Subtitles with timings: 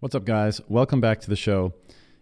[0.00, 0.60] What's up, guys?
[0.68, 1.74] Welcome back to the show.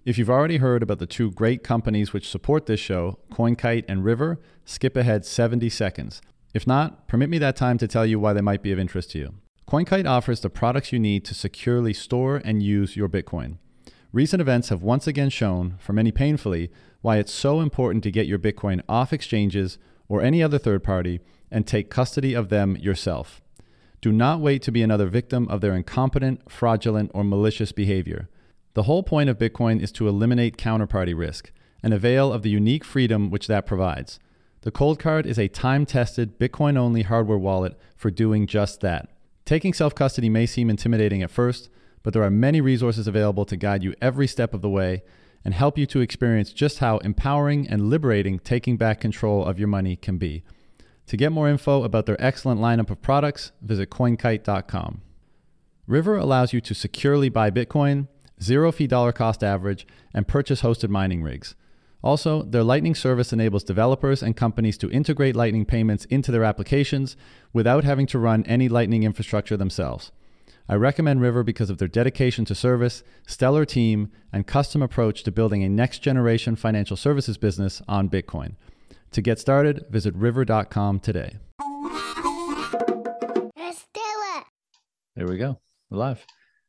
[0.07, 4.03] If you've already heard about the two great companies which support this show, CoinKite and
[4.03, 6.23] River, skip ahead 70 seconds.
[6.55, 9.11] If not, permit me that time to tell you why they might be of interest
[9.11, 9.35] to you.
[9.69, 13.59] CoinKite offers the products you need to securely store and use your Bitcoin.
[14.11, 16.71] Recent events have once again shown, for many painfully,
[17.03, 19.77] why it's so important to get your Bitcoin off exchanges
[20.09, 21.21] or any other third party
[21.51, 23.43] and take custody of them yourself.
[24.01, 28.29] Do not wait to be another victim of their incompetent, fraudulent, or malicious behavior.
[28.75, 31.51] The whole point of Bitcoin is to eliminate counterparty risk
[31.83, 34.19] and avail of the unique freedom which that provides.
[34.63, 39.09] The Coldcard is a time tested, Bitcoin only hardware wallet for doing just that.
[39.45, 41.71] Taking self custody may seem intimidating at first,
[42.03, 45.03] but there are many resources available to guide you every step of the way
[45.45, 49.69] and help you to experience just how empowering and liberating taking back control of your
[49.69, 50.43] money can be.
[51.07, 55.03] To get more info about their excellent lineup of products, visit coinkite.com.
[55.87, 58.09] River allows you to securely buy Bitcoin,
[58.43, 61.55] zero fee dollar cost average, and purchase hosted mining rigs.
[62.03, 67.17] Also, their Lightning service enables developers and companies to integrate Lightning payments into their applications
[67.53, 70.11] without having to run any Lightning infrastructure themselves.
[70.69, 75.31] I recommend River because of their dedication to service, stellar team, and custom approach to
[75.31, 78.57] building a next generation financial services business on Bitcoin.
[79.13, 81.37] To get started, visit river.com today.
[83.57, 84.45] Let's do it.
[85.15, 85.59] There we go.
[85.91, 86.25] We're live.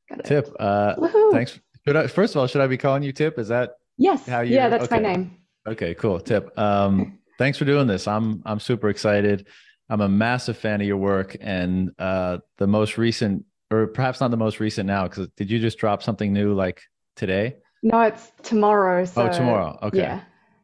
[0.10, 0.26] Got it.
[0.26, 1.32] Tip, uh, Woohoo.
[1.34, 1.60] thanks.
[1.86, 3.38] Should I, first of all, should I be calling you Tip?
[3.40, 4.26] Is that Yes.
[4.28, 4.96] How you- yeah, that's okay.
[4.98, 5.38] my name.
[5.68, 6.20] Okay, cool.
[6.20, 6.58] Tip.
[6.58, 8.08] Um, thanks for doing this.
[8.08, 9.48] I'm I'm super excited.
[9.90, 14.32] I'm a massive fan of your work, and uh, the most recent, or perhaps not
[14.32, 16.82] the most recent now, because did you just drop something new like
[17.16, 17.56] today?
[17.84, 19.04] No, it's tomorrow.
[19.06, 19.80] So oh, tomorrow.
[19.84, 20.00] Okay.
[20.00, 20.22] Yeah.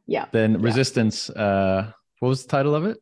[0.08, 0.26] Yeah.
[0.32, 0.58] Then yeah.
[0.62, 1.30] Resistance.
[1.30, 2.98] Uh, what was the title of it?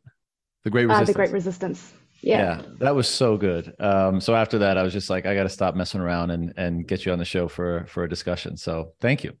[0.64, 1.08] The Great Uh, Resistance.
[1.08, 1.92] the Great Resistance.
[2.22, 2.62] Yeah.
[2.78, 3.74] that was so good.
[3.80, 6.52] Um, so after that, I was just like, I got to stop messing around and
[6.56, 8.56] and get you on the show for for a discussion.
[8.56, 9.32] So thank you.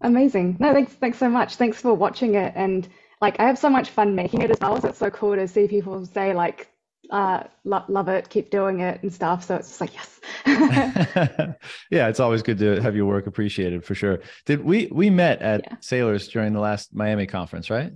[0.00, 0.56] Amazing.
[0.58, 0.92] No, thanks.
[0.94, 1.56] Thanks so much.
[1.56, 2.52] Thanks for watching it.
[2.56, 2.88] And
[3.20, 4.80] like, I have so much fun making it as well.
[4.80, 6.68] So it's so cool to see people say like,
[7.12, 9.44] uh, lo- love it, keep doing it and stuff.
[9.44, 10.20] So it's just like, yes.
[11.90, 14.20] yeah, it's always good to have your work appreciated for sure.
[14.46, 15.76] Did we we met at Yeah.
[15.80, 17.92] Sailors during the last Miami conference, right?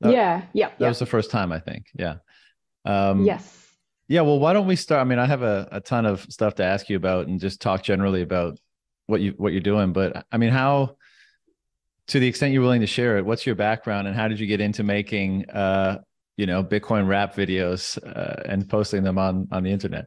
[0.00, 0.42] That- yeah.
[0.54, 0.70] Yeah.
[0.78, 1.86] That was the first time, I think.
[1.94, 2.16] Yeah.
[2.84, 3.54] Um, Yes.
[4.08, 4.22] Yeah.
[4.22, 5.02] Well, why don't we start?
[5.02, 7.60] I mean, I have a, a ton of stuff to ask you about and just
[7.60, 8.58] talk generally about
[9.06, 9.92] what you what you're doing.
[9.92, 10.96] But I mean, how
[12.06, 14.46] to the extent you're willing to share it, what's your background and how did you
[14.46, 15.98] get into making uh,
[16.38, 20.06] you know, Bitcoin rap videos uh, and posting them on on the internet?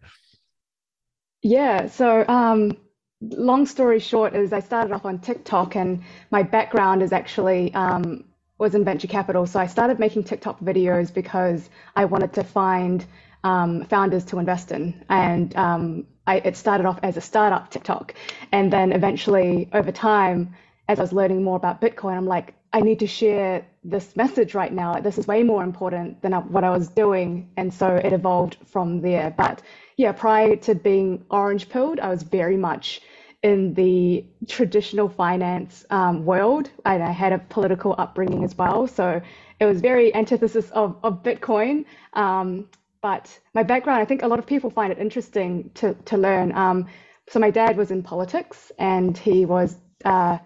[1.43, 2.77] Yeah, so um,
[3.21, 8.23] long story short is I started off on TikTok and my background is actually um,
[8.57, 9.45] was in venture capital.
[9.45, 13.05] So I started making TikTok videos because I wanted to find
[13.43, 15.03] um, founders to invest in.
[15.09, 18.13] And um, I, it started off as a startup TikTok.
[18.51, 20.55] And then eventually over time,
[20.87, 24.53] as I was learning more about Bitcoin, I'm like, I need to share this message
[24.53, 24.93] right now.
[25.01, 27.49] This is way more important than what I was doing.
[27.57, 29.33] And so it evolved from there.
[29.35, 29.61] But
[29.97, 33.01] yeah, prior to being orange pilled, I was very much
[33.43, 36.69] in the traditional finance um, world.
[36.85, 38.87] And I had a political upbringing as well.
[38.87, 39.21] So
[39.59, 41.85] it was very antithesis of, of Bitcoin.
[42.13, 42.69] Um,
[43.01, 46.53] but my background, I think a lot of people find it interesting to, to learn.
[46.53, 46.87] Um,
[47.27, 50.37] so my dad was in politics and he was, uh,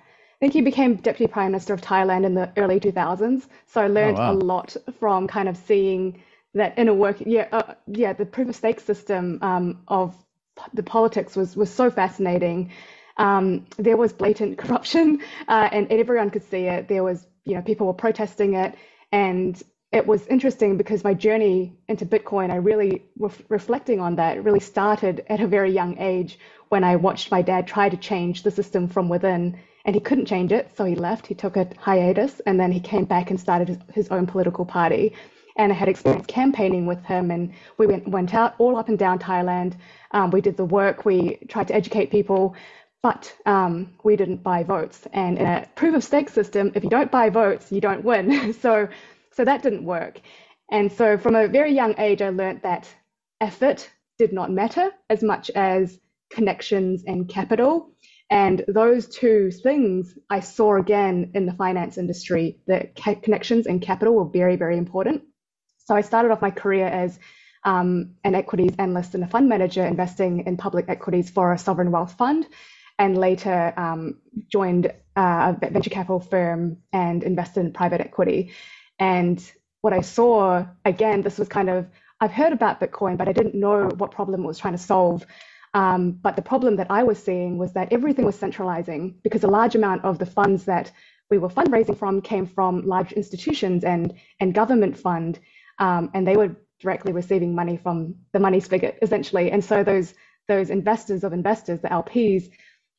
[0.46, 3.48] think he became deputy prime minister of Thailand in the early 2000s.
[3.66, 4.32] So I learned wow.
[4.32, 6.22] a lot from kind of seeing
[6.54, 7.18] that inner work.
[7.20, 10.16] Yeah, uh, yeah, the proof of stake system um, of
[10.76, 12.72] the politics was was so fascinating.
[13.18, 16.88] Um, there was blatant corruption, uh, and everyone could see it.
[16.88, 18.76] There was, you know, people were protesting it,
[19.12, 19.60] and
[19.92, 24.60] it was interesting because my journey into Bitcoin, I really ref reflecting on that, really
[24.60, 26.38] started at a very young age
[26.70, 30.26] when I watched my dad try to change the system from within, and he couldn't
[30.26, 31.28] change it, so he left.
[31.28, 34.66] He took a hiatus, and then he came back and started his, his own political
[34.66, 35.14] party.
[35.58, 39.00] And I had experience campaigning with him, and we went went out all up and
[39.00, 39.76] down Thailand.
[40.12, 41.06] Um, we did the work.
[41.06, 42.56] We tried to educate people,
[43.04, 45.08] but um, we didn't buy votes.
[45.14, 48.54] And in a proof of stake system, if you don't buy votes, you don't win.
[48.62, 48.90] so,
[49.32, 50.20] so that didn't work.
[50.72, 52.90] And so, from a very young age, I learned that
[53.40, 53.88] effort
[54.18, 56.00] did not matter as much as
[56.32, 57.92] connections and capital.
[58.30, 62.60] And those two things I saw again in the finance industry.
[62.68, 65.24] The ca- connections and capital were very, very important.
[65.78, 67.20] So I started off my career as
[67.64, 71.92] um, an equities analyst and a fund manager investing in public equities for a sovereign
[71.92, 72.48] wealth fund,
[73.00, 74.20] and later um,
[74.52, 74.88] joined
[75.18, 78.52] uh, a venture capital firm and invested in private equity.
[79.00, 79.44] And
[79.82, 81.88] what I saw, again, this was kind of,
[82.22, 85.26] I've heard about Bitcoin, but I didn't know what problem it was trying to solve.
[85.76, 89.50] Um, but the problem that I was seeing was that everything was centralizing because a
[89.50, 90.92] large amount of the funds that
[91.30, 95.40] we were fundraising from came from large institutions and and government fund,
[95.80, 99.52] um, and they were directly receiving money from the money spigot essentially.
[99.52, 100.14] And so those
[100.48, 102.50] those investors of investors, the LPs,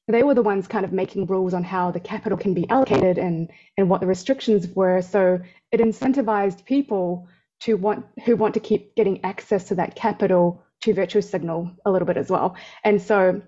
[0.09, 3.17] they were the ones kind of making rules on how the capital can be allocated
[3.17, 5.01] and and what the restrictions were.
[5.01, 5.41] So
[5.73, 7.27] it incentivized people
[7.61, 11.91] to want who want to keep getting access to that capital to virtue signal a
[11.91, 12.57] little bit as well.
[12.85, 13.43] And so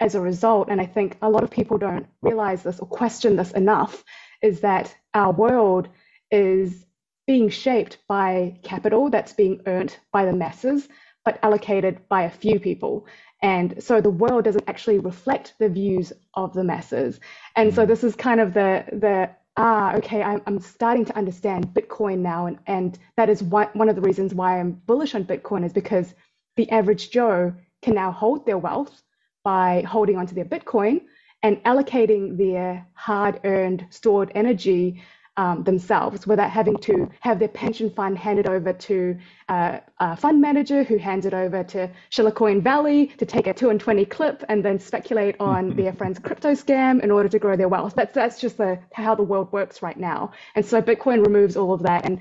[0.00, 3.36] as a result, and I think a lot of people don't realize this or question
[3.36, 4.04] this enough,
[4.42, 5.88] is that our world
[6.30, 6.86] is
[7.26, 10.88] being shaped by capital that's being earned by the masses,
[11.24, 13.06] but allocated by a few people.
[13.42, 17.20] And so the world doesn't actually reflect the views of the masses.
[17.56, 17.88] And so mm.
[17.88, 22.46] this is kind of the the ah, okay, I'm, I'm starting to understand Bitcoin now.
[22.46, 25.72] And, and that is why, one of the reasons why I'm bullish on Bitcoin is
[25.72, 26.14] because
[26.56, 29.02] the average Joe can now hold their wealth
[29.44, 31.02] by holding onto their Bitcoin
[31.42, 35.02] and allocating their hard earned stored energy
[35.36, 39.18] um, themselves without having to have their pension fund handed over to
[39.48, 43.70] uh, a fund manager who hands it over to Shillacoin Valley to take a two
[43.70, 47.56] and 20 clip and then speculate on their friend's crypto scam in order to grow
[47.56, 47.94] their wealth.
[47.96, 50.32] That's, that's just the, how the world works right now.
[50.54, 52.04] And so Bitcoin removes all of that.
[52.04, 52.20] And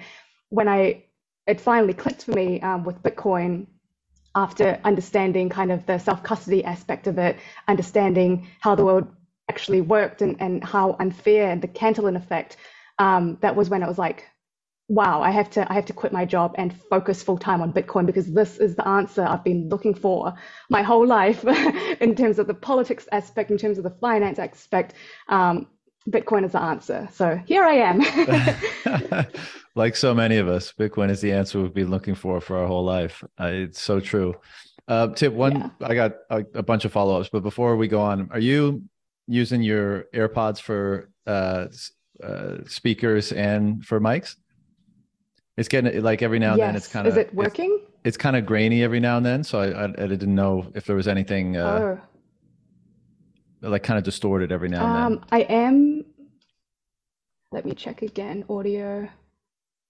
[0.50, 1.06] when I,
[1.46, 3.68] it finally clicked for me um, with Bitcoin
[4.36, 7.38] after understanding kind of the self custody aspect of it,
[7.68, 9.08] understanding how the world
[9.50, 12.58] actually worked and, and how unfair and the Cantillon effect,
[13.00, 14.26] um, that was when it was like,
[14.90, 17.74] wow, I have to I have to quit my job and focus full time on
[17.74, 20.34] Bitcoin because this is the answer I've been looking for
[20.70, 21.44] my whole life
[22.02, 24.94] in terms of the politics aspect, in terms of the finance aspect.
[25.30, 25.68] Um,
[26.10, 27.08] Bitcoin is the answer.
[27.12, 29.26] So here I am.
[29.76, 32.68] like so many of us, Bitcoin is the answer we've been looking for for our
[32.68, 33.24] whole life.
[33.40, 34.36] Uh, it's so true.
[34.88, 35.70] Uh, tip one, yeah.
[35.88, 38.84] I got a, a bunch of follow ups, but before we go on, are you
[39.28, 41.68] using your AirPods for uh,
[42.22, 44.36] uh, speakers and for mics?
[45.56, 46.68] It's getting like every now and yes.
[46.68, 47.14] then it's kind of.
[47.14, 47.80] Is it working?
[47.82, 50.70] It's, it's, kind of grainy every now and then, so I, I, I didn't know
[50.76, 51.58] if there was anything.
[51.58, 51.98] Uh,
[53.62, 53.70] oh.
[53.70, 55.24] Like kind of distorted every now and um, then.
[55.32, 55.93] I am.
[57.54, 58.44] Let me check again.
[58.50, 59.08] Audio.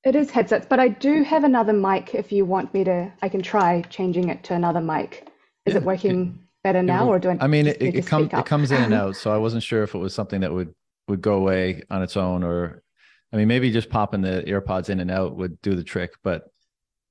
[0.03, 3.09] It is headsets, but I do have another mic if you want me to.
[3.21, 5.29] I can try changing it to another mic.
[5.65, 7.37] Is yeah, it working it, better now, or do I?
[7.39, 9.95] I mean, it, it, com- it comes in and out, so I wasn't sure if
[9.95, 10.75] it was something that would
[11.07, 12.83] would go away on its own, or
[13.31, 16.11] I mean, maybe just popping the AirPods in and out would do the trick.
[16.21, 16.43] But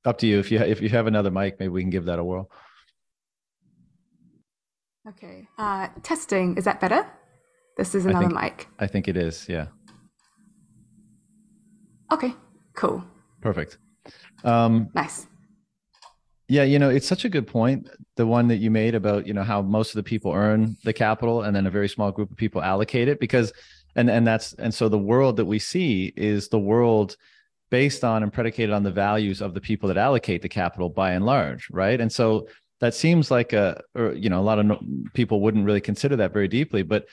[0.05, 0.39] up to you.
[0.39, 2.51] If you if you have another mic, maybe we can give that a whirl.
[5.09, 5.49] Okay.
[5.57, 6.59] Uh, testing.
[6.59, 7.07] Is that better?
[7.79, 8.69] This is another I think, mic.
[8.79, 9.47] I think it is.
[9.49, 9.69] Yeah.
[12.13, 12.35] Okay.
[12.75, 13.03] Cool.
[13.41, 13.79] Perfect.
[14.45, 15.27] Um, nice.
[16.49, 17.89] Yeah, you know, it's such a good point.
[18.17, 20.93] The one that you made about, you know, how most of the people earn the
[20.93, 23.53] capital and then a very small group of people allocate it because
[23.97, 27.17] and and that's and so the world that we see is the world
[27.71, 31.13] based on and predicated on the values of the people that allocate the capital by
[31.13, 31.99] and large, right?
[31.99, 32.47] And so
[32.81, 34.79] that seems like a or you know, a lot of
[35.15, 37.07] people wouldn't really consider that very deeply, but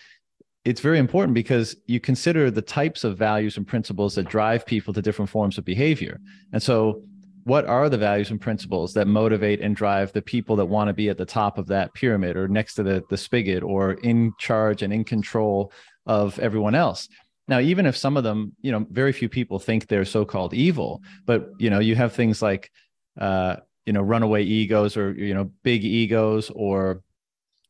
[0.66, 4.94] it's very important because you consider the types of values and principles that drive people
[4.94, 6.20] to different forms of behavior.
[6.52, 7.04] And so,
[7.46, 10.94] what are the values and principles that motivate and drive the people that want to
[10.94, 14.34] be at the top of that pyramid or next to the, the spigot or in
[14.38, 15.72] charge and in control
[16.06, 17.08] of everyone else?
[17.48, 20.54] Now, even if some of them, you know, very few people think they're so called
[20.54, 22.70] evil, but, you know, you have things like,
[23.20, 27.02] uh, you know, runaway egos or, you know, big egos or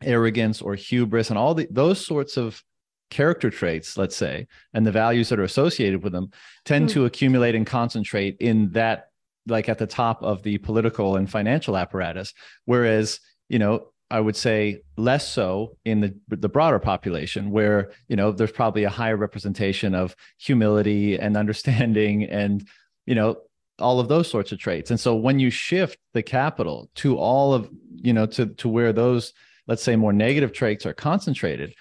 [0.04, 2.62] arrogance or hubris and all the, those sorts of
[3.10, 6.32] character traits, let's say, and the values that are associated with them
[6.66, 6.94] tend mm.
[6.94, 9.10] to accumulate and concentrate in that,
[9.48, 12.34] like at the top of the political and financial apparatus.
[12.66, 18.16] Whereas, you know, I would say less so in the the broader population, where you
[18.16, 22.68] know there's probably a higher representation of humility and understanding, and
[23.06, 23.38] you know
[23.78, 24.92] all of those sorts of traits.
[24.92, 28.94] And so when you shift the capital to all of you know to to where
[28.94, 29.34] those
[29.68, 31.76] let's say more negative traits are concentrated,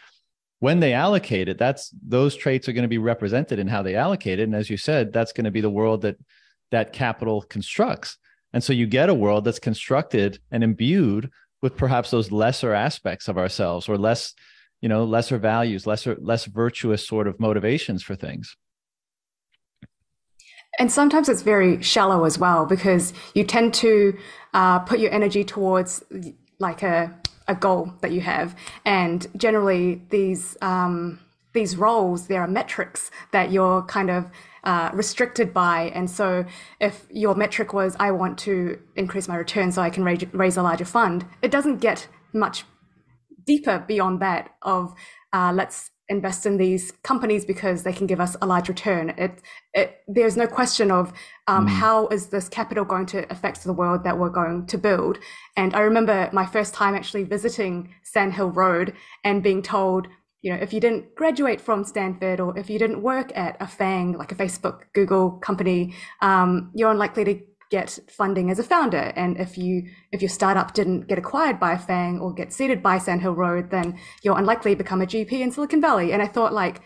[0.61, 3.95] when they allocate it, that's those traits are going to be represented in how they
[3.95, 4.45] allocate it.
[4.45, 6.17] And as you said, that's going to be the world that
[6.71, 8.19] that capital constructs.
[8.53, 11.31] And so you get a world that's constructed and imbued
[11.63, 14.35] with perhaps those lesser aspects of ourselves or less,
[14.81, 18.57] you know, lesser values, lesser, less virtuous sort of motivations for things.
[20.79, 24.17] And sometimes it's very shallow as well because you tend to
[24.55, 26.05] uh, put your energy towards
[26.61, 28.55] like a a goal that you have.
[28.85, 31.21] And generally, these um,
[31.55, 34.31] these roles, there are metrics that you're kind of
[34.65, 35.91] uh, restricted by.
[35.95, 36.45] And so,
[36.79, 40.57] if your metric was, I want to increase my return so I can raise, raise
[40.57, 42.65] a larger fund, it doesn't get much
[43.47, 44.95] deeper beyond that of
[45.33, 49.11] uh, let's invest in these companies because they can give us a large return.
[49.11, 49.43] It,
[49.75, 51.13] it there's no question of
[51.47, 51.71] um, mm.
[51.71, 55.19] how is this capital going to affect the world that we're going to build.
[55.57, 60.09] And I remember my first time actually visiting Sand Hill Road and being told,
[60.41, 63.67] you know, if you didn't graduate from Stanford or if you didn't work at a
[63.67, 69.13] FANG like a Facebook, Google company, um, you're unlikely to get funding as a founder.
[69.17, 72.83] And if you if your startup didn't get acquired by a FANG or get seeded
[72.83, 76.13] by Sand Hill Road, then you're unlikely to become a GP in Silicon Valley.
[76.13, 76.81] And I thought like,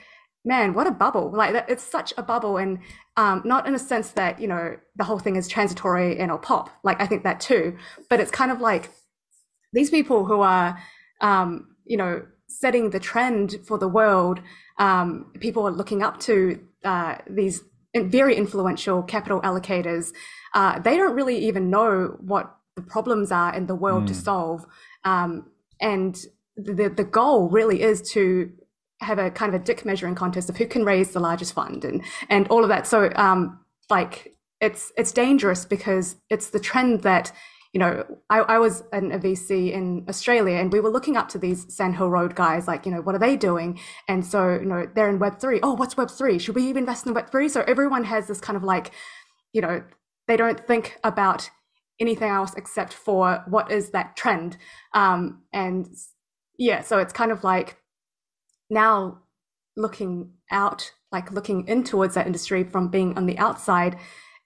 [0.44, 1.30] man, what a bubble!
[1.32, 2.78] Like that, it's such a bubble, and
[3.16, 6.38] um, not in a sense that you know the whole thing is transitory and it'll
[6.38, 6.70] pop.
[6.82, 7.76] Like I think that too,
[8.10, 8.90] but it's kind of like
[9.72, 10.78] these people who are,
[11.20, 14.40] um, you know, setting the trend for the world.
[14.78, 17.62] Um, people are looking up to uh, these
[17.94, 20.12] very influential capital allocators
[20.54, 24.08] uh, they don't really even know what the problems are in the world mm.
[24.08, 24.20] to hmm.
[24.20, 24.66] solve.
[25.04, 26.18] Um, and
[26.56, 28.50] the, the goal really is to
[29.00, 31.84] have a kind of a dick measuring contest of who can raise the largest fund
[31.84, 32.86] and, and all of that.
[32.86, 37.32] So, um, like, it's, it's dangerous because it's the trend that
[37.72, 41.28] you know, I, I was in a VC in Australia and we were looking up
[41.30, 43.80] to these Sand Hill Road guys, like, you know, what are they doing?
[44.08, 45.60] And so, you know, they're in Web3.
[45.62, 46.38] Oh, what's Web3?
[46.38, 47.50] Should we even invest in Web3?
[47.50, 48.90] So everyone has this kind of like,
[49.54, 49.82] you know,
[50.32, 51.50] they don't think about
[52.00, 54.56] anything else except for what is that trend.
[54.94, 55.86] Um, and
[56.58, 57.76] yeah, so it's kind of like
[58.70, 59.18] now
[59.76, 63.98] looking out, like looking in towards that industry from being on the outside,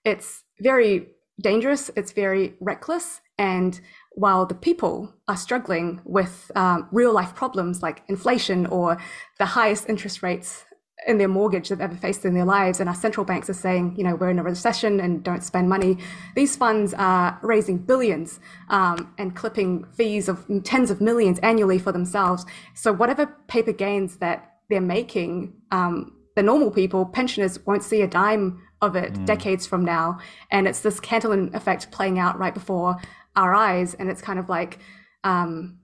[0.03, 1.07] it's very
[1.41, 3.21] dangerous, it's very reckless.
[3.37, 3.79] And
[4.11, 8.97] while the people are struggling with um, real life problems like inflation or
[9.39, 10.65] the highest interest rates
[11.05, 12.79] in their mortgage they've ever faced in their lives.
[12.79, 15.69] And our central banks are saying, you know, we're in a recession and don't spend
[15.69, 15.97] money.
[16.35, 18.39] These funds are raising billions
[18.69, 22.45] um, and clipping fees of tens of millions annually for themselves.
[22.73, 28.07] So whatever paper gains that they're making, um, the normal people, pensioners, won't see a
[28.07, 29.25] dime of it mm.
[29.25, 30.19] decades from now.
[30.51, 32.97] And it's this Cantillon effect playing out right before
[33.35, 33.93] our eyes.
[33.93, 34.79] And it's kind of like,
[35.23, 35.79] um,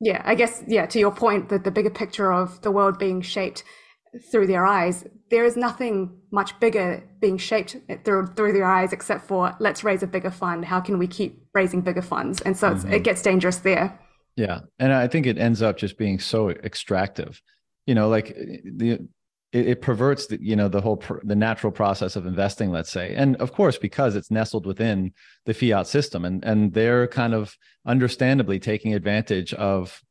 [0.00, 3.20] yeah, I guess, yeah, to your point, that the bigger picture of the world being
[3.20, 3.64] shaped
[4.30, 9.26] through their eyes, there is nothing much bigger being shaped through through their eyes except
[9.26, 10.64] for let's raise a bigger fund.
[10.64, 12.40] How can we keep raising bigger funds?
[12.42, 12.92] And so mm-hmm.
[12.92, 13.98] it gets dangerous there.
[14.36, 17.40] Yeah, and I think it ends up just being so extractive.
[17.86, 19.08] You know, like the
[19.52, 22.70] it, it perverts the you know the whole pr- the natural process of investing.
[22.70, 25.12] Let's say, and of course because it's nestled within
[25.46, 30.02] the fiat system, and and they're kind of understandably taking advantage of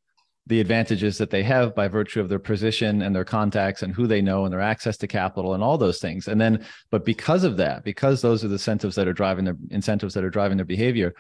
[0.48, 4.08] the advantages that they have by virtue of their position and their contacts and who
[4.08, 6.28] they know and their access to capital and all those things.
[6.28, 9.58] And then but because of that because those are the incentives that are driving their
[9.70, 11.14] incentives that are driving their behavior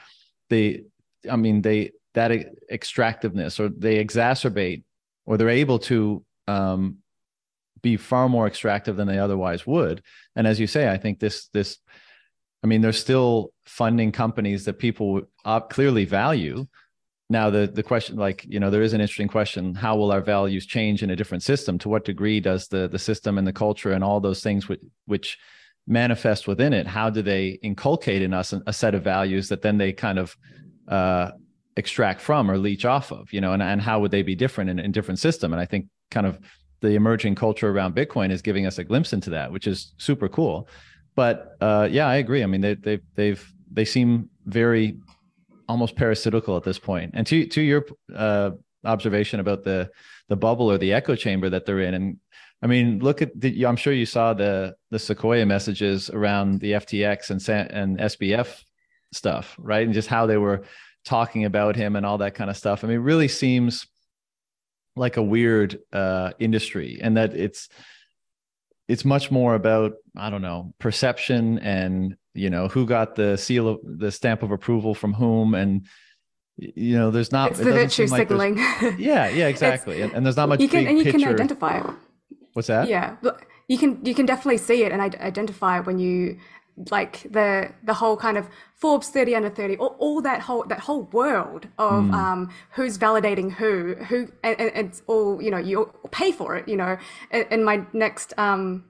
[0.49, 0.83] they
[1.29, 2.31] i mean they that
[2.71, 4.83] extractiveness or they exacerbate
[5.25, 6.97] or they're able to um,
[7.81, 10.01] be far more extractive than they otherwise would.
[10.35, 11.77] And as you say i think this this
[12.63, 15.21] i mean there's still funding companies that people
[15.69, 16.65] clearly value
[17.29, 20.21] now the the question like you know there is an interesting question how will our
[20.21, 21.77] values change in a different system?
[21.79, 24.81] To what degree does the the system and the culture and all those things which,
[25.05, 25.37] which
[25.87, 29.77] manifest within it how do they inculcate in us a set of values that then
[29.77, 30.35] they kind of
[30.87, 31.31] uh,
[31.77, 34.69] extract from or leech off of you know and, and how would they be different
[34.69, 35.51] in a different system?
[35.51, 36.39] And i think kind of
[36.79, 40.29] the emerging culture around bitcoin is giving us a glimpse into that which is super
[40.29, 40.69] cool.
[41.15, 42.43] But uh, yeah i agree.
[42.43, 44.97] I mean they, they they've they seem very
[45.67, 47.11] almost parasitical at this point.
[47.13, 48.51] And to to your uh,
[48.85, 49.89] observation about the
[50.29, 52.17] the bubble or the echo chamber that they're in, and
[52.61, 56.73] I mean, look at the, I'm sure you saw the the Sequoia messages around the
[56.73, 58.63] FTX and and SBF
[59.13, 59.85] stuff, right?
[59.85, 60.63] And just how they were
[61.05, 62.83] talking about him and all that kind of stuff.
[62.83, 63.87] I mean, it really seems
[64.95, 67.69] like a weird uh, industry, and that it's
[68.87, 73.67] it's much more about I don't know perception and you know who got the seal
[73.67, 75.53] of the stamp of approval from whom?
[75.53, 75.85] And
[76.57, 78.57] you know there's not it's it the virtue signaling.
[78.97, 80.01] Yeah yeah exactly.
[80.01, 81.19] And, and, there's not much you can and you picture.
[81.19, 81.85] can identify it.
[82.53, 82.87] What's that?
[82.87, 83.15] Yeah
[83.67, 86.37] you can you can definitely see it and identify when you
[86.91, 90.79] like the the whole kind of Forbes 30 under 30 all, all that whole that
[90.79, 92.13] whole world of mm.
[92.13, 96.67] um who's validating who who and, and, it's all you know you pay for it
[96.67, 96.97] you know.
[97.31, 98.85] In, in my next um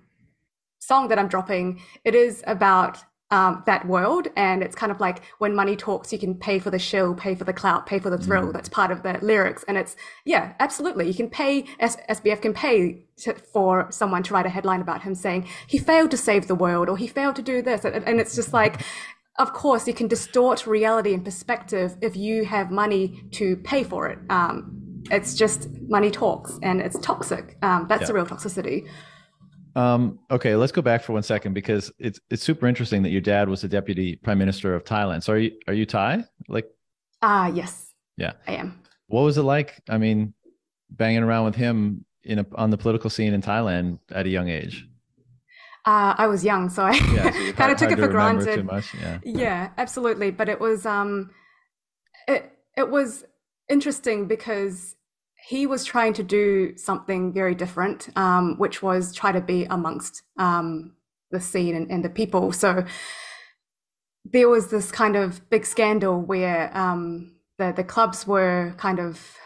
[0.80, 2.98] song that I'm dropping it is about
[3.30, 4.28] um, that world.
[4.36, 7.36] And it's kind of like when money talks, you can pay for the show, pay
[7.36, 8.48] for the clout, pay for the thrill.
[8.48, 8.54] Mm.
[8.54, 9.64] That's part of the lyrics.
[9.68, 11.08] And it's, yeah, absolutely.
[11.08, 15.02] You can pay, S- SBF can pay to, for someone to write a headline about
[15.02, 17.84] him saying he failed to save the world or he failed to do this.
[17.84, 18.82] And, and it's just like,
[19.38, 24.08] of course, you can distort reality and perspective if you have money to pay for
[24.10, 24.20] it.
[24.30, 27.58] Um, it's just money talks and it's toxic.
[27.62, 28.08] Um, that's yeah.
[28.08, 28.88] the real toxicity.
[29.78, 33.22] Um, okay, let's go back for one second because it's it's super interesting that your
[33.22, 35.22] dad was the deputy prime minister of Thailand.
[35.22, 36.26] So are you are you Thai?
[36.48, 36.66] Like,
[37.22, 37.94] ah, uh, yes.
[38.18, 38.82] Yeah, I am.
[39.06, 39.80] What was it like?
[39.88, 40.34] I mean,
[40.90, 44.50] banging around with him in a, on the political scene in Thailand at a young
[44.50, 44.88] age.
[45.86, 48.68] Uh, I was young, so I yeah, so kind of took it for granted.
[49.00, 49.20] Yeah.
[49.24, 50.32] yeah, absolutely.
[50.32, 51.30] But it was um,
[52.28, 53.26] it it was
[53.70, 54.97] interesting because
[55.48, 60.24] he was trying to do something very different, um, which was try to be amongst
[60.38, 60.92] um,
[61.32, 62.52] the scene and, and, the people.
[62.52, 62.84] So
[64.26, 69.38] there was this kind of big scandal where um, the the clubs were kind of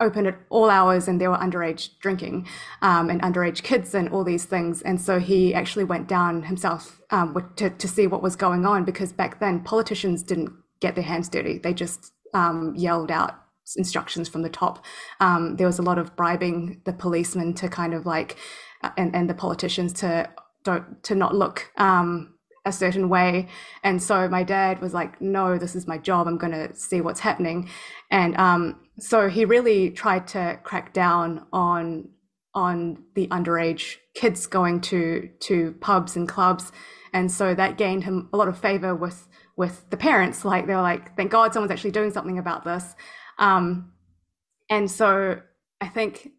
[0.00, 2.48] open at all hours and there were underage drinking
[2.82, 4.82] um, and underage kids and all these things.
[4.82, 8.84] And so he actually went down himself um, to, to see what was going on
[8.84, 11.58] because back then politicians didn't get their hands dirty.
[11.58, 13.36] They just um, yelled out
[13.76, 14.84] instructions from the top.
[15.20, 18.36] Um, there was a lot of bribing the policemen to kind of like,
[18.82, 20.30] uh, and, and the politicians to
[20.64, 22.34] don't to not look um,
[22.64, 23.48] a certain way.
[23.82, 26.26] And so my dad was like, "No, this is my job.
[26.26, 27.68] I'm going to see what's happening."
[28.10, 32.08] And um, so he really tried to crack down on
[32.54, 36.72] on the underage kids going to to pubs and clubs,
[37.12, 40.44] and so that gained him a lot of favor with with the parents.
[40.44, 42.94] Like they were like, "Thank God someone's actually doing something about this."
[43.40, 43.92] Um,
[44.68, 45.40] and so
[45.80, 46.30] I think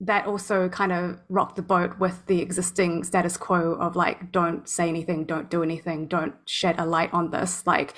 [0.00, 4.68] that also kind of rocked the boat with the existing status quo of like, don't
[4.68, 7.64] say anything, don't do anything, don't shed a light on this.
[7.66, 7.94] Like,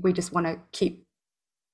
[0.00, 1.04] we just want to keep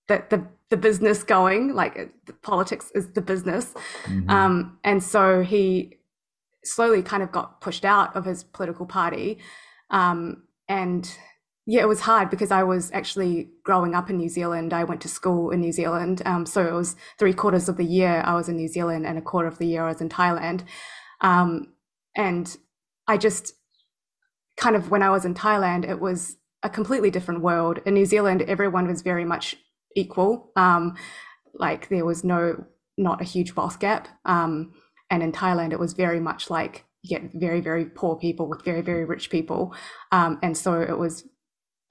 [0.08, 1.74] the, the, the business going.
[1.74, 3.74] Like, the politics is the business.
[4.04, 4.30] Mm-hmm.
[4.30, 5.98] Um, and so he
[6.64, 9.38] slowly kind of got pushed out of his political party.
[9.90, 11.14] Um, and
[11.70, 14.72] yeah, it was hard because I was actually growing up in New Zealand.
[14.72, 16.22] I went to school in New Zealand.
[16.24, 19.18] Um, so it was three quarters of the year I was in New Zealand and
[19.18, 20.62] a quarter of the year I was in Thailand.
[21.20, 21.74] Um,
[22.16, 22.56] and
[23.06, 23.52] I just
[24.56, 27.80] kind of, when I was in Thailand, it was a completely different world.
[27.84, 29.54] In New Zealand, everyone was very much
[29.94, 30.50] equal.
[30.56, 30.96] Um,
[31.52, 32.64] like there was no,
[32.96, 34.08] not a huge wealth gap.
[34.24, 34.72] Um,
[35.10, 38.64] and in Thailand, it was very much like you get very, very poor people with
[38.64, 39.74] very, very rich people.
[40.12, 41.24] Um, and so it was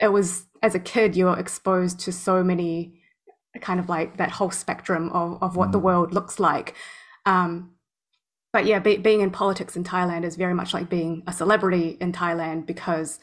[0.00, 2.94] it was as a kid you're exposed to so many
[3.60, 5.72] kind of like that whole spectrum of, of what mm.
[5.72, 6.74] the world looks like
[7.26, 7.72] um,
[8.52, 11.96] but yeah be, being in politics in thailand is very much like being a celebrity
[12.00, 13.18] in thailand because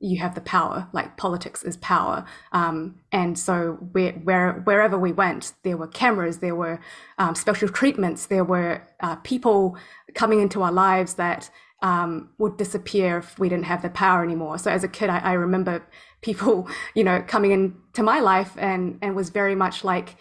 [0.00, 5.12] you have the power like politics is power um, and so where, where, wherever we
[5.12, 6.80] went there were cameras there were
[7.18, 9.76] um, special treatments there were uh, people
[10.14, 11.50] coming into our lives that
[11.82, 14.56] um, would disappear if we didn't have the power anymore.
[14.58, 15.84] So as a kid, I, I remember
[16.22, 20.16] people, you know, coming into my life and and was very much like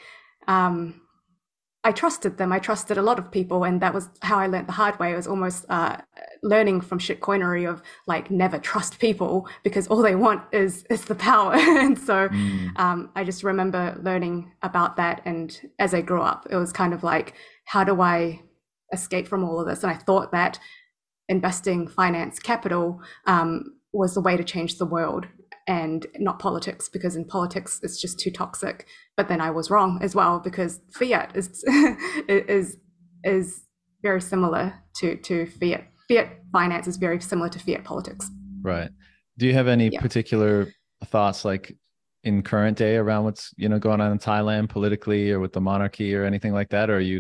[0.48, 1.02] um,
[1.84, 2.52] I trusted them.
[2.52, 5.14] I trusted a lot of people, and that was how I learned the hard way.
[5.14, 5.98] It was almost uh,
[6.44, 11.16] learning from shitcoinery of like never trust people because all they want is is the
[11.16, 11.54] power.
[11.56, 12.80] and so mm.
[12.80, 15.22] um, I just remember learning about that.
[15.26, 17.34] And as I grew up, it was kind of like,
[17.66, 18.42] how do I
[18.94, 19.84] escape from all of this?
[19.84, 20.60] And I thought that
[21.32, 23.64] investing finance capital um,
[23.94, 25.26] was the way to change the world
[25.66, 28.86] and not politics because in politics it's just too toxic.
[29.18, 31.64] But then i was wrong as well because fiat is
[32.28, 32.78] is
[33.24, 33.64] is
[34.04, 35.86] very similar to to fiat.
[36.08, 38.30] Fiat finance is very similar to fiat politics.
[38.62, 38.90] Right.
[39.38, 40.02] Do you have any yeah.
[40.02, 40.68] particular
[41.06, 41.76] thoughts like
[42.24, 45.62] in current day around what's you know going on in thailand politically or with the
[45.62, 47.20] monarchy or anything like that or are you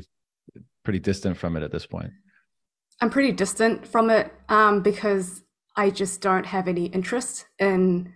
[0.84, 2.12] pretty distant from it at this point
[3.02, 5.44] I'm pretty distant from it um, because
[5.76, 8.14] I just don't have any interest in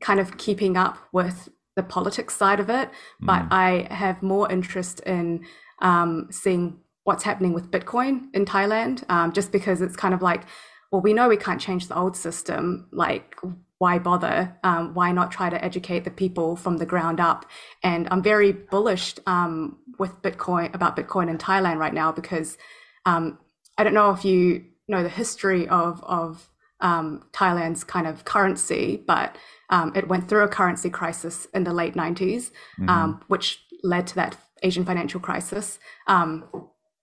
[0.00, 2.88] kind of keeping up with the politics side of it.
[3.22, 3.26] Mm.
[3.26, 5.44] But I have more interest in
[5.80, 10.42] um, seeing what's happening with Bitcoin in Thailand, um, just because it's kind of like,
[10.90, 12.88] well, we know we can't change the old system.
[12.92, 13.36] Like,
[13.78, 14.56] why bother?
[14.64, 17.44] Um, why not try to educate the people from the ground up?
[17.82, 22.56] And I'm very bullish um, with Bitcoin about Bitcoin in Thailand right now because
[23.04, 23.38] um,
[23.78, 26.48] I don't know if you know the history of of
[26.80, 29.36] um, Thailand's kind of currency, but
[29.70, 32.88] um, it went through a currency crisis in the late 90s, mm-hmm.
[32.88, 35.78] um, which led to that Asian financial crisis.
[36.06, 36.44] Um,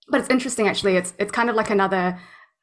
[0.08, 0.96] but it's interesting, actually.
[0.96, 2.18] It's it's kind of like another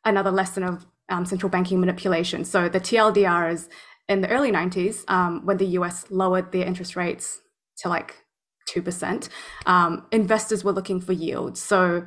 [0.06, 2.45] another lesson of um, central banking manipulation.
[2.45, 3.69] So the TLDR is
[4.08, 7.41] in the early 90s um, when the US lowered their interest rates
[7.78, 8.15] to like
[8.67, 9.30] two percent.
[10.12, 12.06] investors were looking for yield, so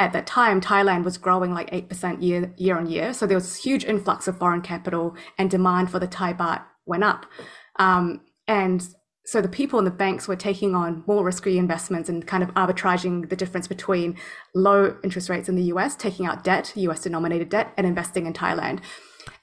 [0.00, 3.12] at that time, Thailand was growing like 8% year, year on year.
[3.12, 7.04] So there was huge influx of foreign capital and demand for the Thai baht went
[7.04, 7.26] up.
[7.78, 8.82] Um, and
[9.26, 12.52] so the people in the banks were taking on more risky investments and kind of
[12.54, 14.16] arbitraging the difference between
[14.54, 18.32] low interest rates in the US, taking out debt, US denominated debt, and investing in
[18.32, 18.80] Thailand.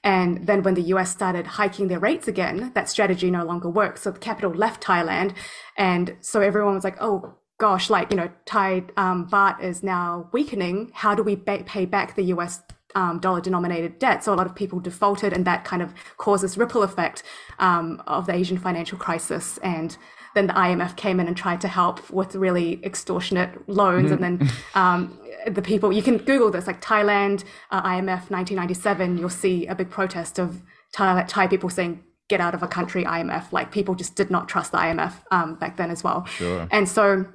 [0.02, 4.00] And then when the US started hiking their rates again, that strategy no longer worked.
[4.00, 5.34] So the capital left Thailand.
[5.76, 10.28] And so everyone was like, oh, gosh, like, you know, Thai um, baht is now
[10.32, 10.90] weakening.
[10.94, 12.62] How do we ba- pay back the US
[12.94, 14.22] um, dollar denominated debt?
[14.24, 17.24] So a lot of people defaulted, and that kind of causes ripple effect
[17.58, 19.58] um, of the Asian financial crisis.
[19.58, 19.96] And
[20.34, 24.10] then the IMF came in and tried to help with really extortionate loans.
[24.10, 24.12] Mm.
[24.12, 27.42] And then um, the people, you can Google this, like Thailand,
[27.72, 32.54] uh, IMF 1997, you'll see a big protest of Thai, Thai people saying, get out
[32.54, 33.52] of a country, IMF.
[33.52, 36.24] Like people just did not trust the IMF um, back then as well.
[36.26, 36.68] Sure.
[36.70, 37.26] And so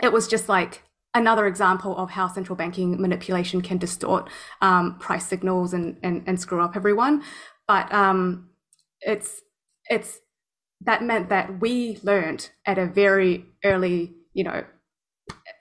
[0.00, 0.82] it was just like
[1.14, 6.40] another example of how central banking manipulation can distort um, price signals and, and, and
[6.40, 7.22] screw up everyone.
[7.68, 8.50] But um,
[9.00, 9.42] it's
[9.88, 10.20] it's
[10.80, 14.64] that meant that we learned at a very early, you know,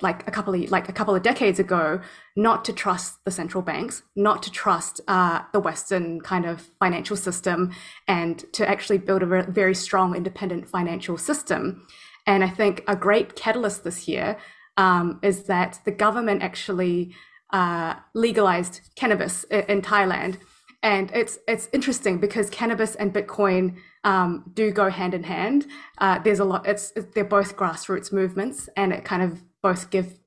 [0.02, 2.02] like a couple of like a couple of decades ago,
[2.36, 7.16] not to trust the central banks, not to trust uh, the Western kind of financial
[7.16, 7.72] system,
[8.08, 11.86] and to actually build a very strong independent financial system.
[12.32, 14.38] And I think a great catalyst this year
[14.78, 17.14] um, is that the government actually
[17.52, 20.38] uh, legalized cannabis in Thailand.
[20.82, 25.68] And it's it's interesting because cannabis and Bitcoin um, do go hand in hand.
[25.98, 26.66] Uh, there's a lot.
[26.66, 30.18] It's they're both grassroots movements, and it kind of both give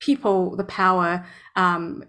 [0.00, 1.26] people the power.
[1.56, 2.04] Um,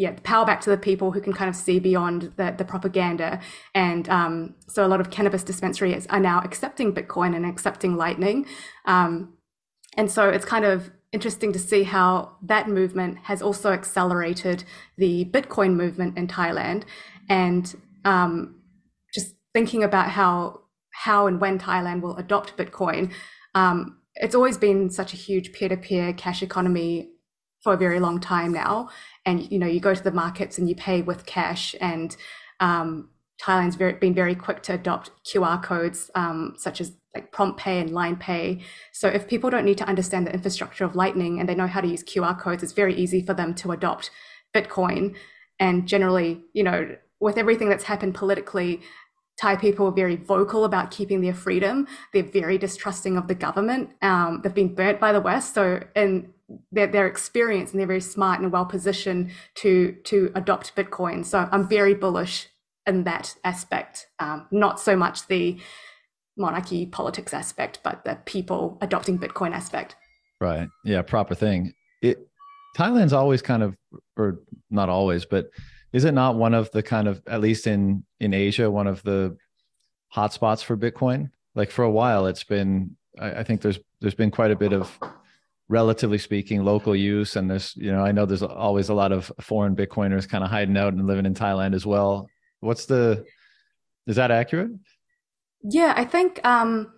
[0.00, 2.64] yeah, the power back to the people who can kind of see beyond the, the
[2.64, 3.38] propaganda.
[3.74, 8.46] And um, so a lot of cannabis dispensaries are now accepting Bitcoin and accepting Lightning.
[8.86, 9.34] Um,
[9.98, 14.64] and so it's kind of interesting to see how that movement has also accelerated
[14.96, 16.84] the Bitcoin movement in Thailand.
[17.28, 17.74] And
[18.06, 18.62] um,
[19.12, 23.12] just thinking about how how and when Thailand will adopt Bitcoin,
[23.54, 27.09] um, it's always been such a huge peer-to-peer cash economy
[27.62, 28.88] for a very long time now.
[29.24, 32.16] And you know, you go to the markets and you pay with cash, and
[32.58, 37.80] um, Thailand's very, been very quick to adopt QR codes, um, such as like PromptPay
[37.80, 38.60] and LINE Pay.
[38.92, 41.80] So if people don't need to understand the infrastructure of Lightning and they know how
[41.80, 44.10] to use QR codes, it's very easy for them to adopt
[44.54, 45.16] Bitcoin.
[45.58, 48.80] And generally, you know, with everything that's happened politically,
[49.38, 51.88] Thai people are very vocal about keeping their freedom.
[52.12, 53.90] They're very distrusting of the government.
[54.02, 55.54] Um, they've been burnt by the West.
[55.54, 56.32] So, and
[56.72, 61.24] they're, they're experienced and they're very smart and well positioned to to adopt Bitcoin.
[61.24, 62.48] So, I'm very bullish
[62.86, 64.08] in that aspect.
[64.18, 65.58] Um, not so much the
[66.36, 69.96] monarchy politics aspect, but the people adopting Bitcoin aspect.
[70.40, 70.68] Right.
[70.84, 71.02] Yeah.
[71.02, 71.74] Proper thing.
[72.02, 72.26] It
[72.76, 73.76] Thailand's always kind of,
[74.16, 75.50] or not always, but
[75.92, 79.02] is it not one of the kind of at least in in Asia one of
[79.02, 79.36] the
[80.14, 81.30] hotspots for Bitcoin?
[81.54, 82.96] Like for a while, it's been.
[83.18, 84.98] I, I think there's there's been quite a bit of
[85.70, 89.30] relatively speaking local use and there's you know i know there's always a lot of
[89.40, 92.28] foreign bitcoiners kind of hiding out and living in thailand as well
[92.58, 93.24] what's the
[94.06, 94.70] is that accurate
[95.62, 96.92] yeah, I think um,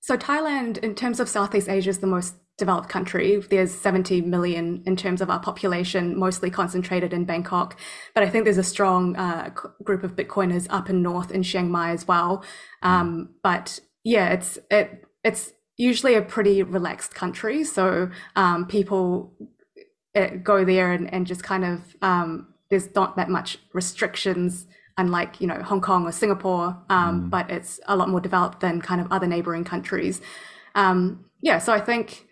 [0.00, 0.16] so.
[0.16, 3.36] Thailand, in terms of Southeast Asia, is the most developed country.
[3.36, 7.78] There's 70 million in terms of our population, mostly concentrated in Bangkok.
[8.14, 9.50] But I think there's a strong uh,
[9.84, 12.44] group of Bitcoiners up in north in Chiang Mai as well.
[12.82, 19.32] Um, but yeah, it's it it's usually a pretty relaxed country, so um, people
[20.14, 24.66] uh, go there and, and just kind of um, there's not that much restrictions
[24.98, 27.30] unlike you know Hong Kong or Singapore, um, mm.
[27.30, 30.20] but it's a lot more developed than kind of other neighboring countries.
[30.74, 32.26] Um, yeah, so I think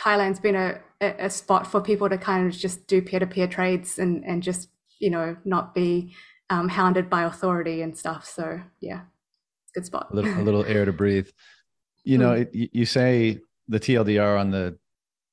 [0.00, 3.46] Thailand's been a, a spot for people to kind of just do peer to peer
[3.46, 6.14] trades and and just you know not be
[6.50, 8.24] um, hounded by authority and stuff.
[8.24, 9.02] So yeah,
[9.74, 10.08] good spot.
[10.10, 11.28] A little, a little air to breathe.
[12.04, 12.48] You know, mm.
[12.52, 13.38] it, you say
[13.68, 14.78] the TLDR on the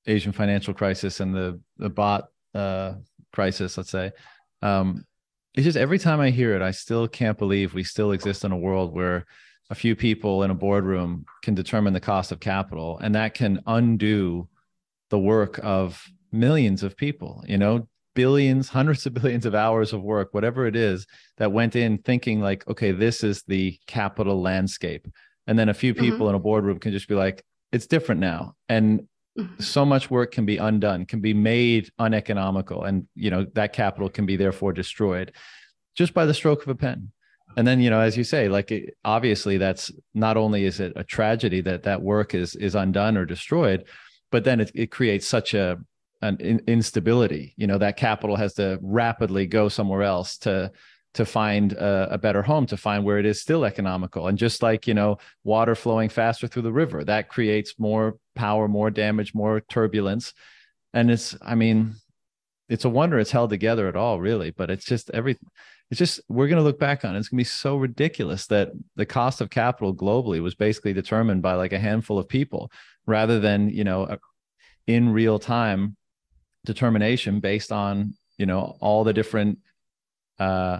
[0.07, 2.23] Asian financial crisis and the the baht
[2.55, 2.93] uh,
[3.33, 4.11] crisis, let's say.
[4.61, 5.05] Um,
[5.53, 8.51] it's just every time I hear it, I still can't believe we still exist in
[8.51, 9.25] a world where
[9.69, 13.61] a few people in a boardroom can determine the cost of capital and that can
[13.67, 14.47] undo
[15.09, 20.01] the work of millions of people, you know, billions, hundreds of billions of hours of
[20.01, 21.05] work, whatever it is
[21.37, 25.07] that went in thinking like, okay, this is the capital landscape.
[25.51, 26.29] And then a few people mm-hmm.
[26.29, 28.55] in a boardroom can just be like, it's different now.
[28.69, 29.61] And Mm-hmm.
[29.61, 34.09] so much work can be undone can be made uneconomical and you know that capital
[34.09, 35.31] can be therefore destroyed
[35.95, 37.13] just by the stroke of a pen
[37.55, 40.91] and then you know as you say like it, obviously that's not only is it
[40.97, 43.85] a tragedy that that work is is undone or destroyed
[44.31, 45.79] but then it, it creates such a
[46.21, 50.69] an in, instability you know that capital has to rapidly go somewhere else to
[51.13, 54.27] to find a, a, better home to find where it is still economical.
[54.27, 58.67] And just like you know water flowing faster through the river that creates more power
[58.67, 60.33] more damage more turbulence.
[60.93, 61.95] And it's i mean
[62.69, 64.51] it's a wonder it's held together at all really.
[64.51, 65.37] But it's just every
[65.89, 67.19] it's just we're going to look back on it.
[67.19, 71.41] it's going to be so ridiculous that the cost of capital globally was basically determined
[71.41, 72.71] by like a handful of people
[73.05, 74.17] rather than you know
[74.87, 75.97] in real time
[76.65, 79.59] determination based on you know all the different
[80.39, 80.79] uh,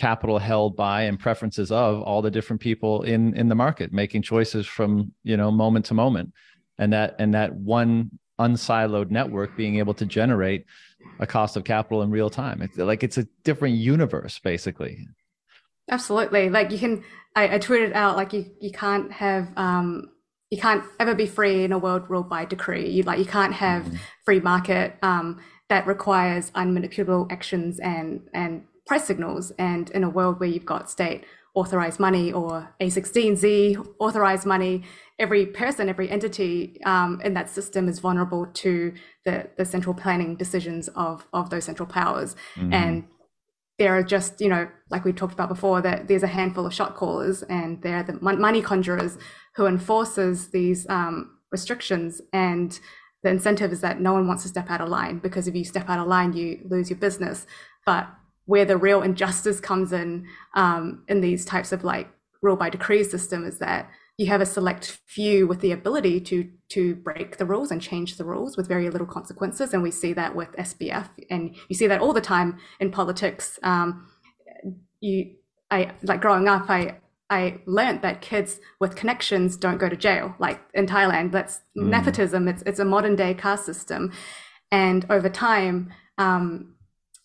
[0.00, 4.22] capital held by and preferences of all the different people in in the market making
[4.22, 6.32] choices from you know moment to moment.
[6.78, 10.64] And that and that one unsiloed network being able to generate
[11.18, 12.62] a cost of capital in real time.
[12.62, 15.06] It's like it's a different universe basically.
[15.90, 16.48] Absolutely.
[16.48, 17.04] Like you can
[17.36, 20.10] i, I tweeted out like you you can't have um
[20.48, 22.88] you can't ever be free in a world ruled by decree.
[22.88, 23.96] You like you can't have mm-hmm.
[24.24, 29.52] free market um that requires unmanipulable actions and and price signals.
[29.52, 31.24] And in a world where you've got state
[31.54, 34.82] authorized money or A16Z authorized money,
[35.16, 38.92] every person, every entity um, in that system is vulnerable to
[39.24, 42.34] the, the central planning decisions of, of those central powers.
[42.56, 42.72] Mm-hmm.
[42.72, 43.04] And
[43.78, 46.74] there are just, you know, like we talked about before, that there's a handful of
[46.74, 49.18] shot callers and they're the money conjurers
[49.54, 52.20] who enforces these um, restrictions.
[52.32, 52.76] And
[53.22, 55.64] the incentive is that no one wants to step out of line because if you
[55.64, 57.46] step out of line, you lose your business.
[57.86, 58.08] But
[58.46, 62.08] where the real injustice comes in um, in these types of like
[62.42, 66.46] rule by decree system is that you have a select few with the ability to
[66.68, 70.12] to break the rules and change the rules with very little consequences and we see
[70.12, 73.58] that with SBF and you see that all the time in politics.
[73.62, 74.08] Um,
[75.00, 75.36] you
[75.70, 76.98] I like growing up I
[77.30, 81.32] I learned that kids with connections don't go to jail like in Thailand.
[81.32, 81.86] That's mm.
[81.86, 82.46] nepotism.
[82.46, 84.12] It's it's a modern day caste system.
[84.70, 86.74] And over time um,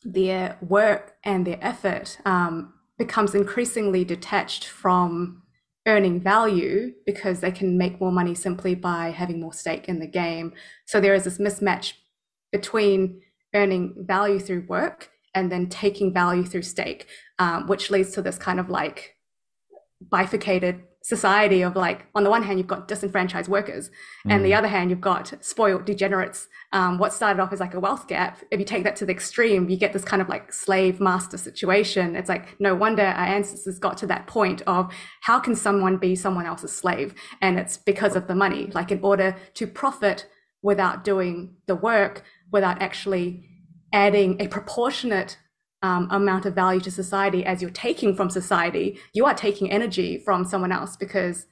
[0.06, 5.42] their work and their effort um, becomes increasingly detached from
[5.88, 10.08] earning value because they can make more money simply by having more stake in the
[10.08, 10.54] game.
[10.86, 11.94] So there is this mismatch
[12.52, 13.22] between
[13.54, 17.08] earning value through work and then taking value through stake,
[17.40, 19.16] um, which leads to this kind of like
[20.10, 23.92] bifurcated society of like on the one hand you've got disenfranchised workers
[24.26, 24.34] mm.
[24.34, 24.58] and the mm.
[24.58, 28.40] other hand you've got spoiled degenerates um, what started off as like a wealth gap
[28.50, 31.38] if you take that to the extreme you get this kind of like slave master
[31.38, 34.92] situation it's like no wonder our ancestors got to that point of
[35.22, 39.00] how can someone be someone else's slave and it's because of the money like in
[39.04, 40.26] order to profit
[40.64, 43.48] without doing the work without actually
[43.94, 45.38] adding a proportionate
[45.86, 50.18] um, amount of value to society as you're taking from society, you are taking energy
[50.18, 51.46] from someone else because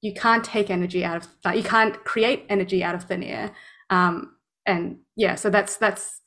[0.00, 3.52] you can't take energy out of like you can't create energy out of thin air.
[3.90, 6.22] Um, and yeah, so that's that's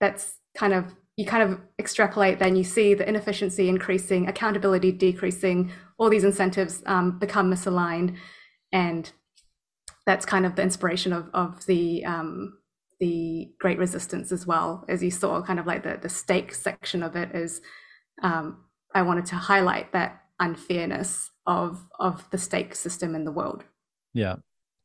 [0.00, 5.70] that's kind of you kind of extrapolate then you see the inefficiency increasing accountability decreasing
[5.98, 8.16] all these incentives um, become misaligned
[8.72, 9.12] and
[10.06, 12.58] that's kind of the inspiration of, of the um,
[13.00, 17.02] the Great Resistance as well, as you saw, kind of like the the stake section
[17.02, 17.60] of it is.
[18.22, 23.64] Um, I wanted to highlight that unfairness of of the stake system in the world.
[24.12, 24.36] Yeah,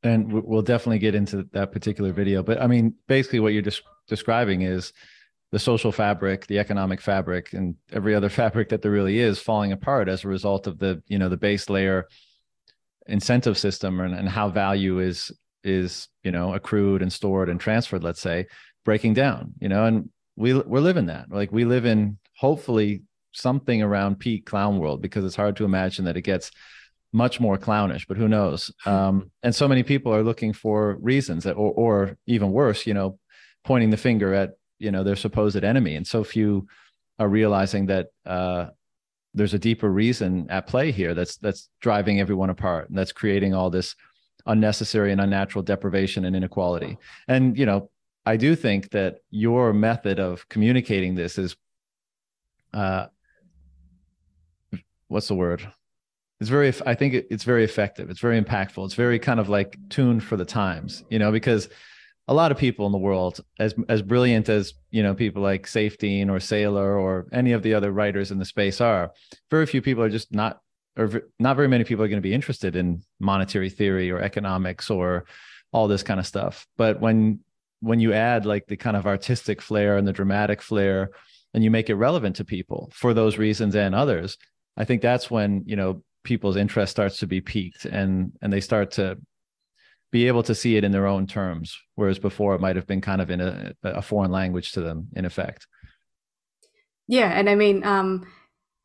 [0.04, 2.42] and we'll definitely get into that particular video.
[2.42, 4.94] But I mean, basically, what you're just describing is
[5.52, 9.72] the social fabric, the economic fabric, and every other fabric that there really is falling
[9.72, 12.08] apart as a result of the you know the base layer
[13.08, 15.32] incentive system and, and how value is
[15.66, 18.46] is you know accrued and stored and transferred let's say
[18.86, 21.32] breaking down you know and we we're living that.
[21.32, 26.06] Like we live in hopefully something around peak clown world because it's hard to imagine
[26.06, 26.52] that it gets
[27.14, 28.72] much more clownish but who knows?
[28.86, 32.94] Um, and so many people are looking for reasons that or, or even worse you
[32.94, 33.20] know
[33.64, 35.96] pointing the finger at you know their supposed enemy.
[35.96, 36.68] And so few
[37.18, 38.68] are realizing that uh,
[39.34, 43.54] there's a deeper reason at play here that's that's driving everyone apart and that's creating
[43.54, 43.96] all this
[44.46, 46.98] unnecessary and unnatural deprivation and inequality.
[47.28, 47.90] And, you know,
[48.26, 51.56] I do think that your method of communicating this is,
[52.74, 53.08] uh,
[55.08, 55.68] what's the word?
[56.40, 58.10] It's very, I think it's very effective.
[58.10, 58.86] It's very impactful.
[58.86, 61.70] It's very kind of like tuned for the times, you know, because
[62.28, 65.68] a lot of people in the world, as as brilliant as you know, people like
[65.68, 69.12] Saifedean or Saylor or any of the other writers in the space are,
[69.52, 70.60] very few people are just not
[70.98, 74.90] or not very many people are going to be interested in monetary theory or economics
[74.90, 75.26] or
[75.72, 76.66] all this kind of stuff.
[76.78, 77.40] But when
[77.82, 81.12] when you add like the kind of artistic flair and the dramatic flair
[81.54, 84.38] and you make it relevant to people for those reasons and others
[84.78, 88.62] i think that's when you know people's interest starts to be piqued and and they
[88.62, 89.18] start to
[90.16, 93.02] be able to see it in their own terms whereas before it might have been
[93.02, 95.68] kind of in a, a foreign language to them in effect.
[97.08, 98.26] Yeah, and I mean, um,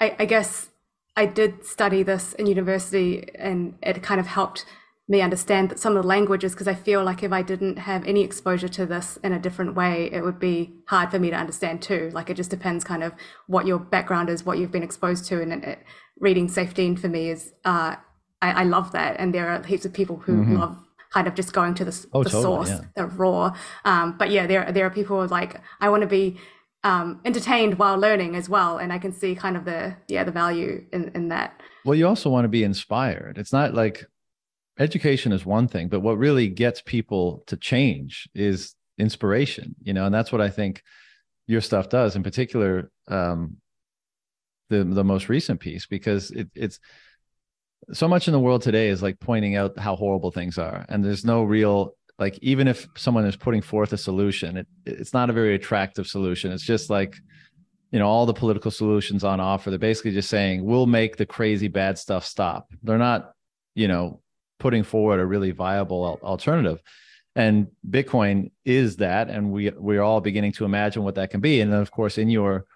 [0.01, 0.69] I, I guess
[1.17, 4.65] I did study this in university, and it kind of helped
[5.11, 8.23] me understand some of the languages because I feel like if I didn't have any
[8.23, 11.83] exposure to this in a different way, it would be hard for me to understand
[11.83, 12.11] too.
[12.15, 13.13] Like it just depends kind of
[13.49, 15.81] what your background is, what you've been exposed to, and it,
[16.21, 17.97] reading safety for me is uh,
[18.41, 20.57] I, I, love that, and there are heaps of people who mm-hmm.
[20.59, 20.79] love
[21.13, 22.81] kind of just going to the, oh, the totally, source, yeah.
[22.95, 23.53] the raw.
[23.85, 26.39] Um, but yeah, there there are people like I want to be
[26.85, 30.33] um, entertained while learning as well, and I can see kind of the yeah the
[30.33, 31.61] value in in that.
[31.85, 33.39] Well, you also want to be inspired.
[33.39, 34.05] It's not like
[34.79, 40.07] education is one thing, but what really gets people to change is inspiration, you know,
[40.07, 40.83] and that's what I think
[41.47, 43.57] your stuff does, in particular, um,
[44.69, 46.79] the the most recent piece, because it, it's
[47.93, 51.05] so much in the world today is like pointing out how horrible things are, and
[51.05, 55.31] there's no real like even if someone is putting forth a solution, it it's not
[55.31, 56.53] a very attractive solution.
[56.53, 57.17] It's just like
[57.91, 61.27] you know all the political solutions on offer they're basically just saying we'll make the
[61.27, 62.71] crazy bad stuff stop.
[62.83, 63.33] They're not
[63.75, 64.21] you know
[64.61, 66.81] putting forward a really viable alternative.
[67.35, 71.63] And bitcoin is that and we we're all beginning to imagine what that can be.
[71.63, 72.67] And then of course in your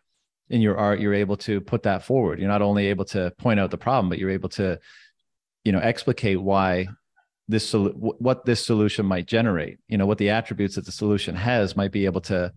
[0.49, 2.39] in your art you're able to put that forward.
[2.39, 4.81] You're not only able to point out the problem but you're able to
[5.65, 6.89] you know explicate why
[7.49, 9.79] this what this solution might generate.
[9.89, 12.53] You know what the attributes that the solution has might be able to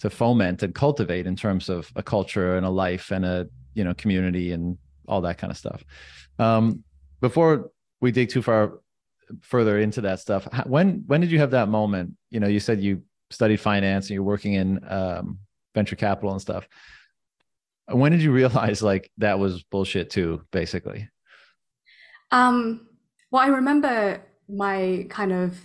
[0.00, 3.84] to foment and cultivate in terms of a culture and a life and a you
[3.84, 5.84] know community and all that kind of stuff.
[6.38, 6.84] Um,
[7.20, 8.80] before we dig too far
[9.42, 12.14] further into that stuff when when did you have that moment?
[12.30, 15.38] You know you said you studied finance and you're working in um,
[15.74, 16.66] venture capital and stuff.
[17.88, 21.08] When did you realize like that was bullshit too basically?
[22.30, 22.86] Um
[23.30, 25.58] well i remember my kind of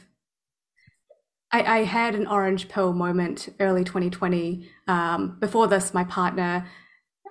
[1.52, 6.68] I, I had an orange pill moment early 2020 um, before this my partner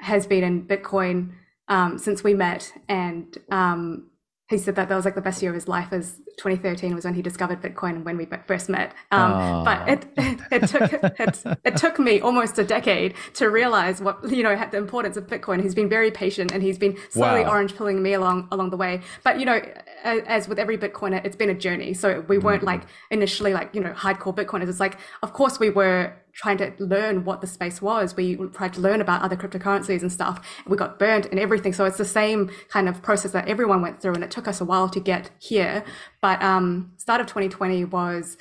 [0.00, 1.32] has been in bitcoin
[1.68, 4.10] um, since we met and um,
[4.50, 7.06] he said that that was like the best year of his life as 2013 was
[7.06, 8.92] when he discovered Bitcoin when we first met.
[9.10, 9.64] Um, oh.
[9.64, 14.18] But it, it, it took it, it, took me almost a decade to realize what
[14.28, 15.62] you know the importance of Bitcoin.
[15.62, 17.50] He's been very patient and he's been slowly wow.
[17.50, 19.00] orange pilling me along along the way.
[19.22, 19.62] But you know,
[20.02, 21.94] as, as with every Bitcoiner, it's been a journey.
[21.94, 22.66] So we weren't mm-hmm.
[22.66, 24.68] like initially like you know hardcore Bitcoiners.
[24.68, 28.16] It's like of course we were trying to learn what the space was.
[28.16, 30.44] We tried to learn about other cryptocurrencies and stuff.
[30.66, 31.72] We got burnt and everything.
[31.72, 34.60] So it's the same kind of process that everyone went through, and it took us
[34.60, 35.84] a while to get here.
[36.20, 38.36] But um, start of 2020 was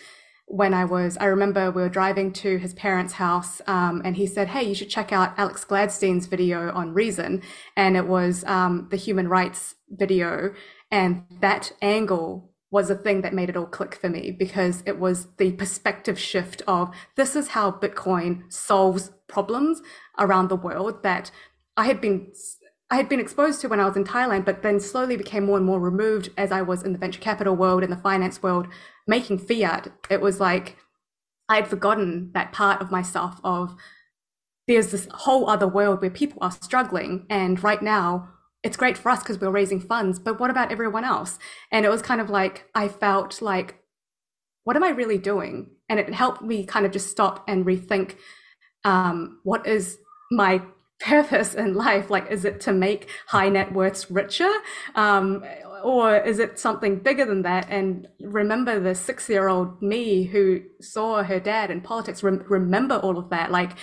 [0.46, 4.28] when I was, I remember we were driving to his parents' house um, and he
[4.28, 7.42] said, Hey, you should check out Alex Gladstein's video on Reason.
[7.76, 10.54] And it was um, the human rights video.
[10.92, 15.00] And that angle was a thing that made it all click for me because it
[15.00, 19.80] was the perspective shift of this is how Bitcoin solves problems
[20.18, 21.30] around the world that
[21.78, 22.32] I had been
[22.90, 25.58] I had been exposed to when I was in Thailand, but then slowly became more
[25.58, 28.68] and more removed as I was in the venture capital world, and the finance world,
[29.08, 29.88] making fiat.
[30.10, 30.78] It was like
[31.48, 33.76] I had forgotten that part of myself of
[34.68, 37.26] there's this whole other world where people are struggling.
[37.30, 38.30] And right now,
[38.64, 41.40] it's great for us because we're raising funds, but what about everyone else?
[41.72, 43.80] And it was kind of like, I felt like,
[44.64, 45.72] what am I really doing?
[45.90, 48.16] And it helped me kind of just stop and rethink
[48.86, 50.00] um, what is
[50.32, 50.62] my
[51.02, 52.10] purpose in life?
[52.10, 54.52] Like, is it to make high net worths richer?
[54.96, 55.44] Um,
[55.84, 57.68] or is it something bigger than that?
[57.70, 62.96] And remember the six year old me who saw her dad in politics, rem- remember
[62.98, 63.52] all of that.
[63.52, 63.74] Like,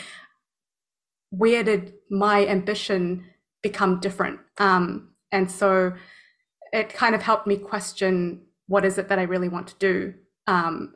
[1.31, 3.27] where did my ambition
[3.63, 4.41] become different.
[4.59, 5.93] Um, and so
[6.73, 10.15] it kind of helped me question what is it that I really want to do
[10.47, 10.95] um,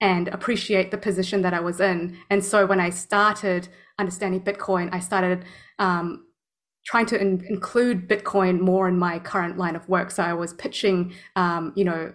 [0.00, 2.16] and appreciate the position that I was in.
[2.30, 3.68] And so when I started
[3.98, 5.44] understanding Bitcoin, I started
[5.80, 6.26] um,
[6.86, 10.10] trying to in- include Bitcoin more in my current line of work.
[10.10, 12.12] So I was pitching, um, you know,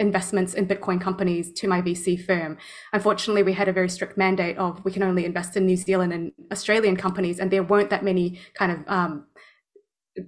[0.00, 2.56] investments in Bitcoin companies to my VC firm.
[2.92, 6.12] Unfortunately, we had a very strict mandate of we can only invest in New Zealand
[6.12, 9.26] and Australian companies, and there weren't that many kind of um,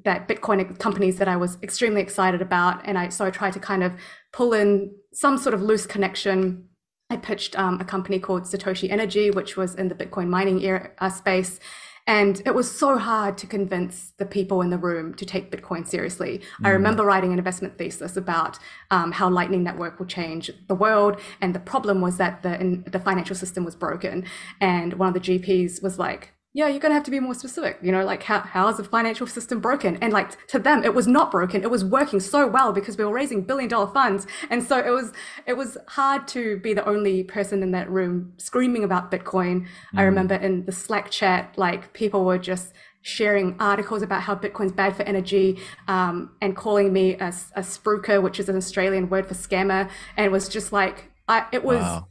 [0.05, 2.80] that Bitcoin companies that I was extremely excited about.
[2.84, 3.93] And I so I tried to kind of
[4.32, 6.68] pull in some sort of loose connection.
[7.11, 10.90] I pitched um, a company called Satoshi Energy, which was in the Bitcoin mining era,
[10.99, 11.61] uh, space.
[12.07, 15.86] And it was so hard to convince the people in the room to take Bitcoin
[15.86, 16.40] seriously.
[16.61, 16.66] Mm.
[16.66, 18.59] I remember writing an investment thesis about
[18.90, 21.20] um, how Lightning Network will change the world.
[21.40, 24.24] And the problem was that the, in, the financial system was broken.
[24.61, 27.34] And one of the GPs was like, yeah, you're going to have to be more
[27.34, 27.78] specific.
[27.80, 29.96] You know, like how, how is the financial system broken?
[30.03, 31.62] And like to them, it was not broken.
[31.62, 34.26] It was working so well because we were raising billion dollar funds.
[34.50, 35.12] And so it was,
[35.46, 39.62] it was hard to be the only person in that room screaming about Bitcoin.
[39.62, 39.66] Mm.
[39.94, 44.72] I remember in the Slack chat, like people were just sharing articles about how Bitcoin's
[44.72, 49.26] bad for energy um, and calling me a, a spruiker, which is an Australian word
[49.26, 49.88] for scammer.
[50.18, 52.09] And it was just like, I, it was, wow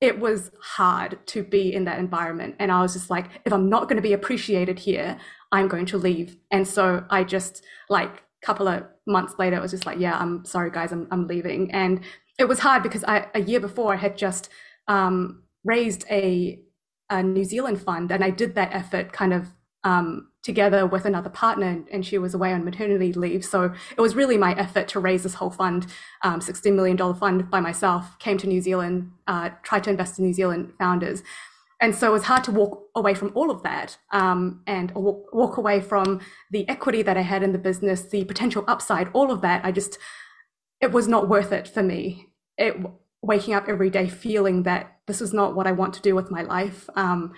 [0.00, 2.56] it was hard to be in that environment.
[2.58, 5.18] And I was just like, if I'm not going to be appreciated here,
[5.52, 6.36] I'm going to leave.
[6.50, 8.10] And so I just like
[8.42, 11.26] a couple of months later, it was just like, yeah, I'm sorry, guys, I'm, I'm
[11.26, 11.70] leaving.
[11.72, 12.00] And
[12.38, 14.48] it was hard because I, a year before I had just
[14.88, 16.60] um, raised a,
[17.10, 19.48] a New Zealand fund and I did that effort kind of
[19.84, 23.44] um, together with another partner, and she was away on maternity leave.
[23.44, 25.86] So it was really my effort to raise this whole fund,
[26.22, 30.24] um, $16 million fund by myself, came to New Zealand, uh, tried to invest in
[30.24, 31.22] New Zealand founders.
[31.82, 35.32] And so it was hard to walk away from all of that um, and walk,
[35.32, 36.20] walk away from
[36.50, 39.64] the equity that I had in the business, the potential upside, all of that.
[39.64, 39.98] I just,
[40.80, 42.26] it was not worth it for me.
[42.58, 42.76] It,
[43.22, 46.30] waking up every day feeling that this is not what I want to do with
[46.30, 46.88] my life.
[46.96, 47.32] Um,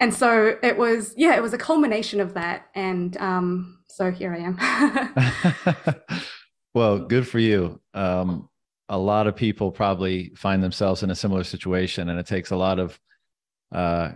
[0.00, 2.66] and so it was yeah it was a culmination of that.
[2.74, 5.94] And um, so here i am.
[6.72, 7.80] Well good for you.
[7.94, 8.48] Um,
[8.88, 12.56] a lot of people probably find themselves in a similar situation and it takes a
[12.56, 13.00] lot of
[13.72, 14.12] uh,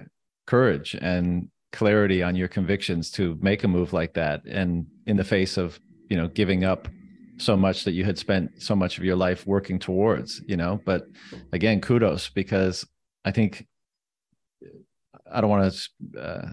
[0.47, 4.45] courage and clarity on your convictions to make a move like that.
[4.45, 6.89] And in the face of you know giving up
[7.37, 10.81] so much that you had spent so much of your life working towards you know
[10.85, 11.07] but
[11.53, 12.87] again kudos because
[13.25, 13.67] i think
[15.31, 16.21] I don't want to.
[16.21, 16.53] Uh,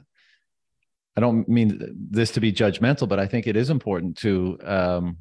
[1.17, 5.17] I don't mean this to be judgmental, but I think it is important to um,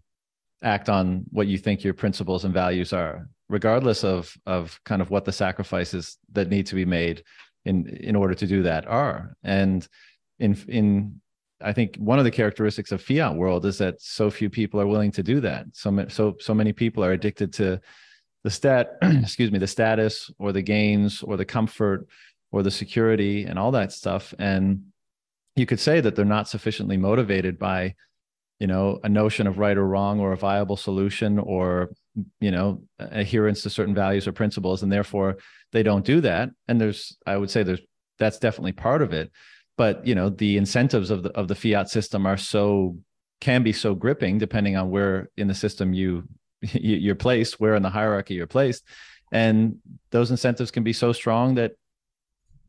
[0.62, 5.10] act on what you think your principles and values are, regardless of of kind of
[5.10, 7.24] what the sacrifices that need to be made
[7.64, 9.36] in in order to do that are.
[9.42, 9.86] And
[10.38, 11.20] in in
[11.62, 14.86] I think one of the characteristics of fiat world is that so few people are
[14.86, 15.66] willing to do that.
[15.72, 17.80] So so so many people are addicted to
[18.44, 22.06] the stat, excuse me, the status or the gains or the comfort
[22.52, 24.34] or the security and all that stuff.
[24.38, 24.84] And
[25.56, 27.94] you could say that they're not sufficiently motivated by
[28.58, 31.90] you know a notion of right or wrong or a viable solution or
[32.40, 35.38] you know adherence to certain values or principles and therefore
[35.72, 36.50] they don't do that.
[36.68, 37.80] And there's i would say there's
[38.18, 39.30] that's definitely part of it.
[39.76, 42.98] But you know the incentives of the of the fiat system are so
[43.40, 46.28] can be so gripping depending on where in the system you
[46.72, 48.84] you're placed where in the hierarchy you're placed.
[49.32, 49.76] And
[50.10, 51.72] those incentives can be so strong that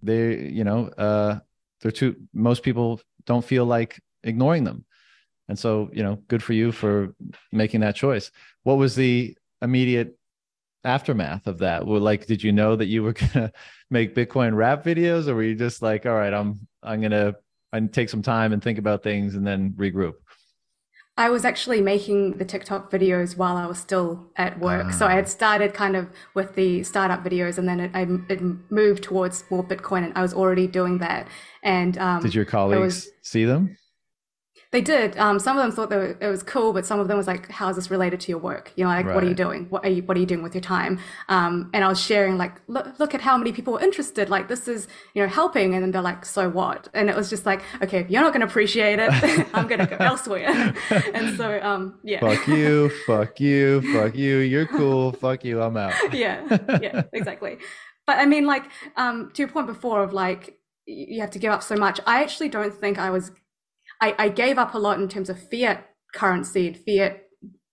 [0.04, 1.40] they you know uh
[1.82, 4.86] they're too most people don't feel like ignoring them.
[5.48, 7.16] And so you know good for you for
[7.52, 8.32] making that choice.
[8.64, 10.18] What was the immediate
[10.84, 11.86] aftermath of that?
[11.86, 13.52] Well like did you know that you were gonna
[13.92, 17.36] make bitcoin rap videos or were you just like all right i'm i'm gonna
[17.74, 20.14] i take some time and think about things and then regroup
[21.18, 24.94] I was actually making the TikTok videos while I was still at work.
[24.94, 25.28] So I had ah.
[25.28, 28.42] started kind of with the startup videos and then it, I, it
[28.72, 31.28] moved towards more Bitcoin and I was already doing that.
[31.64, 33.78] And um, did your colleagues was, see them?
[34.72, 35.18] They did.
[35.18, 37.52] Um, some of them thought that it was cool, but some of them was like,
[37.52, 38.72] "How is this related to your work?
[38.78, 39.14] You know, like, right.
[39.14, 39.66] what are you doing?
[39.70, 40.98] What are you What are you doing with your time?"
[41.28, 44.30] Um, and I was sharing like, look, look at how many people are interested.
[44.30, 47.30] Like, this is you know helping, and then they're like, "So what?" And it was
[47.30, 49.12] just like, okay, if you're not going to appreciate it,
[49.54, 50.74] I'm going to go elsewhere.
[51.14, 52.22] and so, um, yeah.
[52.22, 54.38] Fuck you, fuck you, fuck you.
[54.38, 55.12] You're cool.
[55.22, 55.62] fuck you.
[55.62, 56.14] I'm out.
[56.14, 56.48] yeah,
[56.82, 57.58] yeah, exactly.
[58.08, 58.64] But I mean, like,
[58.96, 62.00] um, to your point before of like, you have to give up so much.
[62.08, 63.32] I actually don't think I was
[64.02, 67.22] I, I gave up a lot in terms of fiat currency, fiat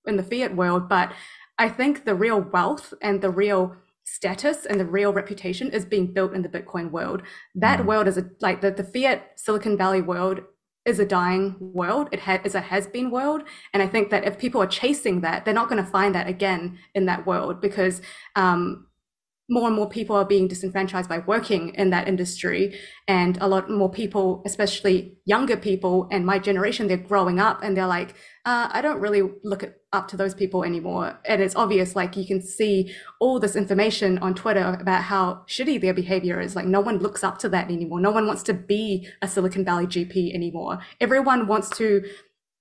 [0.07, 1.13] in the fiat world, but
[1.59, 3.75] I think the real wealth and the real
[4.05, 7.23] status and the real reputation is being built in the Bitcoin world.
[7.55, 7.87] That mm.
[7.87, 10.41] world is a like the, the fiat Silicon Valley world
[10.85, 12.09] is a dying world.
[12.13, 13.43] It ha- is a has been world.
[13.75, 16.27] And I think that if people are chasing that, they're not going to find that
[16.27, 18.01] again in that world because
[18.37, 18.87] um,
[19.49, 22.79] more and more people are being disenfranchised by working in that industry.
[23.07, 27.77] And a lot more people especially younger people and my generation they're growing up and
[27.77, 28.11] they're like
[28.45, 31.19] uh, i don't really look up to those people anymore.
[31.25, 35.81] And it's obvious like you can see all this information on twitter about how shitty
[35.81, 36.55] their behavior is.
[36.55, 38.01] Like no one looks up to that anymore.
[38.01, 40.79] No one wants to be a silicon valley gp anymore.
[41.01, 42.05] Everyone wants to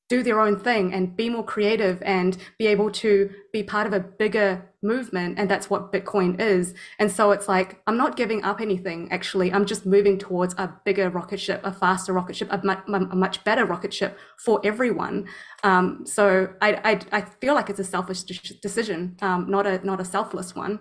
[0.10, 3.94] do their own thing and be more creative and be able to be part of
[3.94, 6.74] a bigger movement and that's what bitcoin is.
[7.00, 9.52] And so it's like i'm not giving up anything actually.
[9.52, 13.16] I'm just moving towards a bigger rocket ship a faster rocket ship a much, a
[13.16, 15.28] much better rocket ship for everyone.
[15.64, 20.00] Um, so I, I, I feel like it's a selfish decision um, not a not
[20.00, 20.80] a selfless one.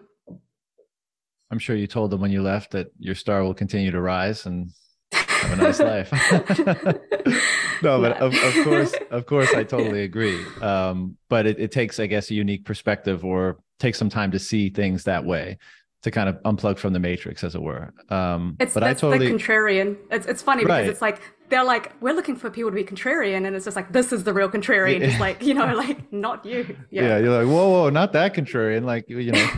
[1.51, 4.47] I'm sure you told them when you left that your star will continue to rise
[4.47, 4.71] and
[5.13, 6.11] have a nice life.
[7.83, 10.45] no, but of, of, course, of course, I totally agree.
[10.61, 14.39] Um, but it, it takes, I guess, a unique perspective or takes some time to
[14.39, 15.59] see things that way
[16.07, 17.93] to kind of unplug from the matrix, as it were.
[18.11, 19.97] Um, it's but I totally the contrarian.
[20.11, 20.89] It's it's funny because right.
[20.89, 23.93] it's like they're like we're looking for people to be contrarian, and it's just like
[23.93, 25.01] this is the real contrarian.
[25.01, 26.77] Just like you know, like not you.
[26.91, 27.03] Yeah.
[27.03, 28.85] yeah, you're like whoa, whoa, not that contrarian.
[28.85, 29.49] Like you know,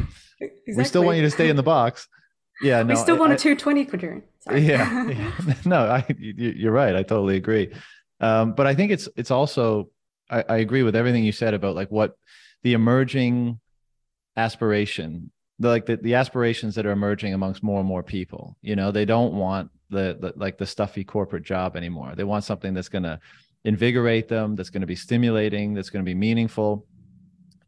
[0.41, 0.51] exactly.
[0.77, 2.09] we still want you to stay in the box.
[2.63, 4.23] Yeah, no, we still want I, a 220 contrarian.
[4.41, 4.63] Sorry.
[4.63, 5.09] Yeah,
[5.47, 6.97] yeah, no, I you're right.
[6.97, 7.73] I totally agree.
[8.21, 9.91] Um, but I think it's it's also
[10.31, 12.17] I, I agree with everything you said about like what
[12.63, 13.61] the emerging
[14.39, 18.77] aspiration the like the, the aspirations that are emerging amongst more and more people you
[18.77, 22.13] know they don't want the, the like the stuffy corporate job anymore.
[22.15, 23.19] They want something that's going to
[23.65, 26.87] invigorate them that's going to be stimulating that's going to be meaningful.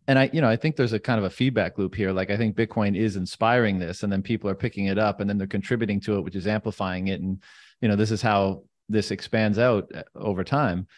[0.06, 2.30] And i you know i think there's a kind of a feedback loop here like
[2.30, 5.38] i think bitcoin is inspiring this and then people are picking it up and then
[5.38, 7.40] they're contributing to it which is amplifying it and
[7.80, 10.88] you know this is how this expands out uh, over time.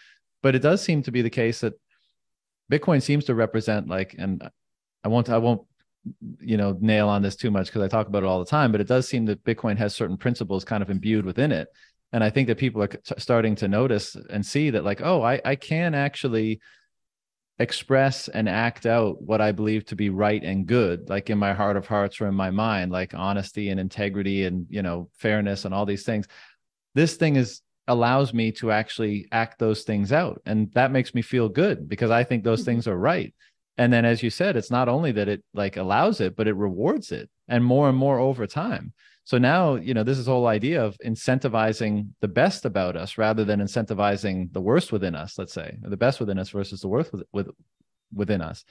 [0.43, 1.75] But it does seem to be the case that
[2.71, 4.49] bitcoin seems to represent like and
[5.05, 5.63] i won't i won't
[6.41, 8.73] you know nail on this too much because I talk about it all the time,
[8.73, 11.69] but it does seem that Bitcoin has certain principles kind of imbued within it,
[12.13, 15.41] and I think that people are starting to notice and see that like, oh, I
[15.45, 16.61] I can actually
[17.59, 21.53] express and act out what I believe to be right and good, like in my
[21.53, 25.65] heart of hearts or in my mind, like honesty and integrity and you know fairness
[25.65, 26.27] and all these things.
[26.95, 31.21] This thing is allows me to actually act those things out and that makes me
[31.21, 32.67] feel good because i think those mm-hmm.
[32.67, 33.35] things are right
[33.79, 36.55] and then as you said it's not only that it like allows it but it
[36.55, 38.93] rewards it and more and more over time.
[39.25, 43.45] So now you know this is whole idea of incentivizing the best about us rather
[43.45, 47.13] than incentivizing the worst within us let's say the best within us versus the worst
[47.13, 47.49] with, with
[48.15, 48.65] within us.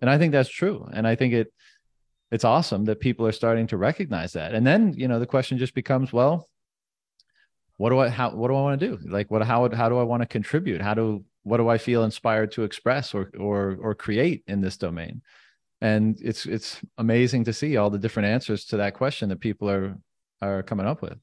[0.00, 0.88] And i think that's true.
[0.92, 1.52] And i think it
[2.30, 4.54] it's awesome that people are starting to recognize that.
[4.54, 6.48] And then you know the question just becomes well
[7.76, 8.98] what do i how what do i want to do?
[9.08, 10.80] Like what how how do i want to contribute?
[10.80, 14.76] How do what do I feel inspired to express or or or create in this
[14.76, 15.22] domain?
[15.80, 19.70] And it's it's amazing to see all the different answers to that question that people
[19.70, 19.96] are
[20.42, 21.18] are coming up with.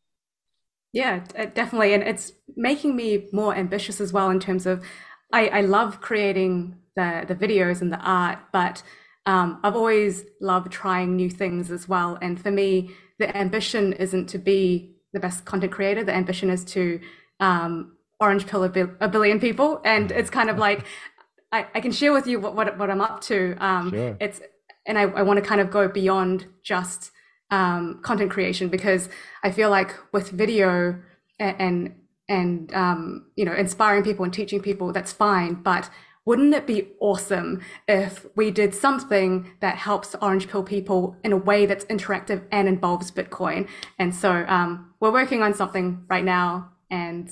[0.93, 4.85] Yeah, definitely, and it's making me more ambitious as well in terms of
[5.33, 8.81] I, I love creating the the videos and the art, but
[9.25, 12.17] um, I've always loved trying new things as well.
[12.21, 16.03] And for me, the ambition isn't to be the best content creator.
[16.03, 17.01] The ambition is to
[17.41, 20.85] um, orange pill a, a billion people and it's kind of like
[21.51, 23.55] I, I, can share with you what, what, what I'm up to.
[23.59, 24.17] Um, sure.
[24.19, 24.41] It's
[24.87, 27.11] and I, I want to kind of go beyond just
[27.51, 29.07] um, content creation because
[29.43, 30.99] I feel like with video
[31.39, 31.95] and and,
[32.27, 35.89] and um, you know inspiring people and teaching people that's fine, but
[36.25, 41.37] wouldn't it be awesome if we did something that helps orange pill people in a
[41.37, 43.67] way that's interactive and involves Bitcoin?
[43.99, 47.29] And so um, we're working on something right now, and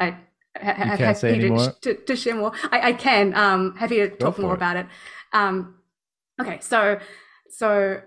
[0.00, 0.16] I
[0.60, 2.52] ha- say to, to, to, share more.
[2.70, 3.34] I, I can.
[3.34, 4.56] Um, happy to talk more it.
[4.56, 4.86] about it.
[5.32, 5.76] Um,
[6.40, 6.98] okay, so
[7.48, 8.00] so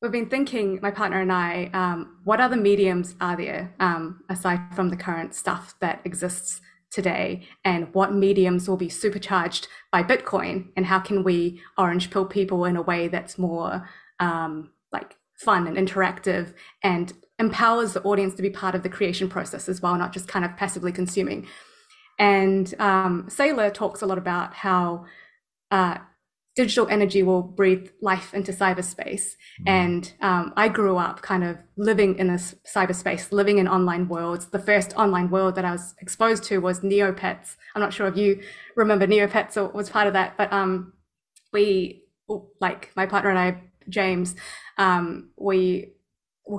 [0.00, 4.74] we've been thinking, my partner and I, um, what other mediums are there um, aside
[4.74, 6.60] from the current stuff that exists
[6.90, 12.24] today, and what mediums will be supercharged by Bitcoin, and how can we orange pill
[12.26, 13.88] people in a way that's more
[14.20, 19.28] um, like fun and interactive and empowers the audience to be part of the creation
[19.28, 21.46] process as well, not just kind of passively consuming.
[22.18, 25.04] And um, Saylor talks a lot about how
[25.70, 25.98] uh,
[26.54, 29.34] digital energy will breathe life into cyberspace.
[29.60, 29.66] Mm.
[29.66, 34.46] And um, I grew up kind of living in this cyberspace, living in online worlds.
[34.46, 37.56] The first online world that I was exposed to was Neopets.
[37.74, 38.40] I'm not sure if you
[38.74, 40.94] remember Neopets or was part of that, but um,
[41.52, 42.04] we,
[42.60, 44.34] like my partner and I, James,
[44.78, 45.92] um, we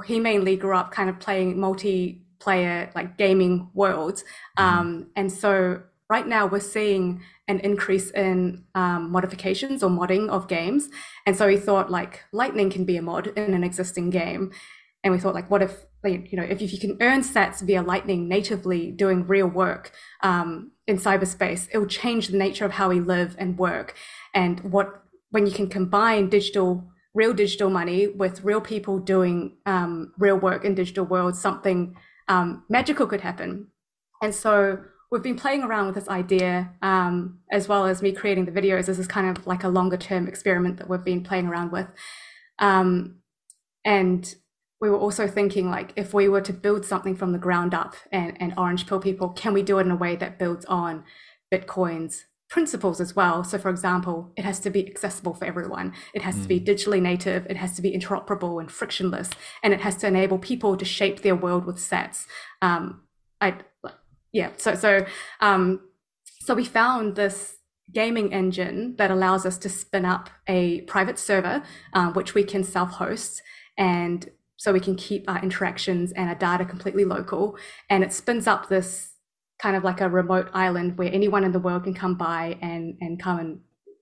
[0.06, 4.24] he mainly grew up kind of playing multiplayer like gaming worlds,
[4.58, 4.80] mm-hmm.
[4.80, 10.48] um, and so right now we're seeing an increase in um, modifications or modding of
[10.48, 10.90] games,
[11.26, 14.52] and so we thought like Lightning can be a mod in an existing game,
[15.04, 17.82] and we thought like what if you know if, if you can earn sats via
[17.82, 22.90] Lightning natively doing real work um, in cyberspace, it will change the nature of how
[22.90, 23.96] we live and work,
[24.34, 30.14] and what when you can combine digital real digital money with real people doing um,
[30.20, 31.98] real work in digital worlds, something
[32.28, 33.68] um, magical could happen.
[34.22, 38.46] And so we've been playing around with this idea, um, as well as me creating
[38.46, 38.86] the videos.
[38.86, 41.88] This is kind of like a longer term experiment that we've been playing around with.
[42.60, 43.16] Um,
[43.84, 44.36] and
[44.80, 47.96] we were also thinking like if we were to build something from the ground up
[48.12, 51.04] and, and orange pill people, can we do it in a way that builds on
[51.52, 53.44] Bitcoin's principles as well.
[53.44, 55.94] So, for example, it has to be accessible for everyone.
[56.14, 56.42] It has mm.
[56.44, 56.66] to be hmm.
[56.66, 57.46] digitally native.
[57.50, 59.30] It has to be interoperable and frictionless,
[59.64, 62.26] and it has to enable people to shape their world with sats.
[62.62, 63.04] Um,
[63.42, 63.58] I,
[64.32, 64.52] yeah.
[64.58, 65.06] So, so,
[65.42, 65.82] um,
[66.42, 67.58] so we found this
[67.92, 72.64] gaming engine that allows us to spin up a private server, uh, which we can
[72.64, 73.42] self-host,
[73.78, 77.58] and so we can keep our interactions and our data completely local.
[77.90, 79.12] And it spins up this
[79.60, 82.98] kind of like a remote island where anyone in the world can come by and
[83.02, 83.60] and come and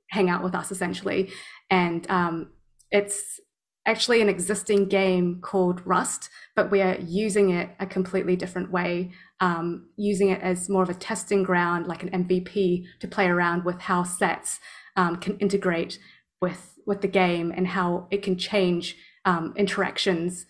[0.09, 1.31] hang out with us essentially.
[1.69, 2.51] And um,
[2.91, 3.39] it's
[3.85, 9.11] actually an existing game called Rust, but we are using it a completely different way,
[9.39, 13.63] um, using it as more of a testing ground, like an MVP, to play around
[13.63, 14.59] with how sats
[14.95, 15.99] um, can integrate
[16.41, 18.95] with with the game and how it can change
[19.25, 20.45] um, interactions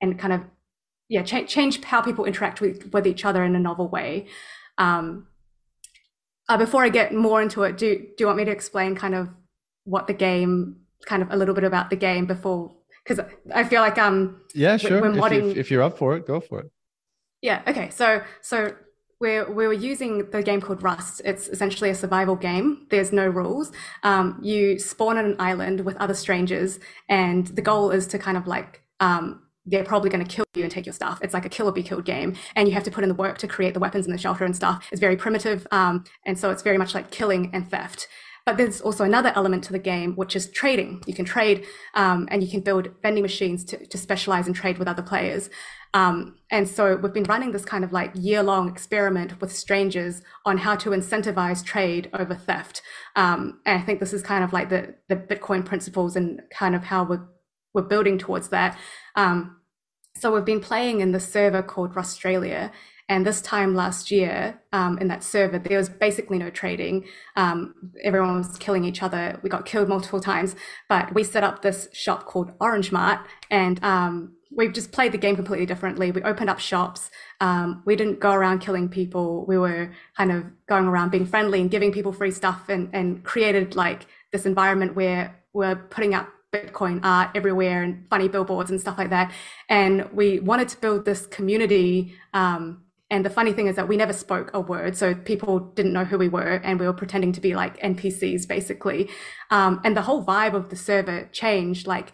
[0.00, 0.42] and kind of
[1.08, 4.26] yeah cha- change how people interact with, with each other in a novel way
[4.78, 5.26] um,
[6.48, 9.14] uh, before i get more into it do, do you want me to explain kind
[9.14, 9.28] of
[9.84, 13.80] what the game kind of a little bit about the game before because i feel
[13.80, 16.70] like um yeah sure when modding, if, if you're up for it go for it
[17.40, 18.72] yeah okay so so
[19.20, 21.22] we're, we were using the game called Rust.
[21.24, 22.86] It's essentially a survival game.
[22.90, 23.72] There's no rules.
[24.04, 26.78] Um, you spawn on an island with other strangers,
[27.08, 30.62] and the goal is to kind of like um, they're probably going to kill you
[30.62, 31.18] and take your stuff.
[31.22, 33.14] It's like a kill or be killed game, and you have to put in the
[33.14, 34.88] work to create the weapons and the shelter and stuff.
[34.90, 38.08] It's very primitive, um, and so it's very much like killing and theft.
[38.46, 41.02] But there's also another element to the game, which is trading.
[41.06, 44.78] You can trade, um, and you can build vending machines to, to specialize and trade
[44.78, 45.50] with other players.
[45.94, 50.22] Um, and so we've been running this kind of like year long experiment with strangers
[50.46, 52.80] on how to incentivize trade over theft.
[53.16, 56.74] Um, and I think this is kind of like the the Bitcoin principles and kind
[56.74, 57.26] of how we're
[57.74, 58.78] we're building towards that.
[59.14, 59.57] Um,
[60.18, 62.72] so we've been playing in the server called Australia.
[63.10, 67.06] And this time last year, um, in that server, there was basically no trading.
[67.36, 69.38] Um, everyone was killing each other.
[69.42, 70.54] We got killed multiple times,
[70.90, 75.18] but we set up this shop called Orange Mart, and um, we just played the
[75.18, 76.10] game completely differently.
[76.10, 77.10] We opened up shops.
[77.40, 79.46] Um, we didn't go around killing people.
[79.46, 83.24] We were kind of going around being friendly and giving people free stuff, and and
[83.24, 88.80] created like this environment where we're putting up Bitcoin art everywhere and funny billboards and
[88.80, 89.32] stuff like that.
[89.68, 92.14] And we wanted to build this community.
[92.32, 95.92] Um, and the funny thing is that we never spoke a word, so people didn't
[95.92, 99.08] know who we were, and we were pretending to be like NPCs basically.
[99.50, 101.86] Um, and the whole vibe of the server changed.
[101.86, 102.12] Like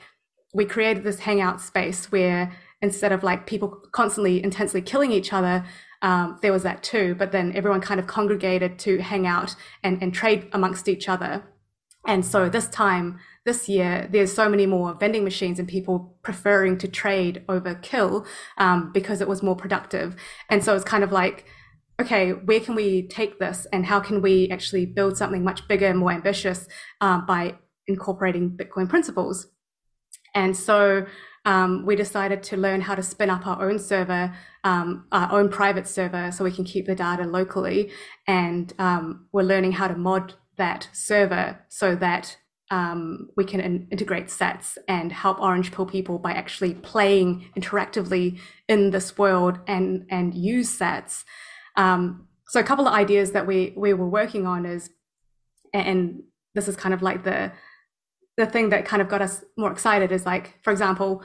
[0.52, 5.64] we created this hangout space where instead of like people constantly intensely killing each other,
[6.02, 7.14] um, there was that too.
[7.16, 11.44] But then everyone kind of congregated to hang out and, and trade amongst each other.
[12.06, 16.78] And so this time this year, there's so many more vending machines and people preferring
[16.78, 18.26] to trade over kill
[18.56, 20.16] um, because it was more productive.
[20.48, 21.44] And so it's kind of like,
[22.00, 25.86] okay, where can we take this and how can we actually build something much bigger
[25.86, 26.66] and more ambitious
[27.00, 29.46] um, by incorporating Bitcoin principles?
[30.34, 31.06] And so
[31.44, 34.34] um, we decided to learn how to spin up our own server,
[34.64, 37.90] um, our own private server, so we can keep the data locally.
[38.26, 42.38] And um, we're learning how to mod that server so that
[42.70, 48.38] um, we can in- integrate sats and help Orange Pill people by actually playing interactively
[48.68, 51.24] in this world and and use sats.
[51.76, 54.90] Um, so a couple of ideas that we we were working on is,
[55.72, 56.22] and
[56.54, 57.52] this is kind of like the
[58.36, 61.22] the thing that kind of got us more excited is like, for example,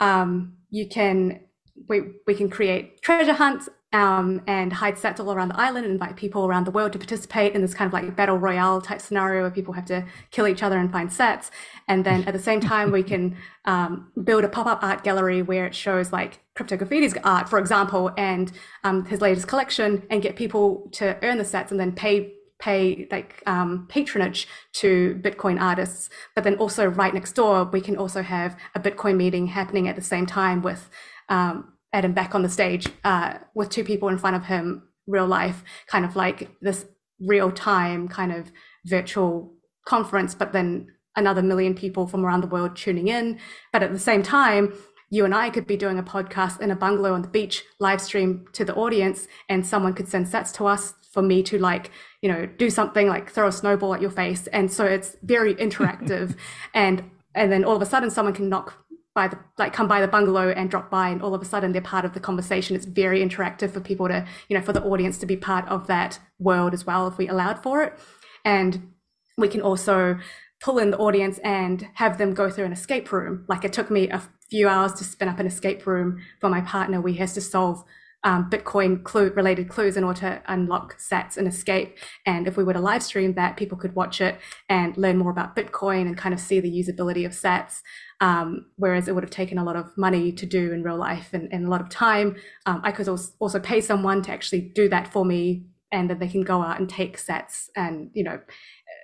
[0.00, 1.40] um, you can
[1.88, 5.92] we we can create treasure hunts um, and hide sats all around the island and
[5.92, 9.00] invite people around the world to participate in this kind of like battle royale type
[9.00, 11.50] scenario where people have to kill each other and find sats.
[11.88, 13.36] And then at the same time, we can
[13.66, 18.12] um, build a pop up art gallery where it shows like Cryptograffiti's art, for example,
[18.16, 18.52] and
[18.84, 23.08] um, his latest collection, and get people to earn the sets and then pay pay
[23.10, 26.08] like um, patronage to Bitcoin artists.
[26.34, 29.96] But then also right next door, we can also have a Bitcoin meeting happening at
[29.96, 30.88] the same time with
[31.28, 35.26] um, Adam Back on the stage uh, with two people in front of him, real
[35.26, 36.86] life, kind of like this
[37.20, 38.50] real time kind of
[38.86, 39.54] virtual
[39.86, 43.38] conference, but then another million people from around the world tuning in.
[43.72, 44.72] But at the same time,
[45.10, 48.00] you and I could be doing a podcast in a bungalow on the beach, live
[48.00, 51.90] stream to the audience, and someone could send sats to us for me to like,
[52.22, 54.46] you know, do something like throw a snowball at your face.
[54.46, 56.36] And so it's very interactive.
[56.74, 58.81] and and then all of a sudden someone can knock
[59.14, 61.72] by the like come by the bungalow and drop by and all of a sudden
[61.72, 64.82] they're part of the conversation it's very interactive for people to you know for the
[64.82, 67.98] audience to be part of that world as well if we allowed for it
[68.44, 68.92] and
[69.36, 70.18] we can also
[70.60, 73.90] pull in the audience and have them go through an escape room like it took
[73.90, 77.34] me a few hours to spin up an escape room for my partner we has
[77.34, 77.84] to solve
[78.24, 81.98] um, Bitcoin clue related clues in order to unlock sats and escape.
[82.24, 84.38] And if we were to live stream that, people could watch it
[84.68, 87.80] and learn more about Bitcoin and kind of see the usability of sats.
[88.22, 91.30] Um, whereas it would have taken a lot of money to do in real life
[91.34, 92.36] and, and a lot of time.
[92.66, 96.28] Um, I could also pay someone to actually do that for me, and then they
[96.28, 98.38] can go out and take sats and you know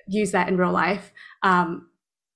[0.06, 1.12] use that in real life.
[1.42, 1.88] Um,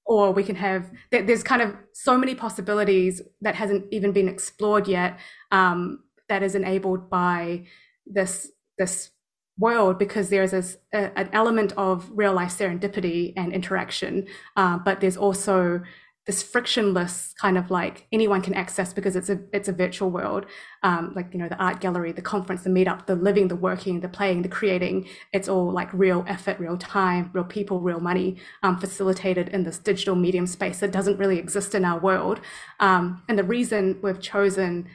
[0.04, 4.88] or we can have there's kind of so many possibilities that hasn't even been explored
[4.88, 5.20] yet
[5.52, 7.64] um, that is enabled by
[8.06, 9.10] this this
[9.58, 14.26] world because there's this, a, an element of real life serendipity and interaction,
[14.56, 15.80] uh, but there's also
[16.26, 20.46] this frictionless kind of like anyone can access because it's a it's a virtual world.
[20.84, 24.00] Um, like you know the art gallery the conference the meetup the living the working
[24.00, 28.36] the playing the creating it's all like real effort real time real people real money
[28.62, 32.40] um, facilitated in this digital medium space that doesn't really exist in our world.
[32.80, 34.88] Um, and the reason we've chosen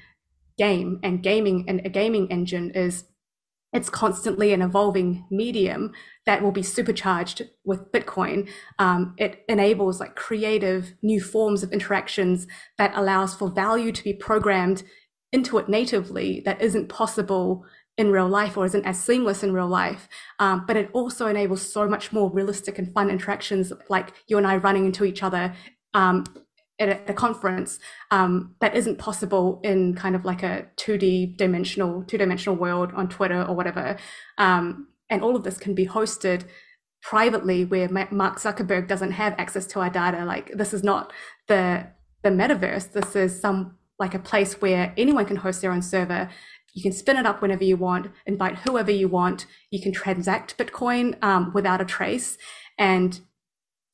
[0.57, 3.03] game and gaming and a gaming engine is
[3.73, 5.91] it's constantly an evolving medium
[6.25, 8.49] that will be supercharged with bitcoin.
[8.79, 12.47] Um, it enables like creative new forms of interactions
[12.77, 14.83] that allows for value to be programmed
[15.31, 17.65] into it natively that isn't possible
[17.97, 20.07] in real life or isn't as seamless in real life.
[20.39, 24.47] Um, but it also enables so much more realistic and fun interactions like you and
[24.47, 25.53] i running into each other
[25.93, 26.23] um,
[26.79, 27.79] at a conference
[28.11, 33.09] um, that isn't possible in kind of like a 2D dimensional, two dimensional world on
[33.09, 33.97] Twitter or whatever.
[34.37, 36.43] Um, and all of this can be hosted
[37.01, 40.25] privately where Mark Zuckerberg doesn't have access to our data.
[40.25, 41.13] Like this is not
[41.47, 41.87] the
[42.23, 42.91] the metaverse.
[42.91, 46.29] This is some like a place where anyone can host their own server.
[46.73, 49.47] You can spin it up whenever you want, invite whoever you want.
[49.71, 52.37] You can transact Bitcoin um, without a trace,
[52.77, 53.19] and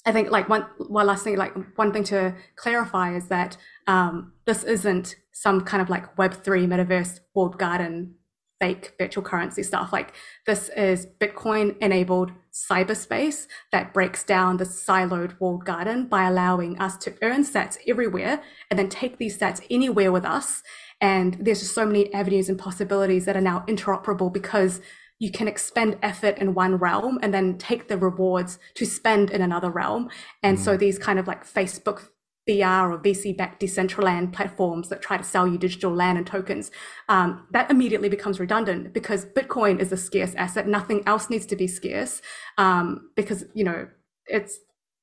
[0.05, 4.33] I think like one one last thing, like one thing to clarify is that um,
[4.45, 8.15] this isn't some kind of like Web three metaverse walled garden
[8.59, 9.91] fake virtual currency stuff.
[9.91, 10.13] Like
[10.45, 16.95] this is Bitcoin enabled cyberspace that breaks down the siloed walled garden by allowing us
[16.97, 20.63] to earn sats everywhere and then take these sats anywhere with us.
[21.01, 24.79] And there's just so many avenues and possibilities that are now interoperable because
[25.23, 29.41] you can expend effort in one realm and then take the rewards to spend in
[29.41, 30.09] another realm.
[30.43, 30.61] And mm.
[30.61, 32.09] so these kind of like Facebook
[32.49, 36.71] VR or VC backed Decentraland platforms that try to sell you digital land and tokens,
[37.07, 40.67] um, that immediately becomes redundant because Bitcoin is a scarce asset.
[40.67, 42.21] Nothing else needs to be scarce
[42.57, 43.87] um, because, you know,
[44.25, 44.59] it's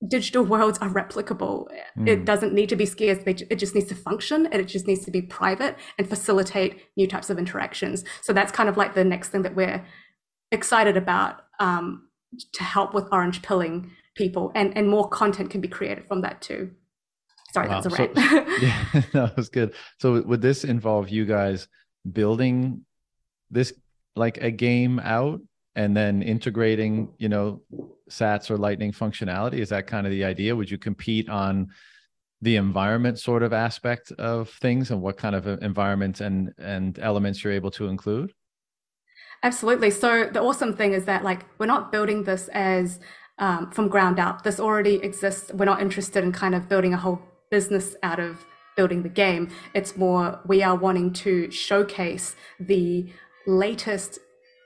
[0.07, 1.67] digital worlds are replicable.
[1.99, 2.09] Mm.
[2.09, 3.21] It doesn't need to be scarce.
[3.25, 7.07] It just needs to function and it just needs to be private and facilitate new
[7.07, 8.05] types of interactions.
[8.21, 9.83] So that's kind of like the next thing that we're
[10.53, 12.09] excited about um,
[12.53, 16.41] to help with orange pilling people and, and more content can be created from that
[16.41, 16.71] too.
[17.53, 17.81] Sorry, wow.
[17.81, 18.17] that's a rant.
[18.17, 18.23] So,
[18.63, 18.85] yeah,
[19.15, 19.75] no, that was good.
[19.99, 21.69] So would this involve you guys
[22.11, 22.85] building
[23.51, 23.73] this
[24.17, 25.41] like a game out
[25.75, 27.63] and then integrating, you know,
[28.09, 29.55] sats or lightning functionality?
[29.55, 30.55] Is that kind of the idea?
[30.55, 31.69] Would you compete on
[32.43, 37.45] the environment sort of aspect of things and what kind of environment and and elements
[37.45, 38.33] you're able to include?
[39.43, 39.91] Absolutely.
[39.91, 43.01] So the awesome thing is that like we're not building this as
[43.39, 44.43] um, from ground up.
[44.43, 45.51] This already exists.
[45.53, 48.45] We're not interested in kind of building a whole business out of
[48.77, 49.51] building the game.
[49.75, 53.11] It's more we are wanting to showcase the
[53.47, 54.19] latest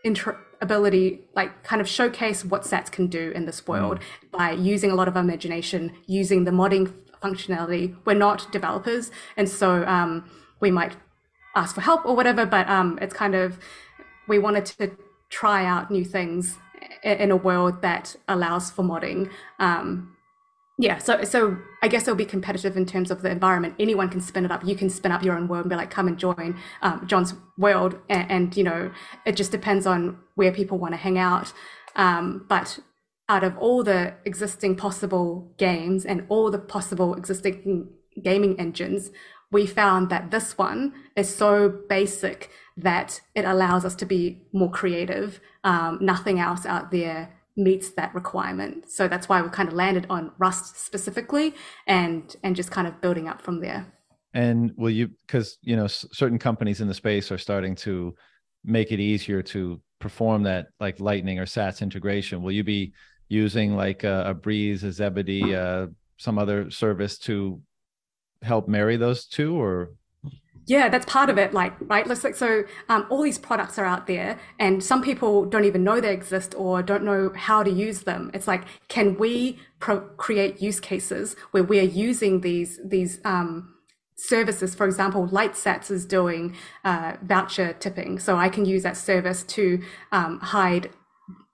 [0.05, 4.31] inter- ability, like kind of showcase what Sats can do in this world mm.
[4.39, 7.97] by using a lot of imagination, using the modding functionality.
[8.05, 10.29] We're not developers, and so um,
[10.61, 10.97] we might
[11.55, 12.45] ask for help or whatever.
[12.45, 13.59] But um, it's kind of
[14.29, 14.91] we wanted to
[15.31, 16.59] try out new things
[17.03, 19.31] in a world that allows for modding.
[19.59, 20.17] Um,
[20.79, 23.75] yeah, so so I guess it'll be competitive in terms of the environment.
[23.79, 24.65] Anyone can spin it up.
[24.65, 27.35] You can spin up your own world and be like, come and join um, John's
[27.57, 27.97] world.
[28.09, 28.91] And, and, you know,
[29.25, 31.53] it just depends on where people want to hang out.
[31.95, 32.81] Um, but
[33.29, 37.89] out of all the existing possible games and all the possible existing
[38.21, 39.11] gaming engines,
[39.53, 44.71] we found that this one is so basic that it allows us to be more
[44.71, 45.41] creative.
[45.63, 48.91] Um, nothing else out there meets that requirement.
[48.91, 51.55] So that's why we kind of landed on Rust specifically
[51.87, 53.87] and and just kind of building up from there.
[54.33, 58.15] And will you because you know certain companies in the space are starting to
[58.65, 62.93] make it easier to perform that like lightning or sats integration will you be
[63.29, 65.87] using like a, a Breez a zebedee uh,
[66.19, 67.61] some other service to
[68.43, 69.93] help marry those two or
[70.67, 74.07] yeah that's part of it like right like so um, all these products are out
[74.07, 78.03] there and some people don't even know they exist or don't know how to use
[78.03, 83.75] them it's like can we pro- create use cases where we're using these these um,
[84.17, 84.75] services.
[84.75, 86.55] For example, LightSats is doing
[86.85, 90.91] uh, voucher tipping, so I can use that service to um, hide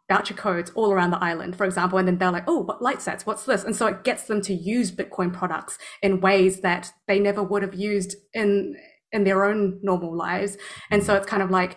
[0.09, 3.25] voucher codes all around the island, for example, and then they're like, oh, what LightSats?
[3.25, 3.63] What's this?
[3.63, 7.63] And so it gets them to use Bitcoin products in ways that they never would
[7.63, 8.77] have used in
[9.13, 10.57] in their own normal lives.
[10.91, 11.77] And so it's kind of like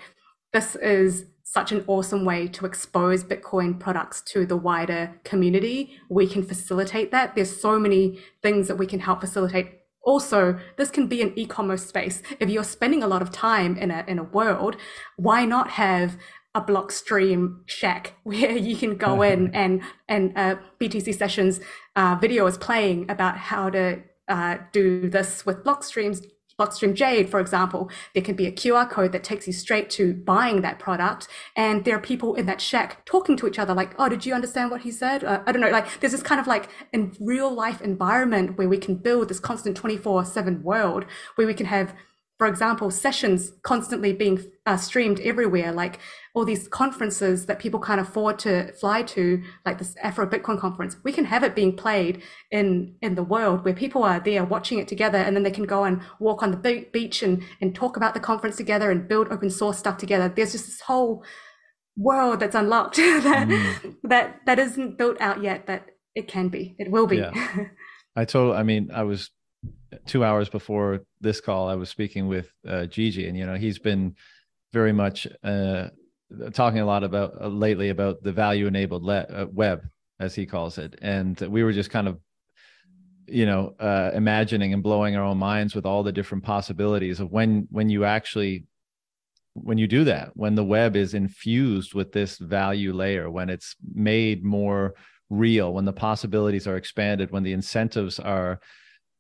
[0.52, 5.98] this is such an awesome way to expose Bitcoin products to the wider community.
[6.10, 7.36] We can facilitate that.
[7.36, 11.86] There's so many things that we can help facilitate also this can be an e-commerce
[11.86, 14.76] space if you're spending a lot of time in a in a world
[15.16, 16.18] why not have
[16.56, 21.60] a blockstream shack where you can go in and and uh, btc sessions
[21.96, 26.26] uh, video is playing about how to uh, do this with blockstreams
[26.64, 30.14] Blockstream Jade, for example, there can be a QR code that takes you straight to
[30.14, 31.28] buying that product.
[31.56, 34.34] And there are people in that shack talking to each other, like, oh, did you
[34.34, 35.24] understand what he said?
[35.24, 35.70] Uh, I don't know.
[35.70, 39.40] Like, there's this kind of like in real life environment where we can build this
[39.40, 41.06] constant 24 7 world
[41.36, 41.94] where we can have
[42.44, 45.98] for example, sessions constantly being uh, streamed everywhere, like
[46.36, 50.98] all these conferences that people can't afford to fly to, like this Afro Bitcoin conference,
[51.06, 52.22] we can have it being played
[52.52, 55.64] in in the world where people are there watching it together, and then they can
[55.64, 59.30] go and walk on the beach and and talk about the conference together and build
[59.30, 60.28] open source stuff together.
[60.28, 61.24] There's just this whole
[61.96, 63.96] world that's unlocked that mm.
[64.04, 65.68] that that isn't built out yet.
[65.68, 67.20] That it can be, it will be.
[67.20, 67.32] Yeah.
[68.18, 68.58] I told.
[68.58, 69.30] I mean, I was
[70.06, 73.80] two hours before this call, I was speaking with uh, Gigi, and you know he's
[73.80, 74.16] been
[74.72, 75.88] very much uh,
[76.54, 79.82] talking a lot about uh, lately about the value enabled le- uh, web,
[80.20, 82.20] as he calls it, and we were just kind of
[83.28, 87.32] you know uh, imagining and blowing our own minds with all the different possibilities of
[87.32, 88.66] when when you actually
[89.54, 93.76] when you do that when the web is infused with this value layer when it's
[93.94, 94.96] made more
[95.30, 98.60] real when the possibilities are expanded when the incentives are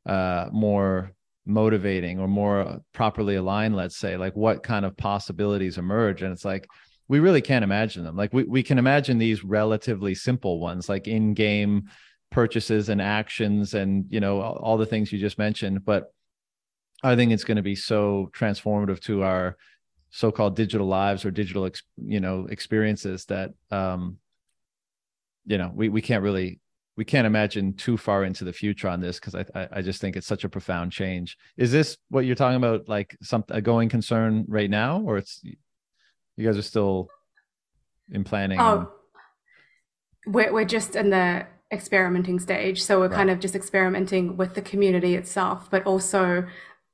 [0.05, 1.11] uh, more
[1.45, 6.21] motivating or more properly aligned let's say like what kind of possibilities emerge.
[6.21, 6.67] And it's like
[7.09, 8.15] we really can't imagine them.
[8.15, 11.89] Like we, we can imagine these relatively simple ones like in-game
[12.31, 15.85] purchases and actions and you know all, the things you just mentioned.
[15.85, 16.11] But
[17.03, 19.57] i think it's going to be so transformative to our
[20.09, 24.17] so-called digital lives or digital you know experiences that um
[25.45, 26.59] you know we, we can't really
[26.95, 30.15] we can't imagine too far into the future on this because I, I just think
[30.15, 31.37] it's such a profound change.
[31.57, 35.41] Is this what you're talking about, like some a going concern right now, or it's
[35.43, 37.09] you guys are still
[38.11, 38.59] in planning?
[38.59, 38.91] Oh,
[40.27, 43.15] we're we're just in the experimenting stage, so we're right.
[43.15, 46.45] kind of just experimenting with the community itself, but also.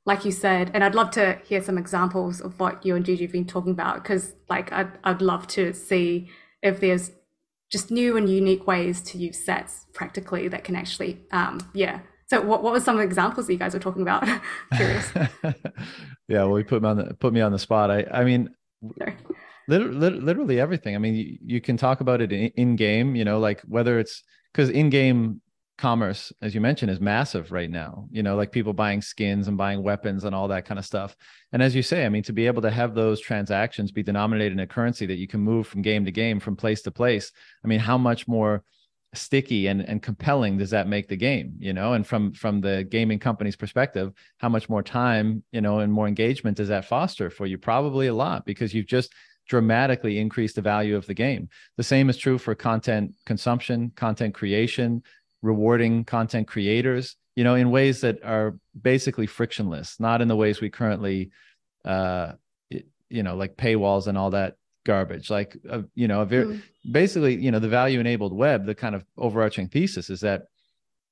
[0.06, 3.26] Like you said, and I'd love to hear some examples of what you and Gigi
[3.26, 6.30] have been talking about, because like I'd, I'd love to see
[6.64, 7.12] if there's
[7.70, 12.00] just new and unique ways to use sats practically that can actually, um, yeah.
[12.28, 14.28] So what, what were some examples that you guys were talking about?
[14.76, 15.12] Curious.
[16.28, 17.90] yeah, well, we put me on the put me on the spot.
[17.90, 18.50] I I mean,
[19.68, 20.96] literally, literally everything.
[20.96, 23.16] I mean, you, you can talk about it in, in game.
[23.16, 25.42] You know, like whether it's because in game
[25.80, 28.08] commerce, as you mentioned, is massive right now.
[28.12, 31.16] You know, like people buying skins and buying weapons and all that kind of stuff.
[31.52, 34.54] And as you say, I mean, to be able to have those transactions be denominated
[34.54, 37.32] in a currency that you can move from game to game, from place to place,
[37.64, 38.64] I mean, how much more
[39.14, 42.84] sticky and, and compelling does that make the game you know and from from the
[42.92, 47.32] gaming company's perspective how much more time you know and more engagement does that foster
[47.32, 49.12] for you probably a lot because you've just
[49.48, 54.36] dramatically increased the value of the game the same is true for content consumption content
[54.36, 55.02] creation
[55.42, 60.60] rewarding content creators you know in ways that are basically frictionless not in the ways
[60.60, 61.32] we currently
[61.86, 62.34] uh
[63.10, 66.62] you know like paywalls and all that garbage like uh, you know a very mm.
[66.92, 70.44] basically you know the value enabled web the kind of overarching thesis is that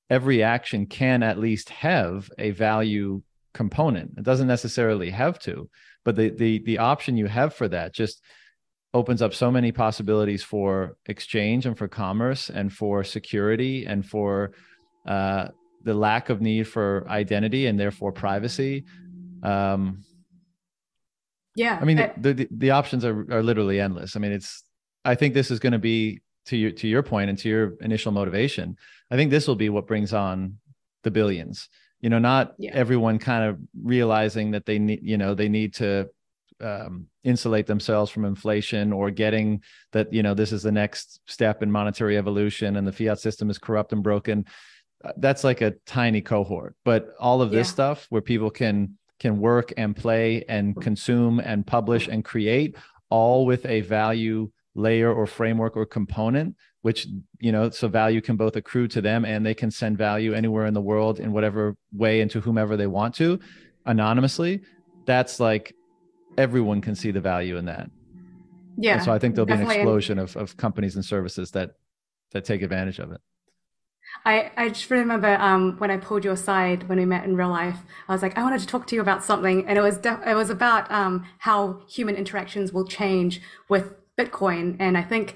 [0.09, 3.21] every action can at least have a value
[3.53, 5.69] component it doesn't necessarily have to
[6.05, 8.21] but the the the option you have for that just
[8.93, 14.51] opens up so many possibilities for exchange and for commerce and for security and for
[15.05, 15.49] uh,
[15.83, 18.85] the lack of need for identity and therefore privacy.
[19.43, 20.03] Um,
[21.55, 24.15] yeah, I mean I, the, the, the options are are literally endless.
[24.15, 24.63] I mean, it's
[25.03, 27.73] I think this is going to be to your to your point and to your
[27.81, 28.77] initial motivation.
[29.09, 30.57] I think this will be what brings on
[31.03, 31.69] the billions.
[31.99, 32.71] You know, not yeah.
[32.73, 36.09] everyone kind of realizing that they need you know they need to
[36.61, 41.61] um, insulate themselves from inflation or getting that you know this is the next step
[41.61, 44.45] in monetary evolution and the fiat system is corrupt and broken
[45.03, 46.75] uh, that's like a tiny cohort.
[46.83, 47.73] But all of this yeah.
[47.73, 52.75] stuff where people can can work and play and consume and publish and create
[53.09, 57.07] all with a value layer or framework or component which
[57.39, 60.67] you know so value can both accrue to them and they can send value anywhere
[60.67, 63.39] in the world in whatever way and to whomever they want to
[63.85, 64.61] anonymously.
[65.05, 65.73] That's like
[66.38, 67.89] everyone can see the value in that.
[68.79, 71.71] Yeah and so i think there'll be an explosion of, of companies and services that
[72.31, 73.21] that take advantage of it.
[74.25, 77.49] I, I just remember um, when I pulled you aside when we met in real
[77.49, 79.99] life, I was like, I wanted to talk to you about something, and it was
[80.03, 85.35] it was about um, how human interactions will change with Bitcoin, and I think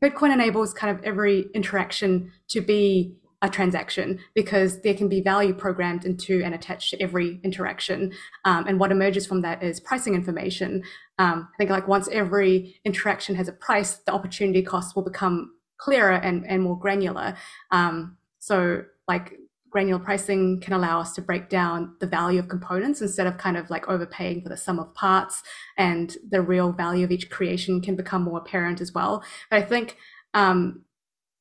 [0.00, 5.52] Bitcoin enables kind of every interaction to be a transaction because there can be value
[5.52, 8.12] programmed into and attached to every interaction.
[8.44, 10.84] Um, and what emerges from that is pricing information.
[11.18, 15.52] Um, I think like once every interaction has a price, the opportunity cost will become
[15.76, 17.36] clearer and, and more granular.
[17.72, 19.32] Um, so like
[19.70, 23.56] granular pricing can allow us to break down the value of components instead of kind
[23.56, 25.42] of like overpaying for the sum of parts
[25.76, 29.24] and the real value of each creation can become more apparent as well.
[29.50, 29.96] But I think
[30.34, 30.84] um,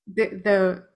[0.07, 0.90] the, the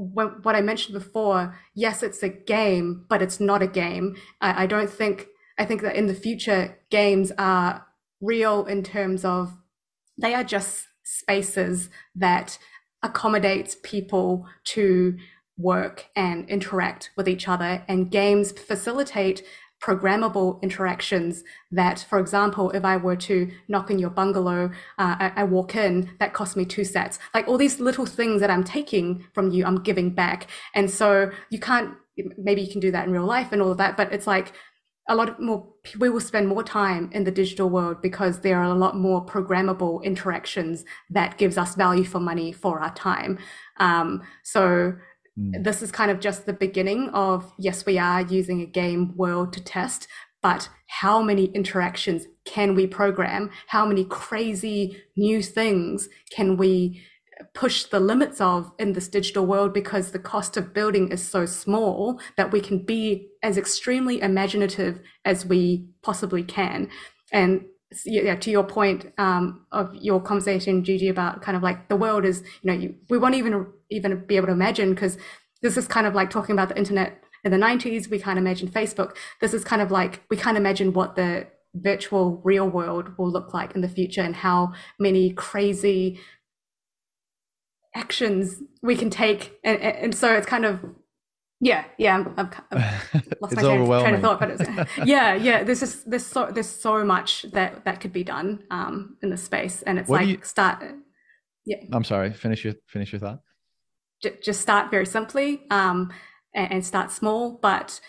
[0.00, 4.16] what I mentioned before, yes, it's a game, but it's not a game.
[4.40, 5.26] I, I don't think,
[5.58, 7.86] I think that in the future, games are
[8.20, 9.56] real in terms of
[10.16, 12.58] they are just spaces that
[13.02, 15.18] accommodates people to
[15.58, 17.84] work and interact with each other.
[17.86, 19.42] And games facilitate
[19.80, 25.32] programmable interactions that, for example, if I were to knock in your bungalow, uh, I,
[25.36, 27.18] I, walk in, that costs me two sats.
[27.34, 30.48] Like all these little things that I'm taking from you, I'm giving back.
[30.74, 31.94] And so you can't,
[32.36, 34.52] maybe you can do that in real life and all of that, but it's like
[35.08, 35.66] a lot more,
[35.98, 39.24] we will spend more time in the digital world because there are a lot more
[39.24, 43.38] programmable interactions that gives us value for money for our time.
[43.78, 44.94] Um, so
[45.40, 45.64] Mm.
[45.64, 49.52] This is kind of just the beginning of yes, we are using a game world
[49.54, 50.08] to test,
[50.42, 53.50] but how many interactions can we program?
[53.68, 57.02] How many crazy new things can we
[57.54, 61.46] push the limits of in this digital world because the cost of building is so
[61.46, 66.88] small that we can be as extremely imaginative as we possibly can.
[67.32, 67.64] And
[68.04, 72.24] yeah, to your point um, of your conversation, Gigi, about kind of like the world
[72.24, 75.18] is, you know, you, we won't even even be able to imagine because
[75.62, 78.08] this is kind of like talking about the internet in the 90s.
[78.08, 79.16] We can't imagine Facebook.
[79.40, 83.54] This is kind of like we can't imagine what the virtual real world will look
[83.54, 86.20] like in the future and how many crazy
[87.94, 89.58] actions we can take.
[89.64, 90.80] And, and so it's kind of
[91.60, 92.24] yeah, yeah.
[92.36, 95.62] I've, I've lost my train of thought, but it's, yeah, yeah.
[95.62, 99.36] There's just there's so there's so much that that could be done um, in the
[99.36, 100.82] space, and it's what like you, start.
[101.66, 101.76] Yeah.
[101.92, 102.32] I'm sorry.
[102.32, 103.40] Finish your finish your thought.
[104.22, 106.10] J- just start very simply um,
[106.54, 108.00] and, and start small, but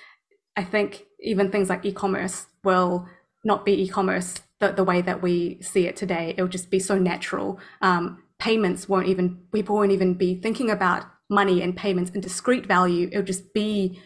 [0.56, 3.08] I think even things like e-commerce will
[3.44, 6.34] not be e-commerce the, the way that we see it today.
[6.38, 7.60] It'll just be so natural.
[7.82, 12.68] Um, payments won't even people won't even be thinking about money and payments and discrete
[12.68, 13.08] value.
[13.12, 14.00] It'll just be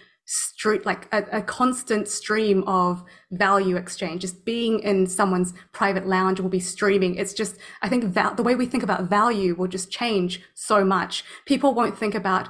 [0.86, 4.22] like a, a, constant stream of value exchange.
[4.22, 7.16] Just being in someone's private lounge will be streaming.
[7.16, 10.84] It's just I think val- the way we think about value will just change so
[10.84, 11.24] much.
[11.46, 12.50] People won't think about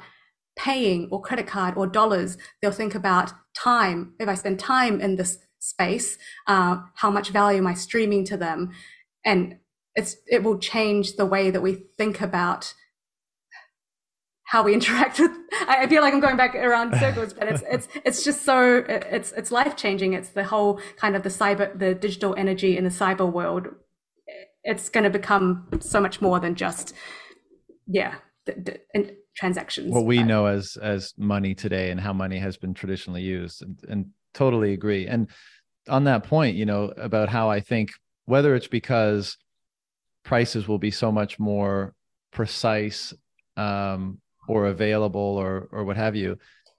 [0.57, 2.37] paying or credit card or dollars.
[2.61, 4.13] They'll think about time.
[4.19, 6.17] If I spend time in this space,
[6.47, 8.71] uh, how much value am I streaming to them?
[9.25, 9.57] And
[9.95, 12.73] it's it will change the way that we think about
[14.45, 15.31] how we interact with
[15.67, 19.31] i feel like i'm going back around circles but it's it's it's just so it's
[19.33, 22.89] it's life changing it's the whole kind of the cyber the digital energy in the
[22.89, 23.67] cyber world.
[24.63, 26.93] It's going to become so much more than just
[27.87, 28.15] yeah
[28.45, 32.73] the, the, transactions what we know as as money today and how money has been
[32.73, 35.07] traditionally used and, and totally agree.
[35.07, 35.27] And
[35.89, 37.91] on that point you know about how i think
[38.25, 39.37] whether it's because
[40.23, 41.93] prices will be so much more
[42.31, 43.13] precise
[43.55, 46.37] um, or available or or what have you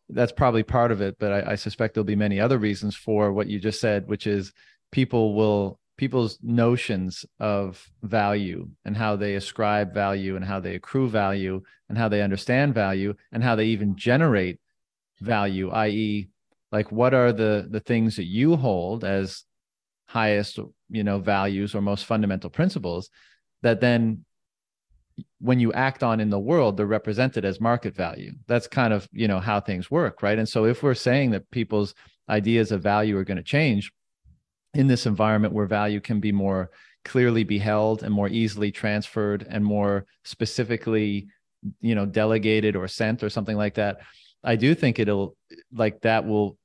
[0.08, 3.32] that's probably part of it but I, I, suspect there'll be many other reasons for
[3.32, 4.52] what you just said which is
[4.92, 11.08] people will people's notions of value and how they ascribe value and how they accrue
[11.08, 14.60] value and how they understand value and how they even generate
[15.20, 16.28] value i.e
[16.70, 19.44] like what are the the things that you hold as
[20.08, 20.58] highest
[20.90, 23.10] you know values or most fundamental principles
[23.62, 24.24] that then
[25.41, 28.32] when you act on in the world they're represented as market value.
[28.47, 30.39] That's kind of you know how things work right?
[30.39, 31.95] And so if we're saying that people's
[32.28, 33.93] ideas of value are going to change
[34.74, 36.70] in this environment where value can be more
[37.05, 41.28] clearly beheld and more easily transferred and more specifically
[41.80, 43.99] you know delegated or sent or something like that
[44.43, 45.37] i do think it'll
[45.72, 46.59] like that will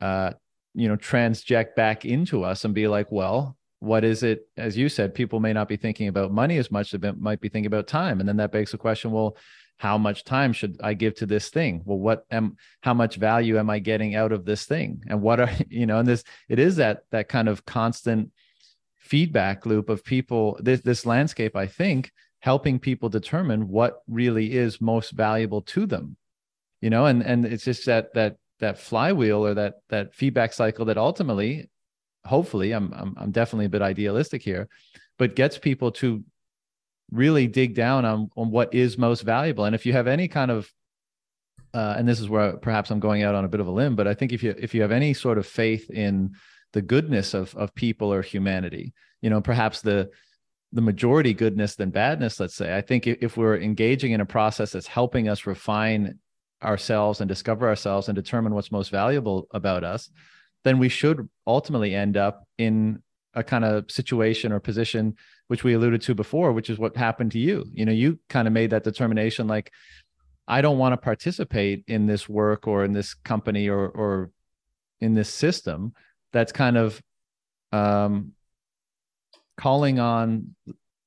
[0.00, 0.32] uh
[0.74, 4.88] you know transject back into us and be like well what is it as you
[4.88, 7.86] said people may not be thinking about money as much they might be thinking about
[7.86, 8.20] time.
[8.20, 9.36] And then that begs the question well
[9.76, 11.82] how much time should i give to this thing?
[11.84, 15.02] Well what am how much value am i getting out of this thing?
[15.08, 18.30] And what are you know and this it is that that kind of constant
[18.96, 22.10] feedback loop of people this this landscape i think
[22.40, 26.16] helping people determine what really is most valuable to them
[26.80, 30.86] you know and and it's just that that that flywheel or that that feedback cycle
[30.86, 31.68] that ultimately
[32.26, 34.68] hopefully I'm, I'm i'm definitely a bit idealistic here
[35.18, 36.24] but gets people to
[37.10, 39.64] really dig down on on what is most valuable.
[39.64, 40.70] And if you have any kind of
[41.72, 43.96] uh, and this is where perhaps i'm going out on a bit of a limb
[43.96, 46.32] but i think if you if you have any sort of faith in
[46.72, 50.08] the goodness of of people or humanity you know perhaps the
[50.72, 54.70] the majority goodness than badness let's say i think if we're engaging in a process
[54.70, 56.16] that's helping us refine
[56.62, 60.10] ourselves and discover ourselves and determine what's most valuable about us
[60.64, 63.02] then we should ultimately end up in
[63.34, 65.16] a kind of situation or position
[65.48, 67.64] which we alluded to before which is what happened to you.
[67.72, 69.72] You know you kind of made that determination like
[70.46, 74.30] i don't want to participate in this work or in this company or or
[75.00, 75.94] in this system
[76.32, 77.00] that's kind of
[77.72, 78.32] um,
[79.56, 80.54] calling on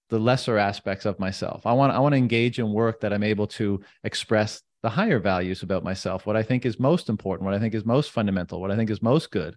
[0.10, 1.66] the lesser aspects of myself.
[1.66, 5.20] I want i want to engage in work that i'm able to express the higher
[5.20, 8.62] values about myself what i think is most important what i think is most fundamental
[8.62, 9.56] what i think is most good.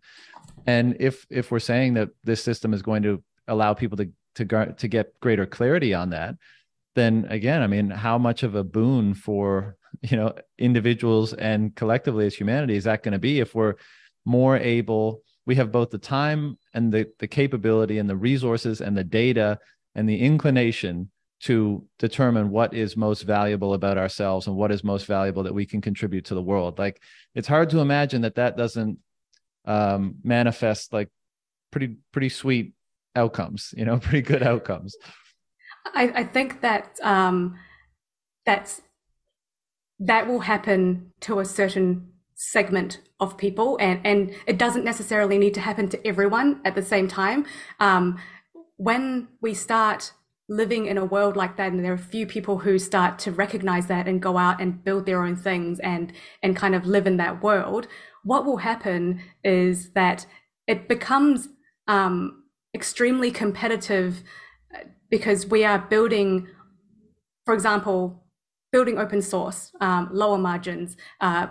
[0.67, 4.75] And if if we're saying that this system is going to allow people to to
[4.77, 6.37] to get greater clarity on that
[6.95, 12.27] then again i mean how much of a boon for you know individuals and collectively
[12.27, 13.75] as humanity is that going to be if we're
[14.25, 18.97] more able we have both the time and the the capability and the resources and
[18.97, 19.59] the data
[19.95, 21.11] and the inclination
[21.41, 25.65] to determine what is most valuable about ourselves and what is most valuable that we
[25.65, 26.79] can contribute to the world.
[26.79, 27.03] Like
[27.35, 28.99] it's hard to imagine that that doesn't
[29.65, 31.09] um, manifest like
[31.71, 32.73] pretty pretty sweet
[33.15, 34.95] outcomes you know pretty good outcomes.
[35.95, 37.59] I, I think that um,
[38.45, 38.83] that's
[39.99, 45.55] that will happen to a certain segment of people and and it doesn't necessarily need
[45.55, 47.47] to happen to everyone at the same time.
[47.81, 48.19] Um,
[48.77, 50.13] when we start
[50.51, 53.31] living in a world like that and there are a few people who start to
[53.31, 57.07] recognize that and go out and build their own things and and kind of live
[57.07, 57.87] in that world
[58.25, 60.27] what will happen is that
[60.67, 61.49] it becomes
[61.87, 62.43] um,
[62.75, 64.23] extremely competitive
[64.75, 66.49] uh, because we are building
[67.45, 68.25] for example
[68.73, 71.47] building open source um, lower margins uh,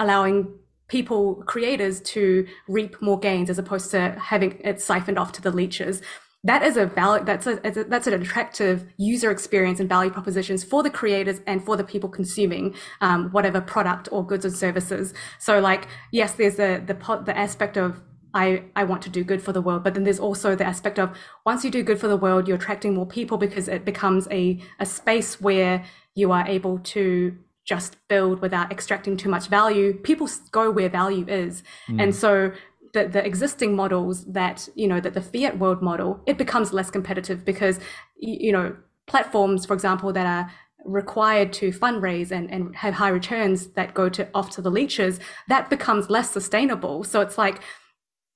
[0.00, 5.40] allowing people creators to reap more gains as opposed to having it siphoned off to
[5.40, 6.02] the leeches
[6.44, 10.64] that is a valid that's a, a, that's an attractive user experience and value propositions
[10.64, 15.12] for the creators and for the people consuming um, whatever product or goods or services
[15.38, 18.00] so like yes there's the the the aspect of
[18.32, 19.82] I, I want to do good for the world.
[19.82, 22.56] But then there's also the aspect of once you do good for the world, you're
[22.56, 25.84] attracting more people because it becomes a, a space where
[26.14, 29.94] you are able to just build without extracting too much value.
[29.94, 31.62] People go where value is.
[31.88, 32.02] Mm.
[32.02, 32.52] And so
[32.92, 36.90] the, the existing models that you know that the fiat world model it becomes less
[36.90, 37.78] competitive because
[38.16, 38.76] you know
[39.06, 40.50] platforms for example that are
[40.84, 45.20] required to fundraise and, and have high returns that go to off to the leeches
[45.48, 47.04] that becomes less sustainable.
[47.04, 47.60] So it's like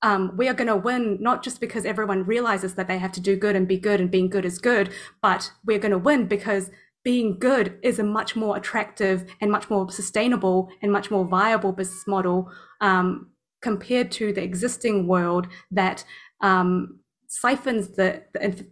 [0.01, 3.21] um, we are going to win not just because everyone realizes that they have to
[3.21, 4.91] do good and be good and being good is good
[5.21, 6.69] but we're going to win because
[7.03, 11.71] being good is a much more attractive and much more sustainable and much more viable
[11.71, 12.51] business model
[12.81, 13.29] um,
[13.69, 16.05] compared to the existing world that
[16.41, 18.21] um, siphons the,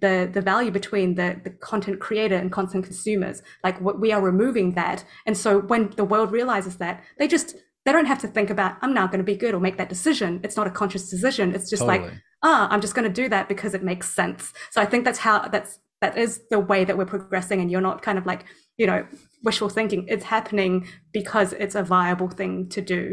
[0.03, 3.41] the the value between the the content creator and content consumers.
[3.63, 5.03] Like what we are removing that.
[5.25, 8.71] And so when the world realizes that they just they don't have to think about
[8.81, 10.29] i'm now going to be good or make that decision.
[10.45, 11.45] It's not a conscious decision.
[11.55, 12.09] It's just totally.
[12.09, 12.13] like
[12.43, 14.41] ah oh, i'm just going to do that because it makes sense.
[14.73, 15.71] So i think that's how that's
[16.03, 18.41] that is the way that we're progressing and you're not kind of like
[18.79, 19.01] you know
[19.43, 20.01] wishful thinking.
[20.07, 23.03] It's happening because it's a viable thing to do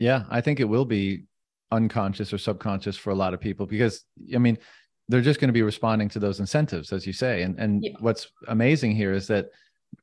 [0.00, 1.24] yeah, I think it will be
[1.70, 4.58] unconscious or subconscious for a lot of people because I mean,
[5.08, 7.42] they're just going to be responding to those incentives, as you say.
[7.42, 7.92] And and yeah.
[8.00, 9.50] what's amazing here is that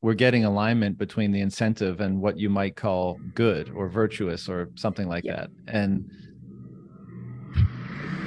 [0.02, 4.70] we're getting alignment between the incentive and what you might call good or virtuous or
[4.76, 5.36] something like yeah.
[5.36, 5.50] that.
[5.68, 6.10] And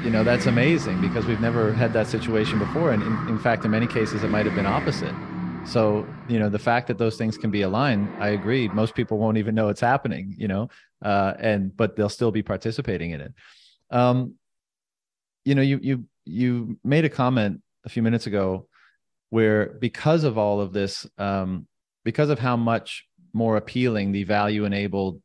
[0.02, 3.66] you know that's amazing because we've never had that situation before and in, in fact
[3.66, 5.14] in many cases it might have been opposite
[5.70, 8.68] so you know the fact that those things can be aligned i agree.
[8.68, 10.68] Most people won't even know it's happening you know
[11.02, 13.32] uh, and but they'll still be participating in it.
[13.90, 14.34] Um,
[15.44, 18.66] you know you you you made a comment a few minutes ago
[19.30, 21.66] where because of all of this um,
[22.04, 25.22] because of how much more appealing the value enabled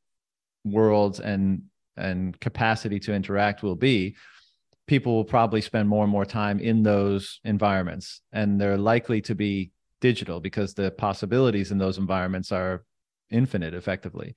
[0.64, 1.64] worlds and
[1.98, 4.16] and capacity to interact will be
[4.88, 9.34] people will probably spend more and more time in those environments and they're likely to
[9.34, 12.84] be digital because the possibilities in those environments are
[13.30, 14.36] infinite effectively.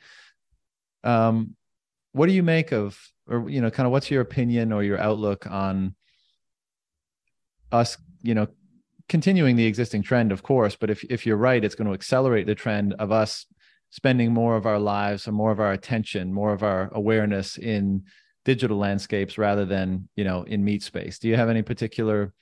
[1.05, 1.57] Um,
[2.13, 4.99] what do you make of or you know kind of what's your opinion or your
[4.99, 5.95] outlook on
[7.71, 8.49] us you know
[9.09, 12.47] continuing the existing trend of course but if if you're right it's going to accelerate
[12.47, 13.47] the trend of us
[13.91, 18.03] spending more of our lives or more of our attention more of our awareness in
[18.49, 21.19] digital landscapes rather than you know in meat space.
[21.19, 22.33] Do you have any particular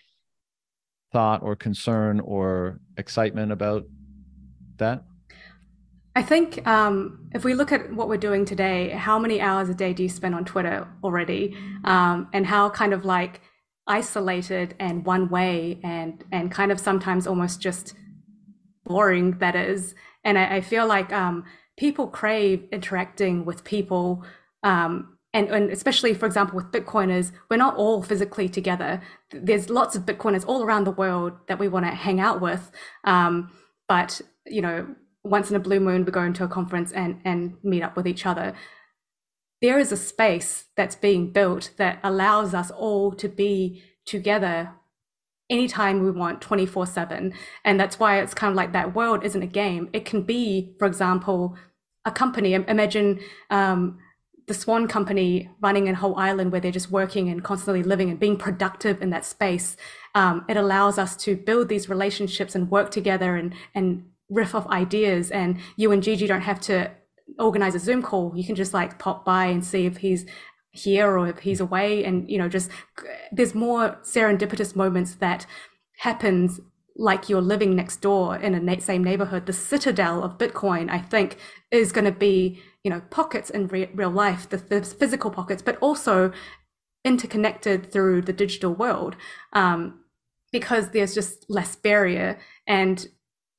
[1.17, 3.85] thought or concern or excitement about
[4.77, 5.03] that
[6.15, 9.75] I think um, if we look at what we're doing today, how many hours a
[9.75, 11.55] day do you spend on Twitter already?
[11.85, 13.43] Um, and how kind of like
[13.87, 17.95] isolated and one way and and kind of sometimes almost just
[18.85, 19.95] boring that is.
[20.25, 21.45] And I, I feel like um,
[21.77, 24.25] people crave interacting with people
[24.63, 29.03] um, and, and especially for example with bitcoiners we're not all physically together.
[29.31, 32.71] There's lots of bitcoiners all around the world that we want to hang out with.
[33.05, 33.53] Um,
[33.87, 34.87] but you know
[35.23, 38.07] once in a blue moon we go into a conference and and meet up with
[38.07, 38.55] each other.
[39.61, 44.73] There is a space that's being built that allows us all to be together
[45.49, 47.33] anytime we want 24 7
[47.65, 49.91] and that's why it's kind of like that world isn't a game.
[49.93, 51.57] It can be for example
[52.07, 52.55] a company.
[52.55, 53.99] Imagine um,
[54.47, 58.20] the Swan Company running a whole island where they're just working and constantly living and
[58.20, 59.77] being productive in that space.
[60.14, 64.66] Um, it allows us to build these relationships and work together and and riff off
[64.68, 65.31] ideas.
[65.31, 66.90] And you and Gigi don't have to
[67.39, 68.32] organize a Zoom call.
[68.36, 70.27] You can just like pop by and see if he's
[70.70, 72.05] here or if he's away.
[72.05, 72.70] And you know, just
[73.32, 75.47] there's more serendipitous moments that
[75.98, 76.60] happens
[76.98, 79.47] like you're living next door in a same neighborhood.
[79.47, 81.39] The citadel of Bitcoin, I think,
[81.70, 85.77] is going to be you know pockets in re- real life the, physical pockets but
[85.78, 86.31] also
[87.05, 89.16] interconnected through the digital world
[89.55, 90.05] um,
[90.52, 93.09] because there's just less barrier and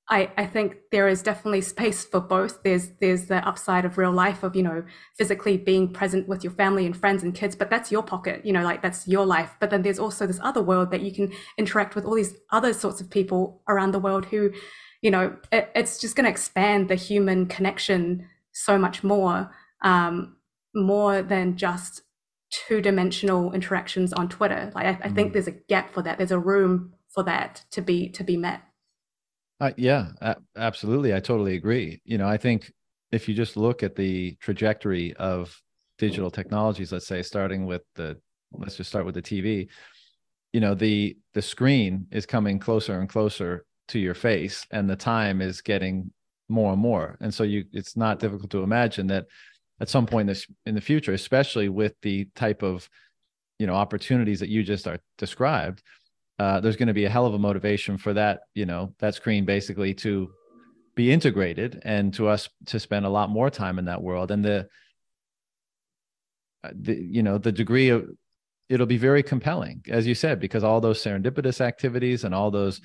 [0.09, 2.63] I, I think there is definitely space for both.
[2.63, 4.85] There's there's the upside of real life of you know
[5.17, 8.53] physically being present with your family and friends and kids, but that's your pocket, you
[8.53, 9.55] know, like that's your life.
[9.59, 12.73] But then there's also this other world that you can interact with all these other
[12.73, 14.51] sorts of people around the world who,
[15.01, 19.51] you know, it, it's just going to expand the human connection so much more,
[19.83, 20.37] um,
[20.73, 22.01] more than just
[22.49, 24.71] two dimensional interactions on Twitter.
[24.73, 25.33] Like I, I think mm.
[25.33, 26.17] there's a gap for that.
[26.17, 28.61] There's a room for that to be to be met.
[29.59, 30.09] Uh, yeah,
[30.55, 31.13] absolutely.
[31.13, 32.01] I totally agree.
[32.05, 32.71] You know, I think
[33.11, 35.59] if you just look at the trajectory of
[35.97, 38.17] digital technologies, let's say starting with the
[38.51, 39.67] let's just start with the TV,
[40.53, 44.95] you know, the the screen is coming closer and closer to your face and the
[44.95, 46.11] time is getting
[46.49, 47.17] more and more.
[47.19, 49.25] And so you it's not difficult to imagine that
[49.79, 50.29] at some point
[50.65, 52.87] in, the future, especially with the type of
[53.57, 55.81] you know opportunities that you just are described,
[56.39, 59.15] uh, there's going to be a hell of a motivation for that you know that
[59.15, 60.29] screen basically to
[60.95, 64.31] be integrated and to us to spend a lot more time in that world.
[64.31, 64.67] And the
[66.63, 68.09] uh, the you know the degree of
[68.69, 72.81] it'll be very compelling as you said because all those serendipitous activities and all those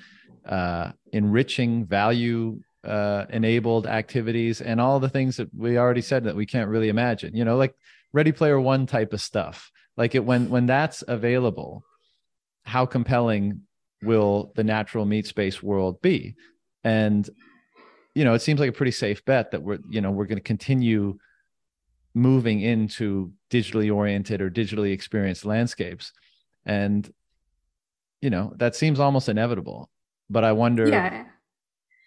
[0.46, 6.36] uh, enriching value uh, enabled activities and all the things that we already said that
[6.36, 7.74] we can't really imagine you know like
[8.12, 9.70] ready player one type of stuff.
[9.96, 11.84] Like it when when that's available
[12.64, 13.62] how compelling
[14.02, 16.34] will the natural meat space world be?
[16.84, 17.28] And
[18.14, 20.36] you know it seems like a pretty safe bet that we're you know we're going
[20.36, 21.18] to continue
[22.14, 26.12] moving into digitally oriented or digitally experienced landscapes.
[26.66, 27.10] And
[28.22, 29.90] you know that seems almost inevitable
[30.30, 31.24] but i wonder yeah.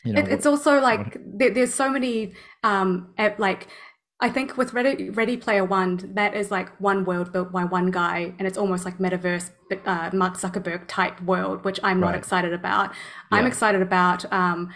[0.04, 2.34] you know, it, it's also like there, there's so many
[2.64, 3.68] um like
[4.26, 7.92] I think with Ready, Ready Player One, that is like one world built by one
[7.92, 9.52] guy, and it's almost like metaverse,
[9.86, 12.10] uh, Mark Zuckerberg type world, which I'm right.
[12.10, 12.90] not excited about.
[12.90, 13.38] Yeah.
[13.38, 14.74] I'm excited about um,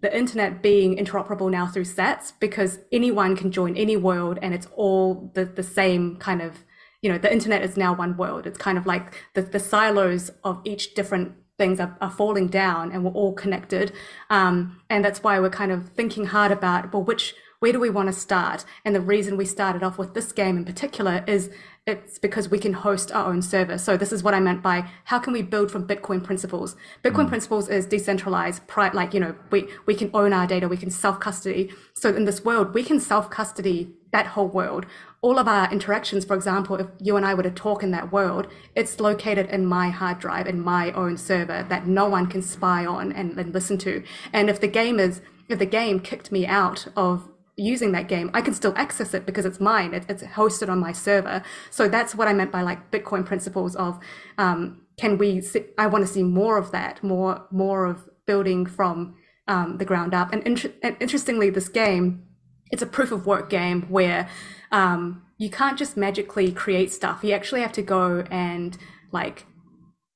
[0.00, 4.66] the internet being interoperable now through sats because anyone can join any world, and it's
[4.74, 6.64] all the the same kind of.
[7.02, 8.48] You know, the internet is now one world.
[8.48, 12.92] It's kind of like the, the silos of each different things are, are falling down
[12.92, 13.92] and we're all connected.
[14.30, 17.90] Um, and that's why we're kind of thinking hard about, well, which, where do we
[17.90, 18.64] want to start?
[18.84, 21.48] And the reason we started off with this game in particular is
[21.86, 23.78] it's because we can host our own server.
[23.78, 26.74] So this is what I meant by how can we build from Bitcoin principles?
[27.04, 27.28] Bitcoin mm.
[27.28, 31.20] principles is decentralized, like you know, we we can own our data, we can self
[31.20, 31.72] custody.
[31.94, 34.84] So in this world, we can self custody that whole world
[35.22, 38.10] all of our interactions, for example, if you and I were to talk in that
[38.10, 42.42] world, it's located in my hard drive, in my own server that no one can
[42.42, 44.02] spy on and, and listen to.
[44.32, 48.30] And if the game is, if the game kicked me out of using that game,
[48.32, 49.94] I can still access it because it's mine.
[49.94, 51.42] It, it's hosted on my server.
[51.70, 53.98] So that's what I meant by like Bitcoin principles of
[54.38, 55.40] um, can we?
[55.40, 59.16] See, I want to see more of that, more more of building from
[59.48, 60.32] um, the ground up.
[60.32, 62.24] And, and, interestingly, this game,
[62.70, 64.28] it's a proof of work game where
[64.70, 67.20] um, you can't just magically create stuff.
[67.22, 68.76] You actually have to go and
[69.12, 69.46] like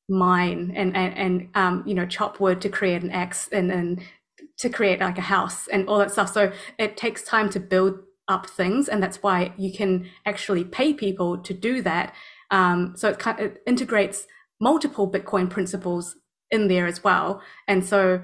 [0.09, 4.01] mine and and, and um, you know chop wood to create an axe and then
[4.59, 6.33] to create like a house and all that stuff.
[6.33, 10.93] So it takes time to build up things, and that's why you can actually pay
[10.93, 12.15] people to do that.
[12.51, 14.27] Um, so it, kind it integrates
[14.61, 16.17] multiple Bitcoin principles
[16.51, 17.43] in there as well.
[17.69, 18.23] And so,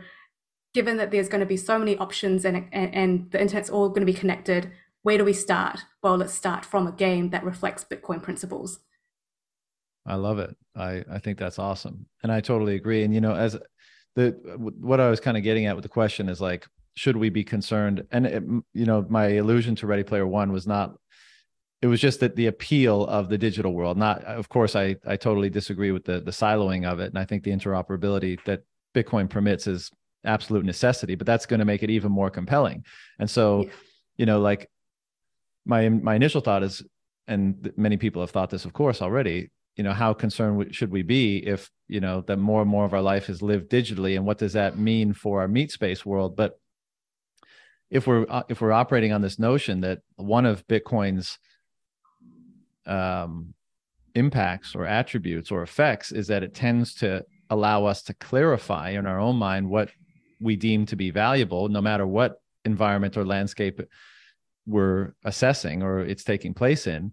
[0.75, 3.89] given that there's going to be so many options and, and, and the internet's all
[3.89, 4.71] going to be connected,
[5.03, 5.81] where do we start?
[6.03, 8.81] Well, let's start from a game that reflects Bitcoin principles.
[10.07, 10.57] I love it.
[10.75, 12.07] I, I think that's awesome.
[12.23, 13.05] And I totally agree.
[13.05, 13.57] And, you know, as
[14.15, 17.31] the, what I was kind of getting at with the question is like, should we
[17.31, 18.07] be concerned?
[18.11, 18.43] And, it,
[18.75, 20.97] you know, my allusion to Ready Player One was not
[21.83, 25.17] it was just that the appeal of the digital world not of course i i
[25.17, 28.63] totally disagree with the the siloing of it and i think the interoperability that
[28.95, 29.91] bitcoin permits is
[30.25, 32.85] absolute necessity but that's going to make it even more compelling
[33.19, 33.71] and so yeah.
[34.17, 34.71] you know like
[35.67, 36.83] my my initial thought is
[37.27, 41.03] and many people have thought this of course already you know how concerned should we
[41.03, 44.27] be if you know that more and more of our life is lived digitally and
[44.27, 46.59] what does that mean for our meat space world but
[47.91, 51.39] if we're uh, if we're operating on this notion that one of bitcoin's
[52.87, 53.55] um,
[54.15, 59.07] impacts or attributes or effects is that it tends to allow us to clarify in
[59.07, 59.91] our own mind what
[60.41, 63.81] we deem to be valuable, no matter what environment or landscape
[64.67, 67.13] we're assessing or it's taking place in.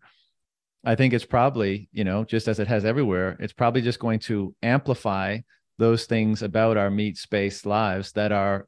[0.84, 4.19] I think it's probably, you know, just as it has everywhere, it's probably just going
[4.19, 5.39] to amplify
[5.77, 8.68] those things about our meat space lives that are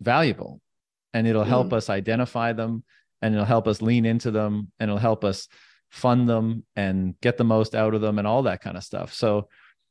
[0.00, 0.60] valuable.
[1.14, 1.72] And it'll help mm.
[1.74, 2.84] us identify them
[3.22, 5.48] and it'll help us lean into them and it'll help us
[5.90, 9.12] fund them and get the most out of them and all that kind of stuff.
[9.12, 9.48] So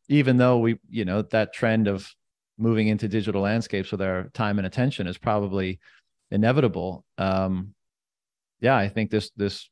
[0.10, 2.10] even though we, you know, that trend of
[2.58, 5.80] moving into digital landscapes with our time and attention is probably
[6.32, 7.06] inevitable.
[7.18, 7.74] Um,
[8.60, 9.70] yeah, I think this this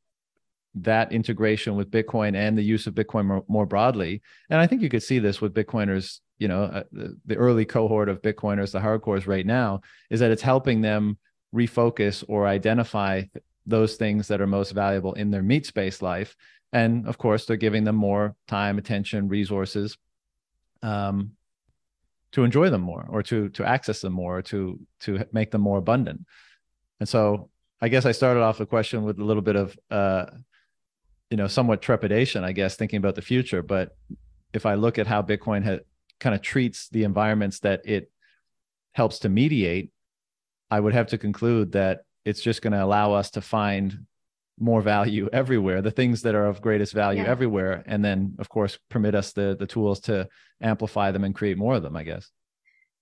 [0.82, 4.82] that integration with Bitcoin and the use of Bitcoin more, more broadly, and I think
[4.82, 6.20] you could see this with Bitcoiners.
[6.38, 9.80] You know, uh, the, the early cohort of Bitcoiners, the hardcores right now,
[10.10, 11.16] is that it's helping them
[11.54, 13.22] refocus or identify
[13.64, 16.36] those things that are most valuable in their meat space life.
[16.72, 19.96] And of course, they're giving them more time, attention, resources
[20.82, 21.32] um,
[22.32, 25.62] to enjoy them more or to to access them more, or to to make them
[25.62, 26.26] more abundant.
[27.00, 27.48] And so
[27.80, 30.26] I guess I started off the question with a little bit of uh,
[31.30, 33.62] you know, somewhat trepidation, I guess, thinking about the future.
[33.62, 33.96] But
[34.52, 35.84] if I look at how Bitcoin ha-
[36.20, 38.10] kind of treats the environments that it
[38.94, 39.90] helps to mediate,
[40.70, 44.06] I would have to conclude that it's just going to allow us to find
[44.58, 47.28] more value everywhere the things that are of greatest value yeah.
[47.28, 50.26] everywhere and then of course permit us the the tools to
[50.62, 52.30] amplify them and create more of them i guess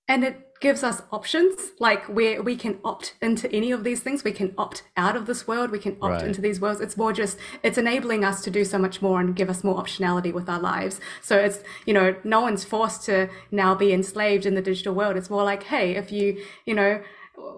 [0.08, 4.24] and it gives us options like where we can opt into any of these things.
[4.24, 5.70] We can opt out of this world.
[5.70, 6.24] We can opt right.
[6.24, 6.80] into these worlds.
[6.80, 9.76] It's more just it's enabling us to do so much more and give us more
[9.76, 11.02] optionality with our lives.
[11.20, 15.18] So it's you know no one's forced to now be enslaved in the digital world.
[15.18, 17.02] It's more like hey if you you know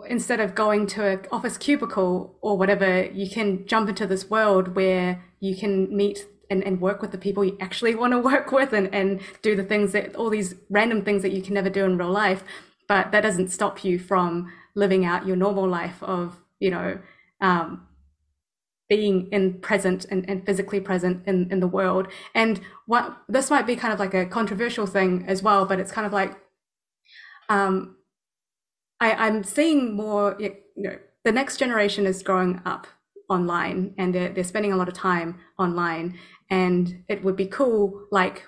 [0.09, 4.75] instead of going to an office cubicle or whatever, you can jump into this world
[4.75, 8.51] where you can meet and, and work with the people you actually want to work
[8.51, 11.71] with and, and do the things that all these random things that you can never
[11.71, 12.43] do in real life.
[12.89, 16.99] But that doesn't stop you from living out your normal life of, you know,
[17.41, 17.87] um,
[18.89, 22.07] being in present and, and physically present in, in the world.
[22.35, 25.91] And what this might be kind of like a controversial thing as well, but it's
[25.91, 26.37] kind of like
[27.49, 27.97] um,
[29.01, 32.87] I, I'm seeing more, you know, the next generation is growing up
[33.29, 36.19] online and they're, they're spending a lot of time online.
[36.49, 38.45] And it would be cool, like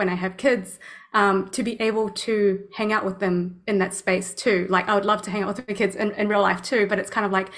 [0.00, 0.78] when I have kids,
[1.12, 4.66] um, to be able to hang out with them in that space too.
[4.70, 6.86] Like I would love to hang out with my kids in, in real life too,
[6.86, 7.50] but it's kind of like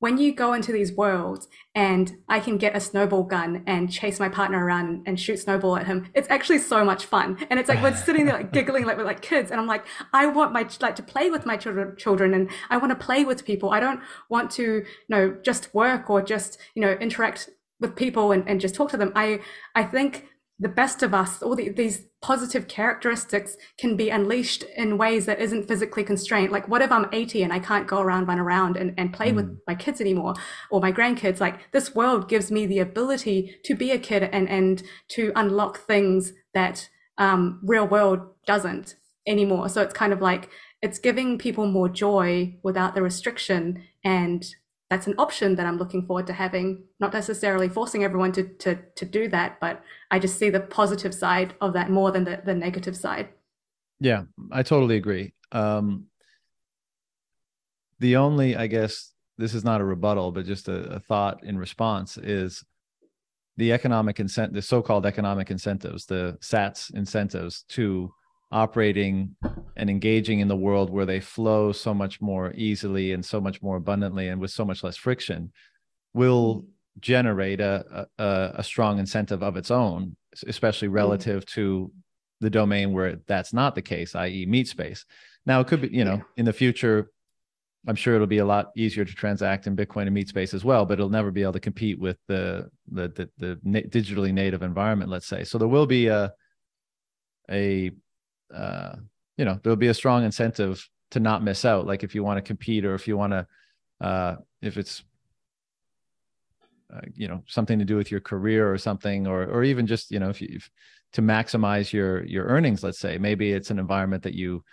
[0.00, 4.18] when you go into these worlds and I can get a snowball gun and chase
[4.18, 7.38] my partner around and shoot snowball at him, it's actually so much fun.
[7.50, 9.52] And it's like we're sitting there like giggling like we're like kids.
[9.52, 12.78] And I'm like, I want my like to play with my children, children, and I
[12.78, 13.70] want to play with people.
[13.70, 17.48] I don't want to, you know, just work or just you know interact
[17.78, 19.12] with people and, and just talk to them.
[19.14, 19.40] I
[19.74, 20.29] I think
[20.60, 25.40] the best of us, all the, these positive characteristics can be unleashed in ways that
[25.40, 26.52] isn't physically constrained.
[26.52, 29.32] Like, what if I'm 80 and I can't go around, run around and, and play
[29.32, 29.36] mm.
[29.36, 30.34] with my kids anymore
[30.70, 31.40] or my grandkids?
[31.40, 35.78] Like, this world gives me the ability to be a kid and, and to unlock
[35.78, 38.96] things that um, real world doesn't
[39.26, 39.70] anymore.
[39.70, 40.50] So it's kind of like
[40.82, 44.44] it's giving people more joy without the restriction and
[44.90, 48.76] that's an option that I'm looking forward to having, not necessarily forcing everyone to to
[48.96, 52.42] to do that, but I just see the positive side of that more than the,
[52.44, 53.28] the negative side.
[54.00, 55.32] Yeah, I totally agree.
[55.52, 56.06] Um,
[58.00, 61.56] the only, I guess, this is not a rebuttal, but just a, a thought in
[61.56, 62.64] response is
[63.58, 68.12] the economic incent, the so-called economic incentives, the SATS incentives to
[68.52, 69.36] operating
[69.76, 73.62] and engaging in the world where they flow so much more easily and so much
[73.62, 75.52] more abundantly and with so much less friction
[76.12, 76.64] will
[76.98, 80.16] generate a, a, a strong incentive of its own,
[80.46, 80.94] especially mm.
[80.94, 81.92] relative to
[82.40, 85.04] the domain where that's not the case, i.e., meat space.
[85.46, 87.10] Now, it could be, you know, in the future,
[87.86, 90.64] I'm sure it'll be a lot easier to transact in Bitcoin and meat space as
[90.64, 93.08] well, but it'll never be able to compete with the the
[93.38, 95.44] the, the digitally native environment, let's say.
[95.44, 96.32] So there will be a
[97.50, 97.92] a
[98.54, 98.96] uh,
[99.36, 101.86] you know there'll be a strong incentive to not miss out.
[101.86, 103.46] Like if you want to compete or if you want to
[104.00, 105.02] uh, if it's
[106.94, 110.10] uh, you know something to do with your career or something or or even just
[110.10, 110.70] you know if you if,
[111.12, 114.64] to maximize your your earnings let's say maybe it's an environment that you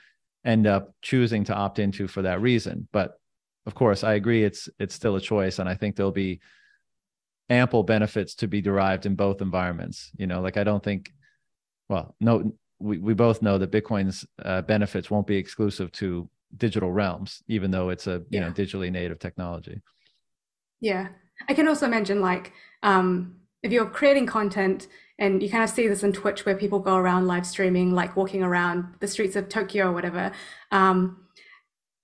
[0.46, 3.20] end up choosing to opt into for that reason but
[3.66, 6.40] of course i agree it's it's still a choice and i think there'll be
[7.50, 11.12] ample benefits to be derived in both environments you know like i don't think
[11.90, 16.92] well no we, we both know that bitcoin's uh, benefits won't be exclusive to digital
[16.92, 18.40] realms even though it's a you yeah.
[18.42, 19.82] know digitally native technology
[20.80, 21.08] yeah
[21.48, 24.88] I can also mention like um, if you're creating content
[25.20, 28.16] and you kind of see this in Twitch where people go around live streaming, like
[28.16, 30.32] walking around the streets of Tokyo or whatever.
[30.72, 31.27] Um,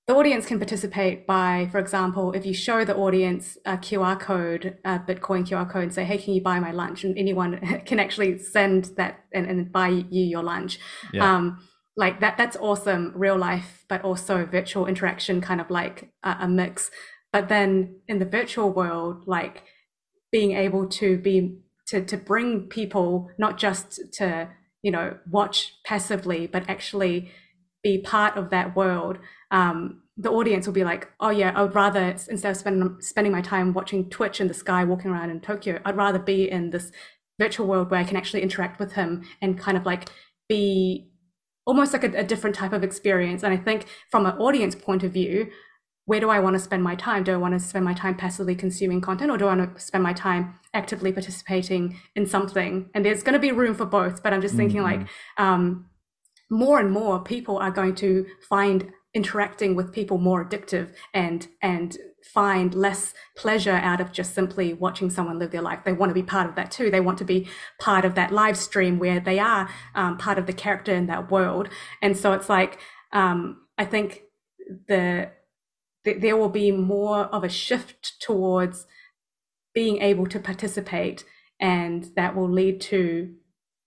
[0.05, 4.77] the audience can participate by, for example, if you show the audience a QR code,
[4.83, 7.99] a Bitcoin QR code, and say, "Hey, can you buy my lunch?" and anyone can
[7.99, 10.77] actually send that and, and buy you your lunch.
[11.13, 11.35] Yeah.
[11.35, 11.65] Um,
[11.95, 16.47] like that, that's awesome, real life, but also virtual interaction, kind of like a, a
[16.47, 16.91] mix.
[17.31, 19.63] But then in the virtual world, like
[20.31, 24.49] being able to be to to bring people not just to
[24.81, 27.31] you know watch passively, but actually
[27.83, 29.19] be part of that world.
[29.53, 33.31] Um, the audience will be like, oh yeah, I would rather instead of spending spending
[33.31, 36.71] my time watching Twitch in the sky, walking around in Tokyo, I'd rather be in
[36.71, 36.91] this
[37.39, 40.09] virtual world where I can actually interact with him and kind of like
[40.49, 41.09] be
[41.65, 43.43] almost like a, a different type of experience.
[43.43, 45.49] And I think from an audience point of view,
[46.05, 47.23] where do I want to spend my time?
[47.23, 49.81] Do I want to spend my time passively consuming content or do I want to
[49.81, 52.89] spend my time actively participating in something?
[52.93, 55.01] And there's going to be room for both, but I'm just thinking mm-hmm.
[55.01, 55.89] like um,
[56.49, 61.97] more and more people are going to find interacting with people more addictive and and
[62.23, 65.79] find less pleasure out of just simply watching someone live their life.
[65.83, 66.89] They want to be part of that too.
[66.89, 67.47] They want to be
[67.79, 71.29] part of that live stream where they are um, part of the character in that
[71.29, 71.69] world.
[72.01, 72.79] And so it's like
[73.11, 74.23] um, I think
[74.87, 75.31] the
[76.05, 78.87] there will be more of a shift towards
[79.73, 81.23] being able to participate
[81.59, 83.33] and that will lead to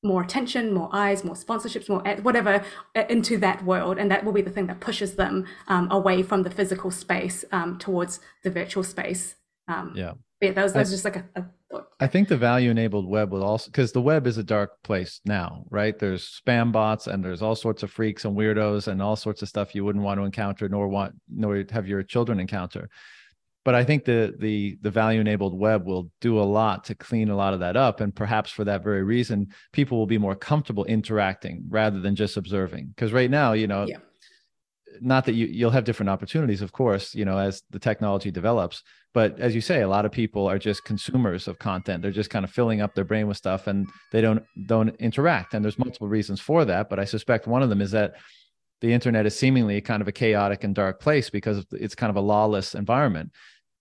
[0.06, 2.64] more attention more eyes more sponsorships more whatever
[2.94, 6.22] uh, into that world and that will be the thing that pushes them um, away
[6.22, 9.34] from the physical space um, towards the virtual space
[9.68, 11.44] um, yeah yeah that was, that was just like a, a
[11.98, 15.20] I think the value enabled web will also because the web is a dark place
[15.24, 15.98] now, right?
[15.98, 19.48] There's spam bots and there's all sorts of freaks and weirdos and all sorts of
[19.48, 22.88] stuff you wouldn't want to encounter nor want nor have your children encounter.
[23.66, 27.30] But I think the the the value enabled web will do a lot to clean
[27.30, 30.36] a lot of that up, and perhaps for that very reason, people will be more
[30.36, 32.86] comfortable interacting rather than just observing.
[32.94, 33.96] Because right now, you know, yeah.
[35.00, 38.84] not that you you'll have different opportunities of course you know as the technology develops
[39.12, 42.02] but as you say a lot of people are just consumers of content.
[42.02, 45.54] They're just kind of filling up their brain with stuff and they don't don't interact
[45.54, 48.14] and there's multiple reasons for that but i suspect one of them is that
[48.80, 52.16] the internet is seemingly kind of a chaotic and dark place because it's kind of
[52.16, 53.32] a lawless environment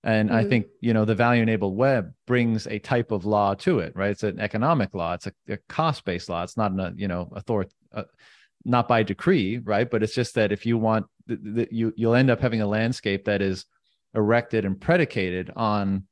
[0.05, 0.37] and mm-hmm.
[0.37, 3.93] i think you know the value enabled web brings a type of law to it
[3.95, 7.09] right it's an economic law it's a, a cost based law it's not a you
[7.09, 8.03] know author uh,
[8.65, 9.89] not by decree, right?
[9.89, 13.25] But it's just that if you want, that you you'll end up having a landscape
[13.25, 13.65] that is
[14.15, 16.05] erected and predicated on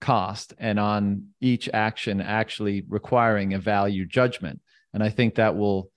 [0.00, 4.60] cost and on each action actually requiring a value judgment.
[4.94, 5.90] And I think that will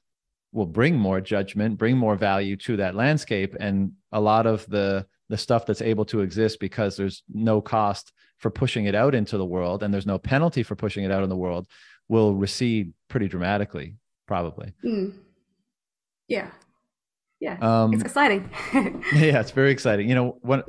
[0.52, 5.06] will bring more judgment, bring more value to that landscape, and a lot of the
[5.32, 9.38] the stuff that's able to exist because there's no cost for pushing it out into
[9.38, 11.68] the world and there's no penalty for pushing it out in the world
[12.08, 13.96] will recede pretty dramatically
[14.28, 15.14] probably mm.
[16.32, 16.48] Yeah.
[17.42, 17.58] Yeah.
[17.60, 18.50] Um, it's exciting.
[18.74, 20.08] yeah, it's very exciting.
[20.08, 20.64] You know, one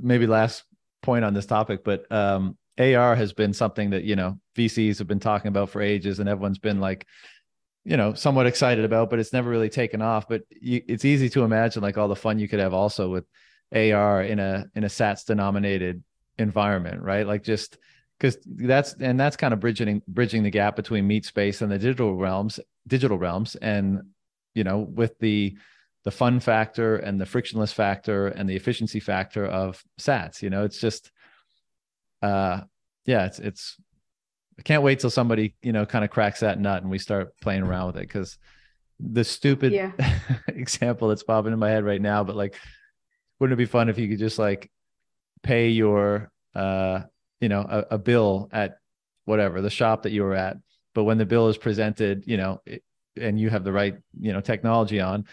[0.00, 0.62] maybe last
[1.02, 5.08] point on this topic, but um, AR has been something that, you know, VCs have
[5.08, 7.04] been talking about for ages and everyone's been like,
[7.84, 10.28] you know, somewhat excited about, but it's never really taken off.
[10.28, 13.24] But you, it's easy to imagine like all the fun you could have also with
[13.72, 16.02] AR in a in a SATS denominated
[16.38, 17.26] environment, right?
[17.26, 17.78] Like just
[18.18, 21.78] because that's and that's kind of bridging bridging the gap between meat space and the
[21.78, 24.02] digital realms, digital realms, and
[24.54, 25.56] you know, with the
[26.04, 30.42] the fun factor and the frictionless factor and the efficiency factor of Sats.
[30.42, 31.10] You know, it's just,
[32.22, 32.62] uh,
[33.04, 33.76] yeah, it's it's.
[34.58, 37.38] I can't wait till somebody you know kind of cracks that nut and we start
[37.40, 38.38] playing around with it because
[38.98, 39.92] the stupid yeah.
[40.48, 42.56] example that's popping in my head right now, but like,
[43.38, 44.70] wouldn't it be fun if you could just like
[45.42, 47.00] pay your uh
[47.40, 48.78] you know a, a bill at
[49.24, 50.56] whatever the shop that you were at,
[50.94, 52.82] but when the bill is presented, you know, it,
[53.20, 55.24] and you have the right you know technology on,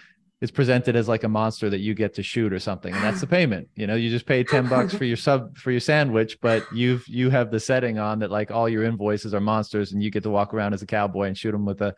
[0.41, 3.21] it's presented as like a monster that you get to shoot or something and that's
[3.21, 3.69] the payment.
[3.75, 7.07] You know you just pay 10 bucks for your sub for your sandwich but you've
[7.07, 10.23] you have the setting on that like all your invoices are monsters and you get
[10.23, 11.93] to walk around as a cowboy and shoot them with a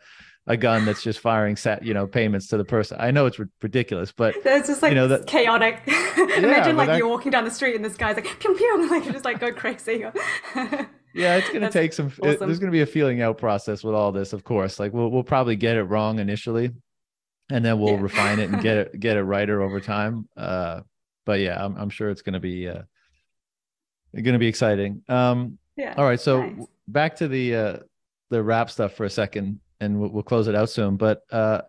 [0.48, 3.38] a gun that's just firing sats you know payments to the person i know it's
[3.62, 7.30] ridiculous but it's just like you know, that, chaotic yeah, imagine like I, you're walking
[7.30, 10.04] down the street and this guy's like pew pew like you just like go crazy
[11.14, 12.28] yeah it's gonna take some awesome.
[12.28, 15.10] it, there's gonna be a feeling out process with all this of course like we'll,
[15.10, 16.72] we'll probably get it wrong initially
[17.50, 18.00] and then we'll yeah.
[18.00, 20.28] refine it and get it get it righter over time.
[20.36, 20.82] Uh,
[21.24, 22.82] but yeah, I'm, I'm sure it's going to be uh,
[24.14, 25.02] going to be exciting.
[25.08, 25.94] Um, yeah.
[25.96, 26.66] All right, so nice.
[26.86, 27.76] back to the uh,
[28.30, 30.96] the rap stuff for a second, and we'll, we'll close it out soon.
[30.96, 31.62] But uh,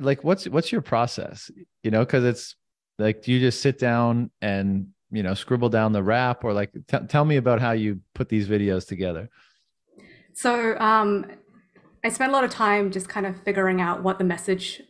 [0.00, 1.50] like, what's what's your process?
[1.82, 2.56] You know, because it's
[2.98, 6.72] like, do you just sit down and you know scribble down the rap, or like,
[6.72, 9.28] t- tell me about how you put these videos together.
[10.32, 11.26] So um,
[12.04, 14.80] I spent a lot of time just kind of figuring out what the message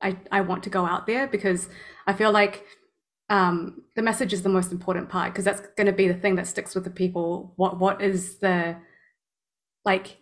[0.00, 1.68] I, I want to go out there because
[2.06, 2.64] I feel like
[3.28, 6.36] um, the message is the most important part because that's going to be the thing
[6.36, 7.52] that sticks with the people.
[7.56, 8.76] What what is the
[9.84, 10.18] like?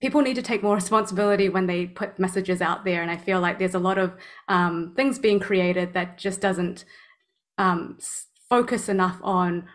[0.00, 3.40] People need to take more responsibility when they put messages out there, and I feel
[3.40, 4.14] like there's a lot of
[4.48, 6.84] um, things being created that just doesn't
[7.58, 7.98] um,
[8.48, 9.66] focus enough on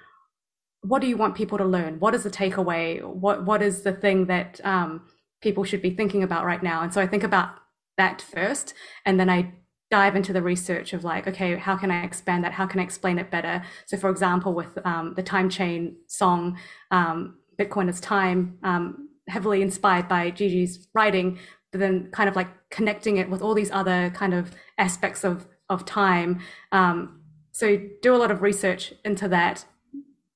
[0.82, 2.00] what do you want people to learn.
[2.00, 3.04] What is the takeaway?
[3.04, 5.02] What what is the thing that um,
[5.42, 6.82] people should be thinking about right now.
[6.82, 7.56] And so I think about
[7.98, 8.74] that first,
[9.06, 9.54] and then I
[9.92, 12.52] dive into the research of like, okay, how can I expand that?
[12.52, 13.64] How can I explain it better?
[13.86, 16.58] So, for example, with um, the time chain song,
[16.90, 21.40] um, Bitcoin is time, um, heavily inspired by Gigi's writing,
[21.72, 25.48] but then kind of like connecting it with all these other kind of aspects of
[25.70, 26.40] of time.
[26.72, 27.22] Um,
[27.52, 29.66] so, do a lot of research into that,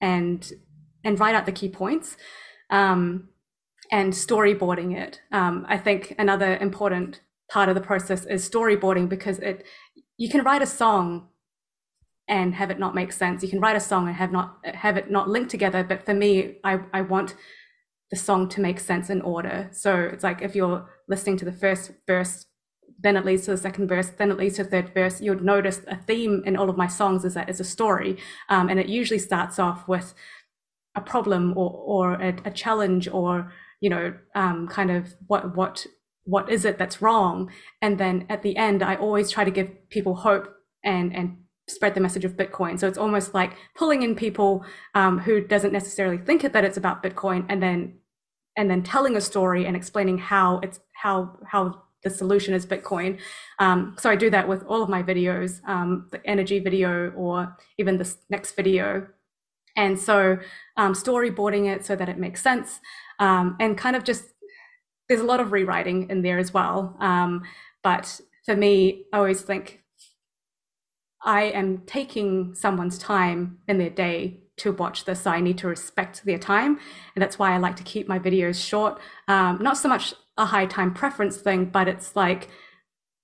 [0.01, 0.51] and
[1.03, 2.17] and write out the key points.
[2.69, 3.29] Um,
[3.91, 5.21] and storyboarding it.
[5.31, 9.65] Um, I think another important part of the process is storyboarding because it
[10.17, 11.29] you can write a song
[12.27, 13.41] and have it not make sense.
[13.41, 15.83] You can write a song and have not have it not linked together.
[15.83, 17.35] But for me, I, I want
[18.11, 19.69] the song to make sense in order.
[19.71, 22.45] So it's like if you're listening to the first verse,
[23.01, 25.21] then it leads to the second verse, then it leads to the third verse.
[25.21, 28.17] You'll notice a theme in all of my songs is that it's a story,
[28.49, 30.13] um, and it usually starts off with
[30.95, 35.85] a problem or or a, a challenge or you know, um, kind of what what
[36.23, 37.51] what is it that's wrong?
[37.81, 40.53] And then at the end, I always try to give people hope
[40.83, 41.37] and and
[41.67, 42.79] spread the message of Bitcoin.
[42.79, 44.65] So it's almost like pulling in people
[44.95, 47.98] um, who doesn't necessarily think that it's about Bitcoin, and then
[48.59, 53.17] and then telling a story and explaining how it's how how the solution is Bitcoin.
[53.57, 57.55] Um, so I do that with all of my videos, um, the energy video or
[57.77, 59.07] even this next video.
[59.75, 60.37] And so
[60.77, 62.79] um, storyboarding it so that it makes sense
[63.19, 64.25] um, and kind of just
[65.07, 66.95] there's a lot of rewriting in there as well.
[66.99, 67.43] Um,
[67.81, 69.83] but for me, I always think
[71.23, 75.21] I am taking someone's time in their day to watch this.
[75.21, 76.79] So I need to respect their time.
[77.15, 78.99] And that's why I like to keep my videos short.
[79.27, 82.49] Um, not so much a high time preference thing, but it's like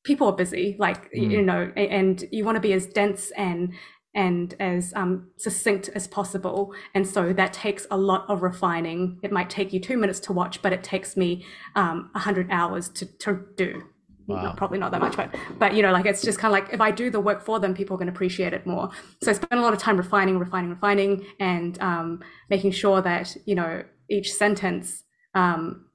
[0.03, 1.32] people are busy, like, mm.
[1.32, 3.74] you know, and you want to be as dense and
[4.14, 6.74] and as um, succinct as possible.
[6.94, 9.20] And so that takes a lot of refining.
[9.22, 11.45] It might take you two minutes to watch, but it takes me
[11.76, 13.84] um, 100 hours to, to do.
[14.27, 14.41] Wow.
[14.41, 16.73] Not, probably not that much, but but you know, like it's just kind of like
[16.73, 18.89] if I do the work for them, people can appreciate it more.
[19.22, 23.35] So I spend a lot of time refining, refining, refining, and um, making sure that
[23.45, 25.03] you know each sentence
[25.35, 25.85] um,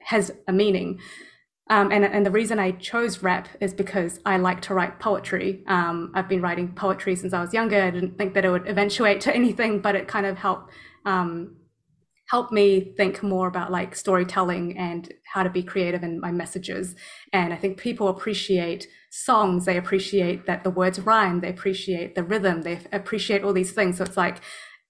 [0.00, 1.00] has a meaning.
[1.70, 5.64] Um, and, and the reason I chose rap is because I like to write poetry.
[5.66, 7.82] Um, I've been writing poetry since I was younger.
[7.82, 10.72] I didn't think that it would eventuate to anything, but it kind of helped
[11.06, 11.56] um,
[12.30, 16.94] help me think more about like storytelling and how to be creative in my messages.
[17.32, 19.64] And I think people appreciate songs.
[19.64, 21.40] They appreciate that the words rhyme.
[21.40, 22.62] They appreciate the rhythm.
[22.62, 23.98] They appreciate all these things.
[23.98, 24.40] So it's like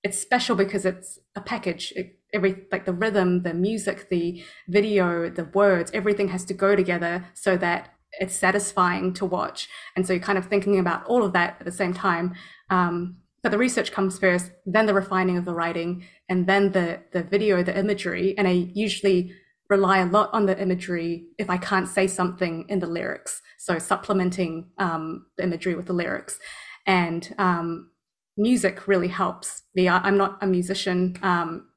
[0.02, 1.92] it's special because it's a package.
[1.96, 6.76] It, every like the rhythm, the music, the video, the words, everything has to go
[6.76, 7.90] together so that
[8.20, 9.68] it's satisfying to watch.
[9.96, 12.34] And so you're kind of thinking about all of that at the same time.
[12.70, 17.00] Um, but the research comes first, then the refining of the writing, and then the
[17.12, 18.34] the video, the imagery.
[18.38, 19.34] And I usually
[19.68, 23.42] rely a lot on the imagery if I can't say something in the lyrics.
[23.58, 26.38] So supplementing um, the imagery with the lyrics,
[26.86, 27.90] and um,
[28.38, 29.90] music really helps me.
[29.90, 31.68] I'm not a musician, um,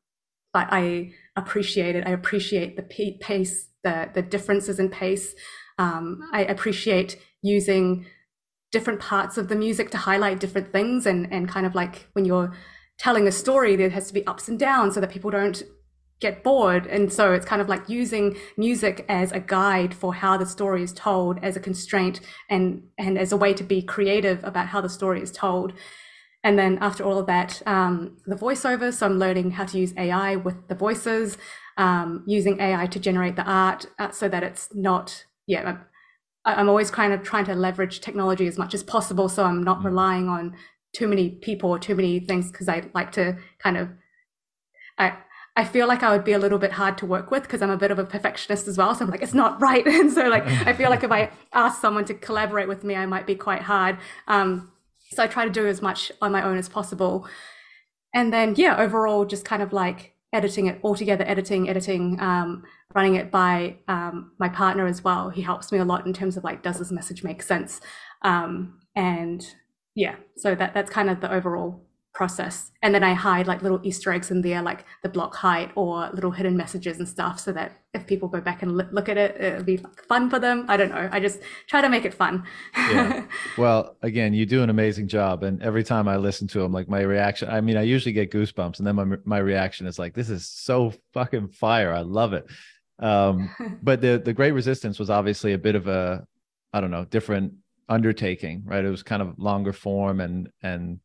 [0.54, 2.08] but I appreciate it.
[2.08, 5.36] I appreciate the pace, the the differences in pace.
[5.78, 8.06] Um, I appreciate using
[8.78, 12.26] different parts of the music to highlight different things and and kind of like when
[12.30, 12.52] you're
[13.06, 15.64] telling a story there has to be ups and downs so that people don't
[16.20, 16.86] get bored.
[16.88, 20.82] And so it's kind of like using music as a guide for how the story
[20.84, 24.82] is told as a constraint and and as a way to be creative about how
[24.82, 25.74] the story is told.
[26.44, 28.94] And then after all of that um, the voiceover.
[28.94, 31.38] So i'm learning how to use ai with the voices
[31.78, 35.78] um, using ai to generate the art uh, so that it's not yeah
[36.56, 39.28] I'm always kind of trying to leverage technology as much as possible.
[39.30, 39.86] So I'm not mm.
[39.86, 40.56] relying on
[40.94, 43.90] too many people or too many things because I like to kind of,
[44.98, 45.18] I,
[45.56, 47.70] I feel like I would be a little bit hard to work with because I'm
[47.70, 48.96] a bit of a perfectionist as well.
[48.96, 49.86] So I'm like, it's not right.
[49.88, 53.06] And so like, I feel like if I ask someone to collaborate with me, I
[53.06, 53.98] might be quite hard.
[54.28, 54.72] Um,
[55.12, 57.28] so I try to do as much on my own as possible.
[58.14, 62.64] And then, yeah, overall, just kind of like editing it all together, editing, editing, um,
[62.94, 65.30] running it by um, my partner as well.
[65.30, 67.80] He helps me a lot in terms of like, does this message make sense?
[68.24, 69.46] Um, and
[69.96, 72.72] yeah, so that that's kind of the overall process.
[72.82, 76.10] And then I hide like little Easter eggs in there, like the block height or
[76.14, 79.40] little hidden messages and stuff, so that if people go back and look at it,
[79.40, 80.66] it'll be fun for them.
[80.68, 81.10] I don't know.
[81.12, 82.44] I just try to make it fun.
[82.76, 83.26] yeah.
[83.58, 86.90] Well, again, you do an amazing job, and every time I listen to them, like
[86.90, 87.50] my reaction.
[87.50, 90.48] I mean, I usually get goosebumps, and then my my reaction is like, "This is
[90.48, 91.94] so fucking fire!
[91.94, 92.46] I love it."
[93.00, 93.50] Um,
[93.84, 96.26] but the the Great Resistance was obviously a bit of a,
[96.74, 97.54] I don't know, different
[97.90, 98.84] undertaking, right?
[98.84, 101.00] It was kind of longer form and and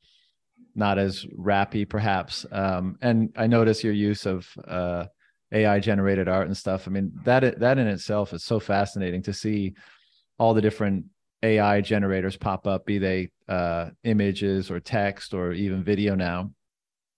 [0.74, 2.47] not as rappy perhaps.
[2.51, 5.07] Um, and I notice your use of uh,
[5.53, 6.86] AI generated art and stuff.
[6.86, 9.74] I mean, that that in itself is so fascinating to see
[10.39, 11.07] all the different
[11.43, 16.51] AI generators pop up, be they uh, images or text or even video now,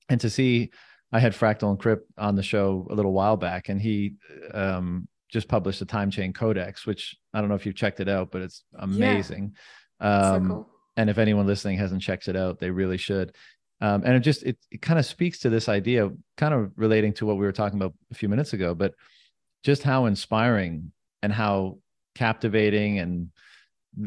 [0.09, 0.71] and to see.
[1.13, 4.15] I had Fractal Encrypt on the show a little while back, and he
[4.53, 8.09] um, just published a time chain codex, which I don't know if you've checked it
[8.09, 9.53] out, but it's amazing.
[10.01, 10.33] Yeah.
[10.33, 13.35] Um, so cool and if anyone listening hasn't checked it out, they really should.
[13.81, 17.12] Um, and it just it, it kind of speaks to this idea, kind of relating
[17.15, 18.95] to what we were talking about a few minutes ago, but
[19.62, 20.93] just how inspiring
[21.23, 21.79] and how
[22.15, 23.31] captivating and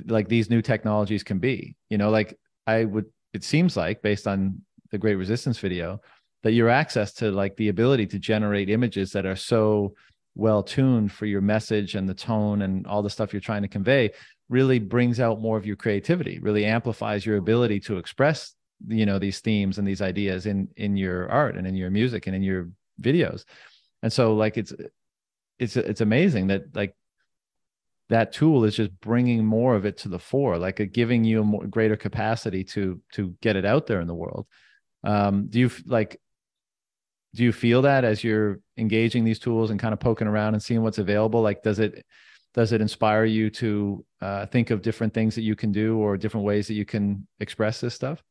[0.05, 1.75] like these new technologies can be.
[1.89, 4.61] You know, like I would, it seems like based on
[4.91, 5.99] the Great Resistance video,
[6.43, 9.95] that your access to like the ability to generate images that are so
[10.35, 13.67] well tuned for your message and the tone and all the stuff you're trying to
[13.67, 14.11] convey
[14.49, 18.55] really brings out more of your creativity really amplifies your ability to express
[18.85, 22.27] you know these themes and these ideas in in your art and in your music
[22.27, 22.69] and in your
[23.01, 23.43] videos.
[24.03, 24.73] And so like it's
[25.59, 26.95] it's it's amazing that like
[28.09, 31.43] that tool is just bringing more of it to the fore like giving you a
[31.43, 34.47] more, greater capacity to to get it out there in the world.
[35.03, 36.19] Um do you like
[37.35, 40.63] do you feel that as you're engaging these tools and kind of poking around and
[40.63, 41.41] seeing what's available?
[41.41, 42.05] Like does it
[42.57, 46.17] does it inspire you to uh, think of different things that you can do or
[46.17, 48.23] different ways that you can express this stuff?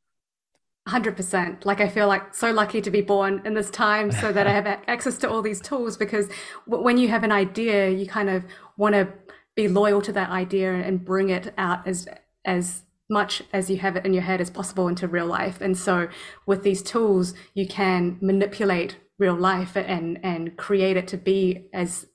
[0.88, 4.46] 100% like i feel like so lucky to be born in this time so that
[4.46, 6.28] i have access to all these tools because
[6.66, 8.44] when you have an idea you kind of
[8.76, 9.08] want to
[9.56, 12.06] be loyal to that idea and bring it out as
[12.44, 15.60] as much as you have it in your head as possible into real life.
[15.60, 16.08] And so
[16.44, 22.06] with these tools you can manipulate real life and and create it to be as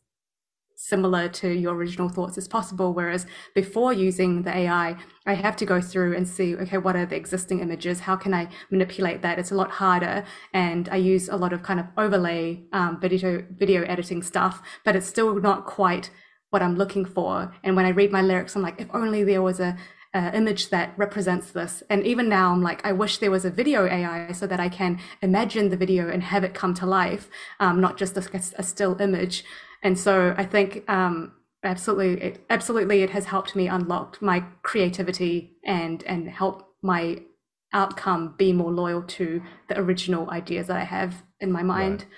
[0.83, 2.91] similar to your original thoughts as possible.
[2.91, 4.97] Whereas before using the AI,
[5.27, 7.99] I have to go through and see, okay, what are the existing images?
[7.99, 9.37] How can I manipulate that?
[9.37, 10.25] It's a lot harder.
[10.53, 14.95] And I use a lot of kind of overlay um, video, video editing stuff, but
[14.95, 16.09] it's still not quite
[16.49, 17.53] what I'm looking for.
[17.63, 19.77] And when I read my lyrics, I'm like, if only there was a,
[20.13, 21.83] image that represents this.
[21.89, 24.67] And even now, I'm like, I wish there was a video AI so that I
[24.67, 27.29] can imagine the video and have it come to life,
[27.61, 29.45] um, not just a, a, still image.
[29.83, 31.33] And so I think um,
[31.63, 37.21] absolutely, it, absolutely, it has helped me unlock my creativity and and help my
[37.73, 42.01] outcome be more loyal to the original ideas that I have in my mind.
[42.01, 42.09] Right.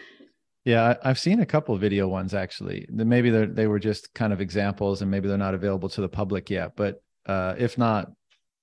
[0.66, 2.86] Yeah, I've seen a couple of video ones actually.
[2.90, 6.10] Maybe they they were just kind of examples, and maybe they're not available to the
[6.10, 6.76] public yet.
[6.76, 8.12] But uh, if not,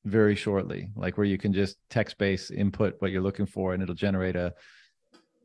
[0.05, 3.82] very shortly, like where you can just text based input what you're looking for, and
[3.82, 4.55] it'll generate a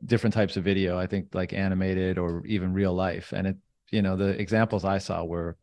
[0.03, 3.57] different types of video i think like animated or even real life and it
[3.91, 5.55] you know the examples i saw were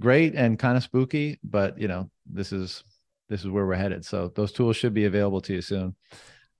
[0.00, 2.82] great and kind of spooky but you know this is
[3.28, 4.04] this is where we're headed.
[4.04, 5.96] So those tools should be available to you soon.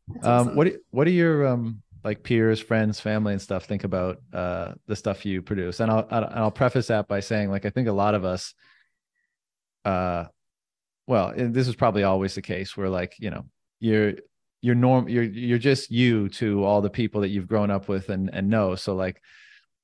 [0.09, 0.57] That's Um, awesome.
[0.57, 4.73] what do- what do your um like peers, friends, family, and stuff think about uh
[4.87, 5.81] the stuff you produce?
[5.81, 8.55] And I'll I'll I'll preface that by saying like I think a lot of us,
[9.85, 10.25] uh,
[11.07, 13.45] well, and this is probably always the case where like you know
[13.81, 14.15] you're
[14.65, 18.09] you're norm you're you're just you to all the people that you've grown up with
[18.09, 18.75] and and know.
[18.75, 19.21] So like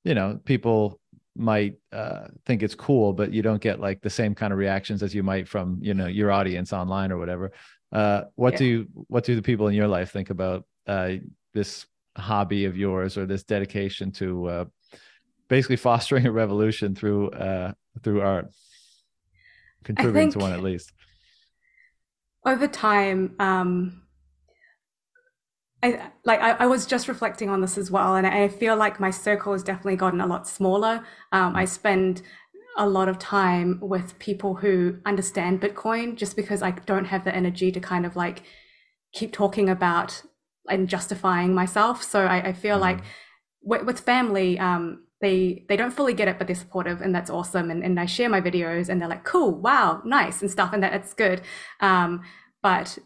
[0.04, 0.98] you know people
[1.36, 5.02] might uh think it's cool but you don't get like the same kind of reactions
[5.02, 7.52] as you might from you know your audience online or whatever
[7.92, 8.58] uh what Yeah.
[8.58, 11.12] do what do the people in your life think about uh
[11.54, 11.86] this
[12.18, 14.64] hobby of yours or this dedication to uh
[15.48, 18.48] basically fostering a revolution through uh through art
[19.84, 20.92] contributing to one at least
[22.44, 24.02] over time um
[25.82, 29.00] I like I, I was just reflecting on this as well and I feel like
[29.00, 31.04] my circle has definitely gotten a lot smaller.
[31.32, 32.22] Um, I spend
[32.76, 37.34] a lot of time with people who understand Bitcoin just because I don't have the
[37.34, 38.42] energy to kind of like
[39.12, 40.22] keep talking about
[40.68, 42.02] and justifying myself.
[42.02, 42.80] So I, I feel Mhm.
[42.80, 43.00] like
[43.62, 47.30] with, with family um they they don't fully get it but they're supportive and that's
[47.30, 50.72] awesome and, and I share my videos and they're like cool wow nice and stuff
[50.72, 51.42] and that it's good.
[51.80, 52.22] Um
[52.62, 52.98] but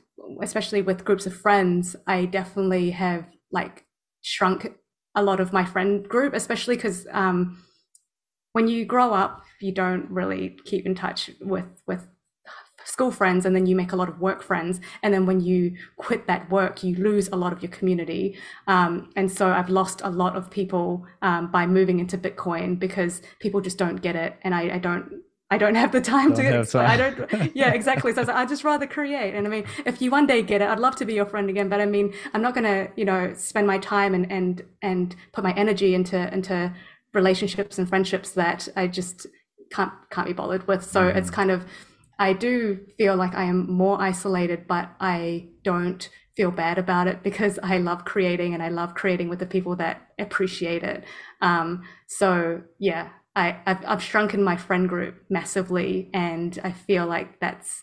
[0.42, 3.84] especially with groups of friends i definitely have like
[4.20, 4.72] shrunk
[5.14, 7.62] a lot of my friend group especially because um
[8.52, 12.06] when you grow up you don't really keep in touch with with
[12.84, 15.74] school friends and then you make a lot of work friends and then when you
[15.96, 18.36] quit that work you lose a lot of your community.
[18.66, 23.22] Um, and so i've lost a lot of people um, by moving into bitcoin because
[23.40, 26.44] people just don't get it and i, I don't I don't have the time Don't
[26.44, 26.60] to.
[26.60, 27.54] explain- I don't.
[27.56, 28.12] Yeah, exactly.
[28.12, 29.34] So I like, I'd just rather create.
[29.34, 31.48] And I mean, if you one day get it, I'd love to be your friend
[31.50, 31.68] again.
[31.68, 35.14] But I mean, I'm not going to, you know, spend my time and and and
[35.32, 36.72] put my energy into into
[37.12, 39.26] relationships and friendships that I just
[39.70, 40.82] can't can't be bothered with.
[40.84, 41.64] So it's kind of,
[42.18, 47.22] I do feel like I am more isolated, but I don't feel bad about it
[47.22, 51.04] because I love creating and I love creating with the people that appreciate it.
[51.40, 57.40] Um, so yeah, I, I've, I've shrunken my friend group massively and I feel like
[57.40, 57.82] that's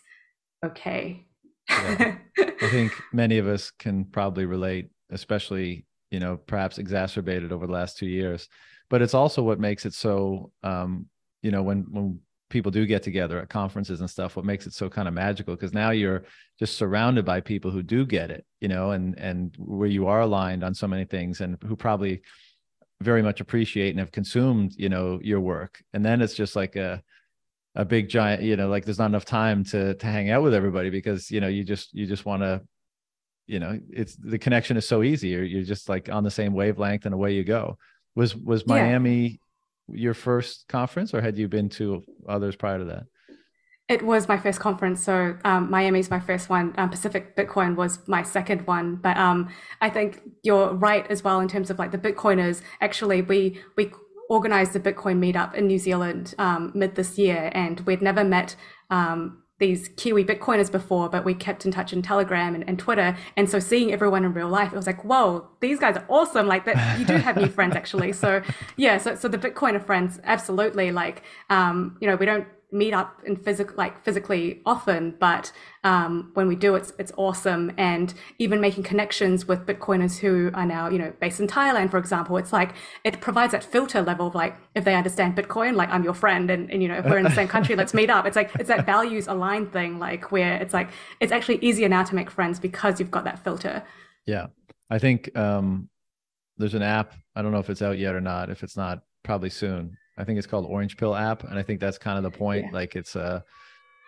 [0.64, 1.26] okay.
[1.68, 2.16] Yeah.
[2.38, 7.72] I think many of us can probably relate, especially, you know, perhaps exacerbated over the
[7.72, 8.48] last two years.
[8.88, 11.06] But it's also what makes it so, um,
[11.42, 12.20] you know, when when
[12.50, 15.54] people do get together at conferences and stuff, what makes it so kind of magical
[15.54, 16.24] because now you're
[16.58, 20.20] just surrounded by people who do get it, you know, and and where you are
[20.20, 22.22] aligned on so many things and who probably
[23.02, 25.82] very much appreciate and have consumed, you know, your work.
[25.92, 27.02] And then it's just like a
[27.74, 30.52] a big giant you know like there's not enough time to to hang out with
[30.52, 32.60] everybody because you know you just you just want to
[33.46, 36.52] you know it's the connection is so easy you're, you're just like on the same
[36.52, 37.78] wavelength and away you go
[38.14, 38.74] was was Yeah.
[38.74, 39.40] miami
[39.88, 43.04] your first conference or had you been to others prior to that
[43.88, 46.72] It was my first conference, so um, Miami's my first one.
[46.78, 49.50] Um, Pacific Bitcoin was my second one, but um,
[49.80, 52.62] I think you're right as well in terms of like the Bitcoiners.
[52.80, 53.90] Actually, we we
[54.30, 58.56] organized the Bitcoin meetup in New Zealand um, mid this year, and we'd never met
[58.88, 63.16] um, these Kiwi Bitcoiners before, but we kept in touch in Telegram and, and Twitter.
[63.36, 66.46] And so seeing everyone in real life, it was like, whoa, these guys are awesome.
[66.46, 68.12] Like that, you do have new friends actually.
[68.12, 68.42] So
[68.76, 70.92] yeah, so so the Bitcoiner friends, absolutely.
[70.92, 75.52] Like um, you know, we don't meet up in physical like physically often but
[75.84, 77.72] um, when we do it's it's awesome.
[77.76, 81.98] And even making connections with bitcoiners who are now you know based in thailand for
[81.98, 82.74] example it's like
[83.04, 86.50] it provides that filter level of like if they understand bitcoin like i'm your friend
[86.50, 88.26] and, and you know if we're in the same country let's meet up.
[88.26, 90.90] It's like it's that values aligned thing like where it's like
[91.20, 93.82] it's actually easier now to make friends because you've got that filter.
[94.26, 94.46] Yeah.
[94.90, 95.88] I think um
[96.58, 97.14] there's an app.
[97.34, 98.50] I don't know if it's out yet or not.
[98.50, 101.80] If it's not probably soon i think it's called orange pill app and i think
[101.80, 102.72] that's kind of the point Yeah.
[102.72, 103.44] like it's a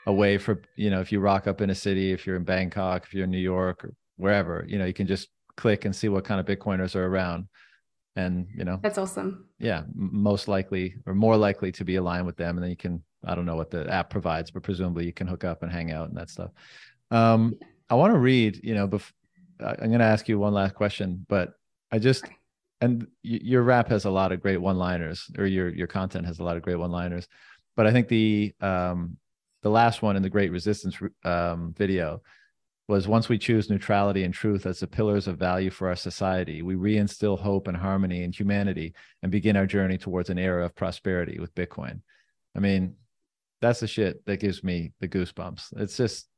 [0.06, 2.44] a way for you know if you rock up in a city if you're in
[2.44, 5.94] bangkok if you're in new york or wherever you know you can just click and
[5.96, 7.46] see what kind of bitcoiners are around
[8.16, 12.36] and you know that's awesome yeah most likely or more likely to be aligned with
[12.36, 15.12] them and then you can i don't know what the app provides but presumably you
[15.12, 16.50] can hook up and hang out and that stuff
[17.10, 17.54] um
[17.90, 19.12] i want to read you know bef-
[19.60, 21.54] i'm going to ask you one last question but
[21.90, 22.24] i just.
[22.80, 26.38] And your rap has a lot of great one liners or your your content has
[26.38, 27.26] a lot of great one liners
[27.76, 29.16] but i think the um
[29.62, 32.20] the last one in the great resistance um video
[32.86, 36.60] was once we choose neutrality and truth as the pillars of value for our society,
[36.60, 40.74] we reinstill hope and harmony and humanity and begin our journey towards an era of
[40.74, 42.00] prosperity with Bitcoin.
[42.54, 42.96] I mean,
[43.62, 45.78] that's the shit that gives me the goosebumps.
[45.78, 46.28] It's just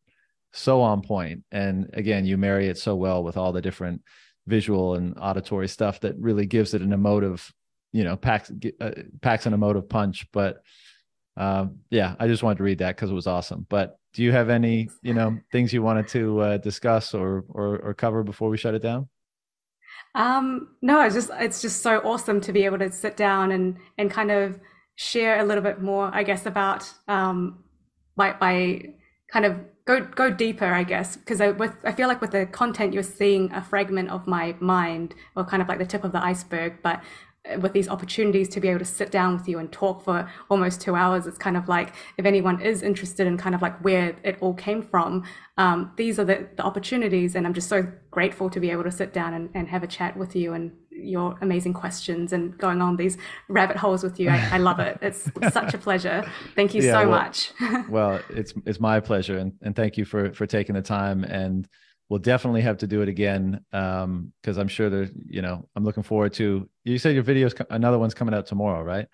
[0.53, 1.43] so on point.
[1.51, 4.03] And again, you marry it so well with all the different
[4.47, 7.53] visual and auditory stuff that really gives it an emotive,
[7.93, 8.51] you know, packs
[8.81, 8.91] uh,
[9.21, 10.27] packs an emotive punch.
[10.33, 10.63] But
[11.37, 13.67] um, yeah, I just wanted to read that because it was awesome.
[13.69, 17.79] But do you have any you know things you wanted to uh, discuss or, or
[17.79, 19.09] or cover before we shut it down?
[20.15, 23.77] Um, no, it's just it's just so awesome to be able to sit down and
[23.99, 24.59] and kind of
[24.95, 27.63] share a little bit more, I guess, about um,
[28.17, 28.95] by by
[29.31, 29.57] kind of
[29.87, 33.03] go go deeper, I guess, because I with I feel like with the content you're
[33.03, 36.83] seeing a fragment of my mind or kind of like the tip of the iceberg,
[36.83, 37.03] but
[37.61, 40.81] with these opportunities to be able to sit down with you and talk for almost
[40.81, 41.27] two hours.
[41.27, 44.55] It's kind of like if anyone is interested in kind of like where it all
[44.55, 45.25] came from
[45.59, 48.91] um, these are the, the opportunities and i'm just so grateful to be able to
[48.91, 52.81] sit down and, and have a chat with you and your amazing questions and going
[52.81, 53.19] on these
[53.49, 54.31] rabbit holes with you.
[54.31, 54.99] I, I love it.
[55.03, 56.25] It's such a pleasure.
[56.55, 57.53] Thank you yeah, so well, much.
[57.91, 61.69] well it's it's my pleasure and, and thank you for for taking the time and
[62.09, 65.85] we'll definitely have to do it again because um, I'm sure there's, you know, I'm
[65.85, 66.69] looking forward to.
[66.85, 69.07] You said your videos, another one's coming out tomorrow, right?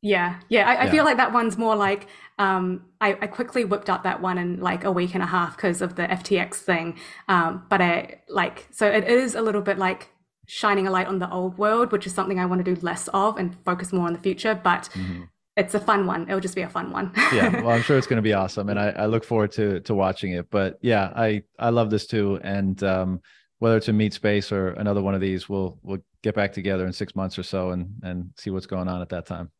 [0.00, 0.68] Yeah, yeah.
[0.68, 2.08] I, I feel like that one's more like
[2.38, 5.56] um, I, I, quickly whipped up that one in like a week and a half
[5.56, 6.98] because of the FTX thing.
[7.26, 10.10] Um, but I like so it is a little bit like
[10.46, 13.08] shining a light on the old world, which is something I want to do less
[13.14, 14.54] of and focus more on the future.
[14.54, 15.22] But mm-hmm
[15.56, 16.22] it's a fun one.
[16.22, 17.12] It'll just be a fun one.
[17.32, 19.80] yeah, well, I'm sure it's going to be awesome, and I, I, look forward to
[19.80, 20.50] to watching it.
[20.50, 23.20] But yeah, I I love this too, and um,
[23.58, 26.86] whether it's a meet space or another one of these, we'll we'll get back together
[26.86, 29.50] in six months or so and and see what's going on at that time.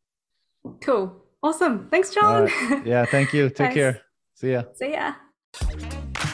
[0.80, 1.88] Cool, awesome.
[1.90, 2.44] Thanks, John.
[2.44, 2.86] Right.
[2.86, 3.48] Yeah, thank you.
[3.48, 3.74] Take Thanks.
[3.74, 4.00] care.
[4.34, 4.64] See ya.
[4.74, 6.24] See ya.